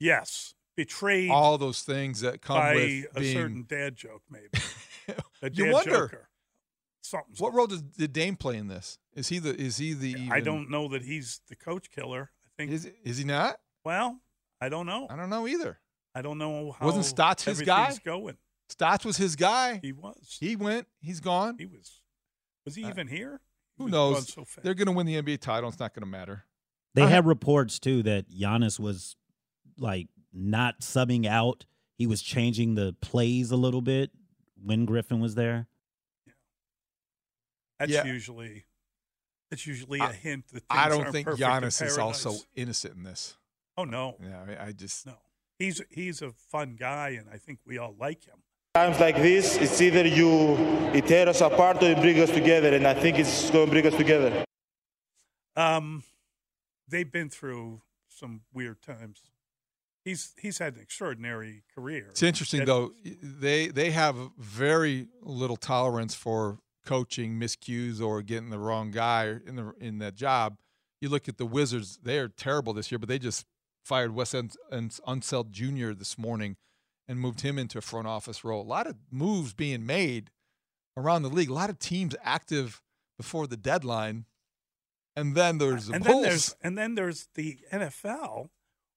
Yes, 0.00 0.54
betrayed 0.76 1.30
all 1.30 1.58
those 1.58 1.82
things 1.82 2.20
that 2.22 2.40
come 2.42 2.56
by 2.56 2.74
with 2.74 3.04
a 3.16 3.20
being. 3.20 3.36
certain 3.36 3.64
dad 3.68 3.94
joke, 3.96 4.22
maybe. 4.30 4.48
A 5.42 5.50
you 5.52 5.70
wonder 5.72 5.90
joker. 5.90 6.28
Something's 7.02 7.40
what 7.40 7.52
role 7.52 7.66
does 7.66 7.82
did 7.82 8.12
Dame 8.12 8.36
play 8.36 8.56
in 8.56 8.68
this? 8.68 8.98
Is 9.14 9.28
he 9.28 9.38
the? 9.40 9.54
Is 9.60 9.76
he 9.76 9.92
the? 9.92 10.28
I 10.30 10.38
don't 10.40 10.70
know 10.70 10.86
that 10.88 11.02
he's 11.02 11.40
the 11.48 11.56
coach 11.56 11.90
killer. 11.90 12.30
I 12.46 12.48
think. 12.56 12.70
Is 12.72 12.88
is 13.04 13.18
he 13.18 13.24
not? 13.24 13.56
Well, 13.84 14.20
I 14.60 14.68
don't 14.68 14.86
know. 14.86 15.06
I 15.10 15.16
don't 15.16 15.30
know 15.30 15.46
either. 15.46 15.78
I 16.14 16.22
don't 16.22 16.38
know 16.38 16.72
how. 16.72 16.86
Wasn't 16.86 17.04
Stotts 17.04 17.44
his 17.44 17.62
guy? 17.62 17.96
Going. 18.04 18.36
Stotts 18.68 19.04
was 19.04 19.16
his 19.16 19.36
guy. 19.36 19.80
He 19.82 19.92
was. 19.92 20.36
He 20.40 20.56
went. 20.56 20.86
He's 21.00 21.20
gone. 21.20 21.56
He 21.58 21.66
was. 21.66 22.00
Was 22.64 22.74
he 22.74 22.84
Uh, 22.84 22.88
even 22.90 23.08
here? 23.08 23.40
He 23.76 23.84
Who 23.84 23.90
knows? 23.90 24.32
so. 24.32 24.44
They're 24.62 24.74
going 24.74 24.86
to 24.86 24.92
win 24.92 25.06
the 25.06 25.20
NBA 25.20 25.40
title. 25.40 25.68
It's 25.70 25.78
not 25.80 25.94
going 25.94 26.02
to 26.02 26.06
matter. 26.06 26.44
They 26.94 27.02
I 27.02 27.06
had 27.06 27.14
have- 27.16 27.26
reports 27.26 27.78
too 27.78 28.02
that 28.04 28.30
Giannis 28.30 28.78
was 28.78 29.16
like 29.78 30.08
not 30.32 30.80
subbing 30.80 31.26
out. 31.26 31.64
He 31.96 32.06
was 32.06 32.22
changing 32.22 32.74
the 32.74 32.94
plays 33.00 33.50
a 33.50 33.56
little 33.56 33.80
bit 33.82 34.10
when 34.62 34.84
Griffin 34.84 35.20
was 35.20 35.34
there. 35.34 35.66
That's 37.78 37.90
Yeah. 37.92 38.04
usually. 38.04 38.64
That's 39.50 39.66
usually 39.66 39.98
a 40.00 40.04
I- 40.04 40.12
hint 40.12 40.46
that 40.52 40.62
I 40.70 40.88
don't 40.88 41.00
aren't 41.02 41.12
think 41.12 41.26
perfect 41.26 41.42
Giannis 41.42 41.84
is 41.84 41.98
also 41.98 42.34
innocent 42.54 42.94
in 42.96 43.02
this. 43.02 43.36
Oh 43.82 43.84
no, 43.84 44.16
Yeah, 44.22 44.44
I, 44.60 44.66
I 44.66 44.72
just 44.72 45.06
no. 45.06 45.14
He's 45.58 45.82
he's 45.90 46.22
a 46.22 46.30
fun 46.30 46.76
guy, 46.78 47.16
and 47.18 47.28
I 47.32 47.36
think 47.36 47.58
we 47.66 47.78
all 47.78 47.96
like 47.98 48.24
him. 48.24 48.36
Times 48.74 49.00
like 49.00 49.16
this, 49.16 49.56
it's 49.56 49.80
either 49.80 50.06
you 50.06 50.54
it 50.94 51.06
tear 51.06 51.28
us 51.28 51.40
apart 51.40 51.82
or 51.82 51.90
it 51.90 52.00
bring 52.00 52.20
us 52.20 52.30
together, 52.30 52.72
and 52.74 52.86
I 52.86 52.94
think 52.94 53.18
it's 53.18 53.50
going 53.50 53.66
to 53.66 53.72
bring 53.72 53.86
us 53.86 53.96
together. 53.96 54.44
Um, 55.56 56.04
they've 56.88 57.10
been 57.10 57.28
through 57.28 57.82
some 58.08 58.42
weird 58.54 58.80
times. 58.82 59.20
He's 60.04 60.32
he's 60.40 60.58
had 60.58 60.76
an 60.76 60.80
extraordinary 60.80 61.64
career. 61.74 62.06
It's 62.10 62.22
interesting 62.22 62.60
That- 62.60 62.66
though. 62.66 62.92
They 63.04 63.66
they 63.66 63.90
have 63.90 64.16
very 64.38 65.08
little 65.22 65.56
tolerance 65.56 66.14
for 66.14 66.60
coaching 66.86 67.34
miscues 67.34 68.00
or 68.00 68.22
getting 68.22 68.50
the 68.50 68.60
wrong 68.60 68.92
guy 68.92 69.38
in 69.44 69.56
the 69.56 69.72
in 69.80 69.98
that 69.98 70.14
job. 70.14 70.56
You 71.00 71.08
look 71.08 71.28
at 71.28 71.36
the 71.36 71.46
Wizards; 71.46 71.98
they 72.00 72.18
are 72.20 72.28
terrible 72.28 72.72
this 72.72 72.92
year, 72.92 73.00
but 73.00 73.08
they 73.08 73.18
just 73.18 73.44
fired 73.84 74.14
Wes 74.14 74.34
Un- 74.34 74.50
Un- 74.70 74.88
Unseld 74.88 75.50
Jr. 75.50 75.92
this 75.92 76.16
morning 76.18 76.56
and 77.08 77.18
moved 77.18 77.40
him 77.40 77.58
into 77.58 77.78
a 77.78 77.82
front 77.82 78.06
office 78.06 78.44
role. 78.44 78.62
A 78.62 78.64
lot 78.64 78.86
of 78.86 78.96
moves 79.10 79.52
being 79.54 79.84
made 79.84 80.30
around 80.96 81.22
the 81.22 81.28
league. 81.30 81.50
A 81.50 81.54
lot 81.54 81.70
of 81.70 81.78
teams 81.78 82.14
active 82.22 82.80
before 83.18 83.46
the 83.46 83.56
deadline, 83.56 84.26
and 85.16 85.34
then 85.34 85.58
there's 85.58 85.86
the 85.88 85.94
and 85.94 86.04
then 86.04 86.22
there's 86.22 86.56
and 86.62 86.78
then 86.78 86.94
there's 86.94 87.28
the 87.34 87.58
NFL 87.72 88.48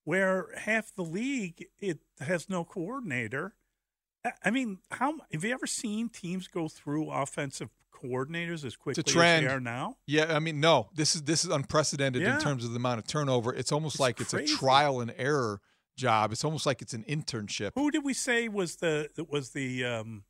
where 0.03 0.47
half 0.55 0.93
the 0.95 1.03
league 1.03 1.65
it 1.79 1.99
has 2.19 2.49
no 2.49 2.63
coordinator. 2.63 3.55
I- 4.43 4.51
mean, 4.51 4.79
how 4.91 5.13
have 5.31 5.43
you 5.43 5.53
ever 5.53 5.67
seen 5.67 6.09
teams 6.09 6.47
go 6.47 6.67
through 6.67 7.11
offensive 7.11 7.69
coordinators 7.93 8.63
as 8.65 8.75
quickly 8.75 9.03
as 9.07 9.13
they 9.13 9.47
are 9.47 9.59
now? 9.59 9.97
Yeah, 10.05 10.35
I 10.35 10.39
mean, 10.39 10.59
no, 10.59 10.89
this 10.93 11.15
is 11.15 11.23
this 11.23 11.43
is 11.45 11.51
unprecedented 11.51 12.21
Yeah. 12.21 12.35
in 12.35 12.41
terms 12.41 12.63
of 12.65 12.71
the 12.71 12.77
amount 12.77 12.99
of 12.99 13.07
turnover. 13.07 13.53
It's 13.53 13.71
almost 13.71 13.95
It's 13.95 13.99
like 14.01 14.21
it's 14.21 14.33
a 14.33 14.45
trial 14.45 14.99
and 15.01 15.13
error 15.17 15.61
job. 15.97 16.31
It's 16.31 16.43
almost 16.43 16.65
like 16.65 16.81
it's 16.81 16.93
an 16.93 17.03
internship. 17.07 17.71
Who 17.75 17.89
did 17.91 18.03
we 18.03 18.13
say 18.13 18.47
was 18.49 18.75
the 18.77 19.09
was 19.29 19.51
the 19.51 19.85
um, 19.85 20.23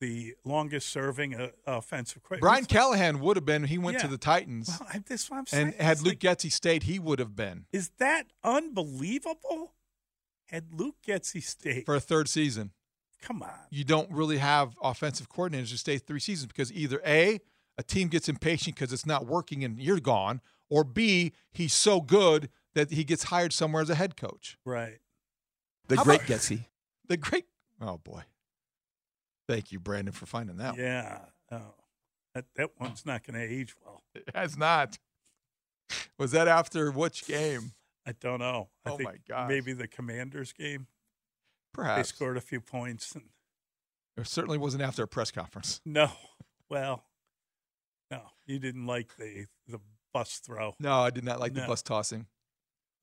the 0.00 0.34
longest 0.44 0.90
serving 0.90 1.34
uh, 1.34 1.48
offensive 1.66 2.22
coordinator? 2.22 2.40
Brian 2.42 2.64
Callahan 2.66 3.18
would 3.20 3.36
have 3.36 3.46
been. 3.46 3.64
He 3.64 3.78
went 3.78 3.98
to 4.00 4.06
the 4.08 4.18
Titans, 4.18 4.68
Well, 4.78 4.88
I, 4.92 4.98
that's 5.08 5.28
what 5.30 5.38
I'm 5.38 5.46
saying. 5.46 5.66
and 5.68 5.74
had 5.76 5.92
It's 5.92 6.02
Luke 6.02 6.22
like, 6.22 6.38
Getsy 6.38 6.52
stayed, 6.52 6.84
he 6.84 6.98
would 6.98 7.18
have 7.18 7.34
been 7.34 7.66
is 7.72 7.90
that 7.98 8.26
unbelievable? 8.44 9.74
Had 10.46 10.72
Luke 10.72 10.96
Getsy 11.06 11.42
stayed, 11.42 11.84
for 11.84 11.94
a 11.94 12.00
third 12.00 12.28
season. 12.28 12.72
Come 13.20 13.42
on, 13.42 13.50
You 13.70 13.84
don't 13.84 14.10
really 14.12 14.38
have 14.38 14.76
offensive 14.82 15.28
coordinators 15.28 15.70
who 15.70 15.76
stay 15.76 15.98
three 15.98 16.20
seasons 16.20 16.46
because 16.48 16.72
either 16.72 17.00
a 17.04 17.40
a 17.76 17.82
team 17.82 18.08
gets 18.08 18.28
impatient 18.28 18.76
because 18.76 18.92
it's 18.92 19.06
not 19.06 19.26
working 19.26 19.62
and 19.64 19.78
you're 19.78 20.00
gone, 20.00 20.40
or 20.70 20.84
b 20.84 21.32
he's 21.50 21.72
so 21.72 22.00
good 22.00 22.48
that 22.74 22.90
he 22.92 23.02
gets 23.04 23.24
hired 23.24 23.52
somewhere 23.52 23.82
as 23.82 23.90
a 23.90 23.94
head 23.96 24.16
coach. 24.16 24.56
right? 24.64 24.98
The 25.88 25.96
How 25.96 26.04
great 26.04 26.20
about- 26.24 26.28
Getsy. 26.38 26.66
The 27.08 27.16
great. 27.16 27.46
Oh 27.80 27.98
boy. 27.98 28.22
Thank 29.48 29.72
you, 29.72 29.80
Brandon, 29.80 30.12
for 30.12 30.26
finding 30.26 30.56
that. 30.58 30.72
one. 30.72 30.80
Yeah. 30.80 31.18
Oh, 31.50 31.74
that 32.34 32.44
that 32.56 32.70
one's 32.78 33.06
not 33.06 33.24
going 33.26 33.38
to 33.40 33.52
age 33.54 33.74
well. 33.84 34.02
It 34.14 34.24
has 34.34 34.56
not. 34.56 34.98
Was 36.18 36.32
that 36.32 36.46
after 36.48 36.90
which 36.90 37.26
game? 37.26 37.72
I 38.06 38.12
don't 38.12 38.40
know. 38.40 38.68
I 38.84 38.90
Oh, 38.90 38.96
think 38.96 39.08
my 39.08 39.16
gosh. 39.28 39.48
Maybe 39.48 39.72
the 39.72 39.88
Commanders 39.88 40.52
game. 40.52 40.86
They 41.78 42.02
scored 42.02 42.36
a 42.36 42.40
few 42.40 42.60
points. 42.60 43.12
And, 43.14 43.24
It 44.16 44.26
certainly 44.26 44.58
wasn't 44.58 44.82
after 44.82 45.02
a 45.02 45.08
press 45.08 45.30
conference. 45.30 45.80
no, 45.84 46.10
well, 46.70 47.04
no, 48.10 48.20
you 48.46 48.58
didn't 48.58 48.86
like 48.86 49.16
the 49.16 49.46
the 49.66 49.78
bus 50.12 50.38
throw. 50.44 50.74
No, 50.80 51.00
I 51.00 51.10
did 51.10 51.24
not 51.24 51.38
like 51.40 51.54
the 51.54 51.62
bus 51.62 51.82
tossing. 51.82 52.26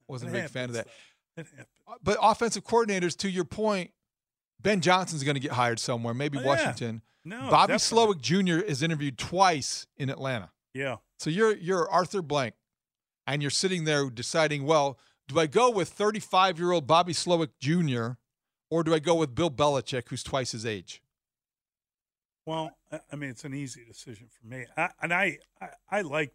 Wasn't 0.08 0.32
a 0.32 0.36
It 0.38 0.42
big 0.42 0.50
fan 0.50 0.64
of 0.68 0.74
that. 0.74 0.86
though. 0.86 1.42
It 1.42 1.46
happens. 1.48 1.66
Uh, 1.88 1.94
But 2.02 2.18
offensive 2.22 2.64
coordinators, 2.64 3.16
to 3.18 3.30
your 3.30 3.44
point, 3.44 3.90
Ben 4.60 4.80
Johnson's 4.80 5.22
going 5.24 5.34
to 5.34 5.40
get 5.40 5.52
hired 5.52 5.78
somewhere, 5.78 6.14
maybe 6.14 6.38
Oh, 6.38 6.40
yeah. 6.42 6.46
Washington. 6.46 7.02
No, 7.24 7.50
Bobby 7.50 7.72
definitely. 7.74 8.14
Slowik 8.14 8.20
Jr. 8.20 8.64
is 8.64 8.82
interviewed 8.82 9.18
twice 9.18 9.86
in 9.96 10.08
Atlanta. 10.10 10.50
Yeah. 10.74 10.96
So 11.18 11.28
you're 11.30 11.56
you're 11.56 11.88
Arthur 11.90 12.22
Blank, 12.22 12.54
and 13.26 13.42
you're 13.42 13.50
sitting 13.50 13.84
there 13.84 14.08
deciding, 14.10 14.64
well, 14.64 14.98
do 15.28 15.38
I 15.40 15.46
go 15.46 15.70
with 15.70 15.88
35 15.88 16.58
year 16.58 16.70
old 16.72 16.86
Bobby 16.86 17.12
Slowik 17.12 17.50
Jr. 17.60 18.12
or 18.70 18.82
do 18.84 18.94
I 18.94 18.98
go 18.98 19.14
with 19.14 19.34
Bill 19.34 19.50
Belichick, 19.50 20.08
who's 20.08 20.22
twice 20.22 20.52
his 20.52 20.64
age? 20.66 21.02
Well, 22.44 22.70
I- 23.12 23.16
mean, 23.16 23.30
it's 23.30 23.44
an 23.44 23.54
easy 23.54 23.84
decision 23.84 24.28
for 24.28 24.46
me, 24.46 24.66
I, 24.76 24.90
and 25.02 25.12
I, 25.12 25.38
I 25.60 25.68
I 25.90 26.00
like 26.02 26.32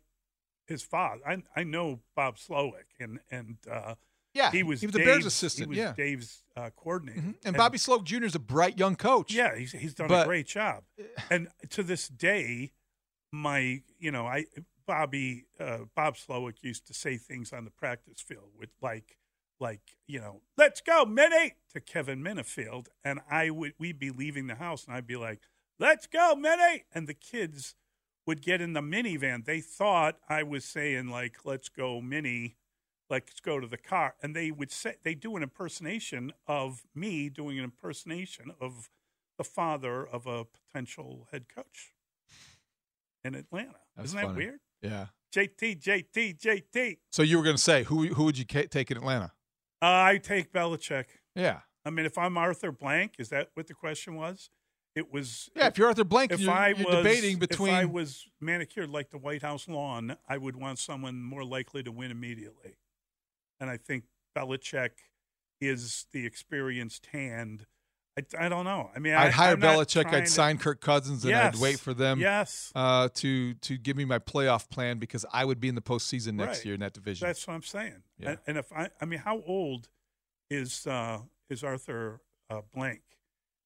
his 0.67 0.81
father. 0.83 1.21
I 1.27 1.43
I 1.55 1.63
know 1.63 1.99
Bob 2.15 2.37
Slowik, 2.37 2.89
and 2.99 3.19
and 3.31 3.57
uh, 3.69 3.95
Yeah, 4.33 4.51
he 4.51 4.63
was 4.63 4.81
he 4.81 4.87
was 4.87 4.93
the 4.93 5.05
Bears 5.05 5.25
assistant, 5.25 5.67
He 5.67 5.69
was 5.69 5.77
yeah. 5.77 5.93
Dave's 5.95 6.43
uh, 6.57 6.69
coordinator, 6.75 7.21
Mhm. 7.21 7.35
And 7.45 7.55
Bobby 7.55 7.77
Slowik 7.77 8.03
Jr. 8.03 8.25
is 8.25 8.35
a 8.35 8.39
bright 8.39 8.77
young 8.77 8.95
coach. 8.97 9.33
Yeah, 9.33 9.55
he's 9.55 9.71
he's 9.71 9.93
done 9.93 10.09
But- 10.09 10.23
a 10.23 10.27
great 10.27 10.47
job. 10.47 10.83
And 11.29 11.47
to 11.69 11.81
this 11.83 12.07
day, 12.09 12.73
my 13.31 13.81
you 13.97 14.11
know 14.11 14.27
I 14.27 14.45
Bobby 14.85 15.45
uh, 15.61 15.85
Bob 15.95 16.15
Slowik 16.17 16.55
used 16.61 16.87
to 16.87 16.93
say 16.93 17.15
things 17.15 17.53
on 17.53 17.63
the 17.63 17.71
practice 17.71 18.19
field 18.21 18.49
with 18.57 18.69
like 18.81 19.17
like 19.61 19.95
you 20.07 20.19
know 20.19 20.41
let's 20.57 20.81
go 20.81 21.05
Minnie 21.05 21.53
to 21.73 21.79
Kevin 21.79 22.21
Miniefield, 22.21 22.87
and 23.03 23.19
I 23.29 23.49
would 23.49 23.73
we'd 23.79 23.99
be 23.99 24.09
leaving 24.09 24.47
the 24.47 24.55
house 24.55 24.85
and 24.85 24.95
I'd 24.95 25.07
be 25.07 25.15
like 25.15 25.41
let's 25.79 26.07
go 26.07 26.35
Minnie, 26.35 26.83
and 26.93 27.07
the 27.07 27.13
kids 27.13 27.75
would 28.25 28.41
get 28.41 28.61
in 28.61 28.73
the 28.73 28.81
minivan. 28.81 29.45
They 29.45 29.61
thought 29.61 30.17
I 30.27 30.43
was 30.43 30.65
saying 30.65 31.07
like 31.07 31.37
let's 31.45 31.69
go 31.69 32.01
Minnie. 32.01 32.57
Let's 33.09 33.41
go 33.41 33.59
to 33.59 33.67
the 33.67 33.77
car, 33.77 34.15
and 34.23 34.33
they 34.33 34.51
would 34.51 34.71
say 34.71 34.95
they 35.03 35.15
do 35.15 35.35
an 35.35 35.43
impersonation 35.43 36.31
of 36.47 36.83
me 36.95 37.27
doing 37.29 37.57
an 37.57 37.65
impersonation 37.65 38.53
of 38.61 38.89
the 39.37 39.43
father 39.43 40.05
of 40.07 40.27
a 40.27 40.45
potential 40.45 41.27
head 41.29 41.45
coach 41.53 41.91
in 43.23 43.35
Atlanta. 43.35 43.75
That's 43.97 44.09
Isn't 44.09 44.21
that 44.21 44.25
funny. 44.27 44.37
weird? 44.37 44.59
Yeah. 44.81 45.07
JT, 45.35 45.81
JT, 45.81 46.39
JT. 46.39 46.97
So 47.11 47.21
you 47.21 47.37
were 47.37 47.43
going 47.43 47.55
to 47.57 47.61
say 47.61 47.83
who 47.83 48.07
who 48.07 48.23
would 48.23 48.37
you 48.37 48.45
take 48.45 48.91
in 48.91 48.97
Atlanta? 48.97 49.33
I 49.81 50.17
take 50.17 50.51
Belichick. 50.53 51.05
Yeah. 51.35 51.59
I 51.85 51.89
mean, 51.89 52.05
if 52.05 52.17
I'm 52.17 52.37
Arthur 52.37 52.71
Blank, 52.71 53.13
is 53.17 53.29
that 53.29 53.49
what 53.55 53.67
the 53.67 53.73
question 53.73 54.15
was? 54.15 54.49
It 54.95 55.11
was. 55.11 55.49
Yeah, 55.55 55.67
if 55.67 55.77
you're 55.77 55.87
Arthur 55.87 56.03
Blank, 56.03 56.33
if 56.33 56.41
you're, 56.41 56.51
I 56.51 56.73
was 56.73 56.85
debating 56.85 57.39
between. 57.39 57.73
If 57.73 57.79
I 57.79 57.85
was 57.85 58.27
manicured 58.39 58.89
like 58.89 59.09
the 59.09 59.17
White 59.17 59.41
House 59.41 59.67
lawn, 59.67 60.17
I 60.27 60.37
would 60.37 60.55
want 60.55 60.79
someone 60.79 61.23
more 61.23 61.43
likely 61.43 61.81
to 61.83 61.91
win 61.91 62.11
immediately. 62.11 62.75
And 63.59 63.69
I 63.69 63.77
think 63.77 64.03
Belichick 64.37 64.91
is 65.59 66.07
the 66.11 66.25
experienced 66.25 67.07
hand. 67.07 67.65
I, 68.17 68.45
I 68.45 68.49
don't 68.49 68.65
know. 68.65 68.89
I 68.95 68.99
mean, 68.99 69.13
I, 69.13 69.25
I'd 69.27 69.31
hire 69.33 69.53
I'm 69.53 69.61
Belichick. 69.61 70.05
I'd 70.07 70.25
to- 70.25 70.31
sign 70.31 70.57
Kirk 70.57 70.81
Cousins, 70.81 71.23
and 71.23 71.29
Yes. 71.31 71.55
I'd 71.55 71.61
wait 71.61 71.79
for 71.79 71.93
them 71.93 72.19
Yes. 72.19 72.71
uh, 72.75 73.07
to 73.15 73.53
to 73.53 73.77
give 73.77 73.95
me 73.95 74.03
my 74.05 74.19
playoff 74.19 74.69
plan 74.69 74.97
because 74.99 75.25
I 75.31 75.45
would 75.45 75.59
be 75.61 75.69
in 75.69 75.75
the 75.75 75.81
postseason 75.81 76.33
next 76.33 76.57
Right. 76.59 76.65
year 76.65 76.73
in 76.73 76.81
that 76.81 76.93
division. 76.93 77.25
That's 77.27 77.47
what 77.47 77.53
I'm 77.53 77.63
saying. 77.63 78.03
Yeah. 78.17 78.29
And, 78.31 78.39
and 78.47 78.57
if 78.57 78.71
I, 78.73 78.89
I 78.99 79.05
mean, 79.05 79.19
how 79.19 79.41
old 79.47 79.87
is 80.49 80.85
uh, 80.85 81.19
is 81.49 81.63
Arthur 81.63 82.19
uh, 82.49 82.61
Blank? 82.73 83.01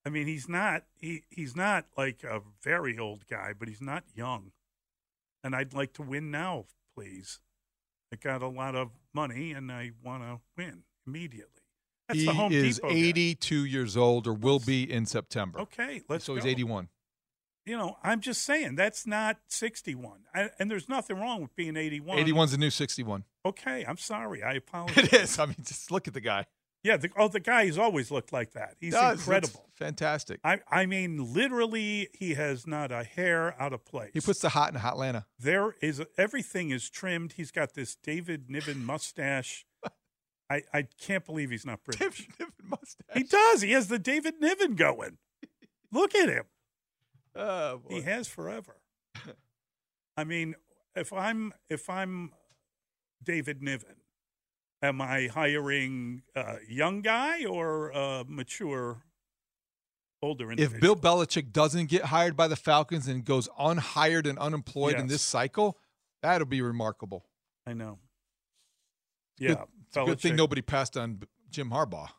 I 0.06 0.10
mean, 0.10 0.28
he's 0.28 0.48
not 0.48 0.84
he 0.94 1.24
he's 1.32 1.56
not 1.56 1.88
like 1.98 2.24
a 2.24 2.42
very 2.62 3.00
old 3.00 3.26
guy, 3.28 3.54
but 3.58 3.68
he's 3.68 3.82
not 3.82 4.04
young. 4.14 4.52
And 5.44 5.56
I'd 5.56 5.74
like 5.74 5.94
to 5.94 6.04
win 6.04 6.30
now, 6.30 6.66
please. 6.96 7.40
I 8.14 8.18
got 8.18 8.44
a 8.44 8.48
lot 8.48 8.76
of 8.76 8.92
money, 9.14 9.52
and 9.52 9.72
I 9.72 9.92
want 10.04 10.22
to 10.24 10.40
win 10.56 10.84
immediately. 11.08 11.64
That's 12.08 12.20
he 12.20 12.26
the 12.26 12.34
Home 12.34 12.52
is 12.52 12.76
Depot 12.78 12.90
guy. 12.90 12.96
82 12.96 13.66
years 13.66 13.98
old, 13.98 14.28
or 14.28 14.34
will 14.34 14.60
be 14.60 14.90
in 14.92 15.06
September. 15.06 15.60
Okay, 15.62 16.02
let's 16.08 16.26
so 16.26 16.36
he's 16.36 16.46
81. 16.46 16.90
You 17.66 17.78
know, 17.78 17.98
I'm 18.04 18.22
just 18.22 18.44
saying 18.44 18.76
that's 18.76 19.08
not 19.08 19.38
61, 19.48 20.20
I, 20.36 20.50
and 20.60 20.70
there's 20.70 20.88
nothing 20.88 21.18
wrong 21.20 21.42
with 21.42 21.56
being 21.56 21.76
81. 21.76 22.18
81's 22.20 22.52
the 22.52 22.58
new 22.60 22.70
61. 22.70 23.24
Okay, 23.44 23.84
I'm 23.88 23.98
sorry. 23.98 24.44
I 24.44 24.54
apologize. 24.56 25.06
It 25.06 25.14
is. 25.14 25.40
I 25.40 25.48
mean, 25.48 25.56
just 25.64 25.90
look 25.90 26.08
at 26.08 26.14
the 26.14 26.22
guy. 26.22 26.46
Yeah, 26.84 26.98
the, 26.98 27.10
oh, 27.18 27.28
the 27.28 27.40
guy 27.40 27.66
has 27.66 27.80
always 27.80 28.12
looked 28.12 28.32
like 28.32 28.52
that. 28.52 28.76
He's 28.80 28.94
Does. 28.94 29.18
incredible. 29.18 29.66
It's 29.70 29.80
fantastic. 29.80 30.40
I, 30.44 30.60
I 30.70 30.86
mean, 30.86 31.34
literally, 31.34 32.10
he 32.14 32.36
has 32.36 32.68
not 32.68 32.92
a 32.92 33.04
hair 33.04 33.60
out 33.60 33.74
of 33.74 33.84
place. 33.86 34.12
He 34.14 34.22
puts 34.22 34.40
the 34.42 34.50
hot 34.50 34.72
in 34.72 34.80
Hotlanta. 34.80 35.26
there 35.40 35.74
is 35.82 36.04
everything 36.16 36.70
is 36.70 36.88
trimmed. 36.92 37.34
He's 37.34 37.50
got 37.50 37.74
this 37.74 37.96
David 37.96 38.52
Niven 38.52 38.86
mustache. 38.86 39.66
I, 40.50 40.62
I 40.74 40.88
can't 41.02 41.26
believe 41.26 41.50
he's 41.50 41.66
not 41.66 41.84
British. 41.84 42.28
mustache. 42.64 43.16
He 43.16 43.24
does. 43.24 43.62
He 43.62 43.72
has 43.72 43.88
the 43.88 44.00
David 44.00 44.36
Niven 44.40 44.76
going. 44.76 45.18
Look 45.92 46.16
at 46.16 46.30
him. 46.30 46.46
Oh, 47.38 47.80
boy. 47.80 47.96
He 47.96 48.02
has 48.04 48.30
forever. 48.30 48.78
I 50.16 50.24
mean, 50.24 50.56
if 50.96 51.12
I'm 51.12 51.52
if 51.70 51.90
I'm 51.90 52.32
David 53.22 53.62
Niven, 53.62 53.98
am 54.82 55.02
I 55.02 55.28
hiring 55.28 56.22
a 56.34 56.60
young 56.70 57.02
guy 57.02 57.44
or 57.44 57.90
a 57.90 58.24
mature, 58.26 59.04
older 60.22 60.50
If? 60.54 60.80
Bill 60.80 60.96
Belichick 60.96 61.52
doesn't 61.52 61.90
get 61.90 62.06
hired 62.06 62.38
by 62.38 62.48
the 62.48 62.56
Falcons 62.56 63.10
and 63.10 63.26
goes 63.26 63.50
unhired 63.60 64.28
and 64.28 64.40
unemployed 64.40 64.96
in 64.96 65.08
this 65.08 65.22
cycle, 65.22 65.78
that'll 66.22 66.48
be 66.48 66.62
remarkable. 66.62 67.26
I 67.68 67.74
know. 67.74 68.00
Yeah, 69.38 69.52
it's 69.52 69.62
a 70.04 70.06
good 70.06 70.20
thing 70.22 70.36
nobody 70.36 70.62
passed 70.62 70.98
on 70.98 71.22
Jim 71.50 71.70
Harbaugh. 71.70 72.10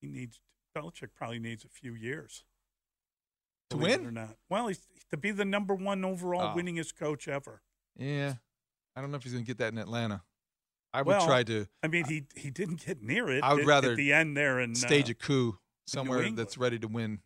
He 0.00 0.08
needs 0.08 0.40
Belichick 0.76 1.08
probably 1.14 1.38
needs 1.38 1.64
a 1.64 1.68
few 1.68 1.94
years 1.94 2.44
To 3.70 3.76
win? 3.76 4.06
or 4.06 4.10
not. 4.10 4.36
Well, 4.48 4.68
he's 4.68 4.86
to 5.10 5.16
be 5.16 5.30
the 5.30 5.44
number 5.44 5.74
one 5.74 6.04
overall 6.04 6.52
Oh. 6.54 6.56
winningest 6.58 6.96
coach 6.96 7.28
ever. 7.28 7.62
Yeah, 7.96 8.34
I 8.96 9.00
don't 9.00 9.10
know 9.10 9.16
if 9.18 9.22
he's 9.24 9.32
going 9.32 9.44
to 9.44 9.46
get 9.46 9.58
that 9.58 9.72
in 9.72 9.78
Atlanta. 9.78 10.22
I 10.94 11.02
would 11.02 11.08
Well, 11.16 11.26
try 11.26 11.42
to 11.44 11.66
I 11.82 11.88
mean, 11.88 12.04
he 12.06 12.24
he 12.36 12.50
didn't 12.50 12.84
get 12.84 13.02
near 13.02 13.28
it. 13.30 13.42
I 13.42 13.52
would 13.54 13.62
at- 13.62 13.66
rather 13.66 13.90
at 13.92 13.96
the 13.96 14.12
end 14.12 14.36
there 14.36 14.58
and 14.58 14.76
stage 14.76 15.08
uh, 15.08 15.12
a 15.12 15.14
coup 15.14 15.58
somewhere 15.86 16.30
that's 16.30 16.56
ready 16.58 16.78
to 16.78 16.88
win. 16.88 17.20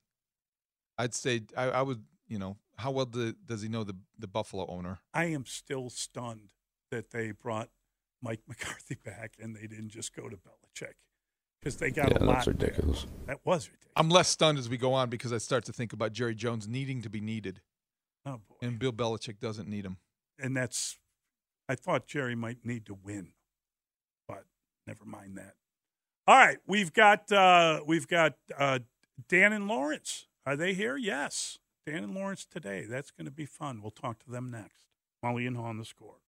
I'd 0.99 1.14
say 1.14 1.43
I, 1.57 1.64
I 1.70 1.82
would, 1.82 2.05
you 2.28 2.39
know, 2.39 2.57
how 2.76 2.91
well 2.91 3.07
do, 3.07 3.32
does 3.45 3.62
he 3.62 3.68
know 3.68 3.84
the 3.84 3.97
the 4.18 4.28
Buffalo 4.28 4.66
owner? 4.66 4.99
I 5.14 5.26
am 5.26 5.45
still 5.47 5.91
stunned 5.91 6.53
that 6.91 7.11
they 7.11 7.32
brought 7.32 7.70
Mike 8.23 8.41
McCarthy 8.49 8.97
back 9.05 9.35
and 9.41 9.55
they 9.57 9.67
didn't 9.67 9.91
just 9.91 10.14
go 10.14 10.29
to 10.29 10.37
Belichick 10.37 10.95
because 11.61 11.77
they 11.77 11.91
got 11.91 12.11
Yeah, 12.12 12.19
a 12.19 12.25
lot. 12.25 12.35
that's 12.35 12.47
there. 12.47 12.55
ridiculous. 12.55 13.07
That 13.27 13.41
was 13.45 13.69
ridiculous. 13.69 13.93
I'm 13.97 14.09
less 14.11 14.29
stunned 14.29 14.59
as 14.59 14.69
we 14.69 14.77
go 14.77 14.93
on 14.95 15.09
because 15.11 15.33
I 15.33 15.39
start 15.39 15.64
to 15.67 15.73
think 15.73 15.93
about 15.93 16.12
Jerry 16.12 16.35
Jones 16.35 16.69
needing 16.69 17.03
to 17.03 17.09
be 17.11 17.21
needed, 17.21 17.61
Oh 18.27 18.41
boy. 18.49 18.57
and 18.67 18.79
Bill 18.79 18.93
Belichick 18.93 19.41
doesn't 19.41 19.69
need 19.69 19.85
him. 19.85 19.99
and 20.39 20.57
that's 20.57 20.99
I 21.69 21.75
thought 21.75 22.07
Jerry 22.07 22.35
might 22.37 22.64
need 22.64 22.87
to 22.87 22.95
win, 22.95 23.33
but 24.29 24.45
never 24.87 25.05
mind 25.05 25.37
that. 25.39 25.55
All 26.29 26.37
right, 26.37 26.59
we've 26.67 26.93
got 26.93 27.31
uh, 27.33 27.81
we've 27.87 28.07
got 28.07 28.35
uh, 28.57 28.81
Dan 29.29 29.53
and 29.53 29.67
Lawrence. 29.67 30.27
Are 30.45 30.57
they 30.57 30.75
here? 30.75 30.97
Yes, 30.97 31.59
Dan 31.87 32.05
and 32.05 32.14
Lawrence 32.14 32.45
today. 32.45 32.85
That's 32.89 33.11
going 33.11 33.25
to 33.25 33.33
be 33.33 33.47
fun. 33.47 33.81
We'll 33.83 33.91
talk 33.91 34.19
to 34.25 34.31
them 34.31 34.51
next. 34.51 34.83
Mully 35.25 35.47
and 35.47 35.57
Haugh 35.57 35.64
on 35.64 35.79
the 35.79 35.85
score. 35.85 36.17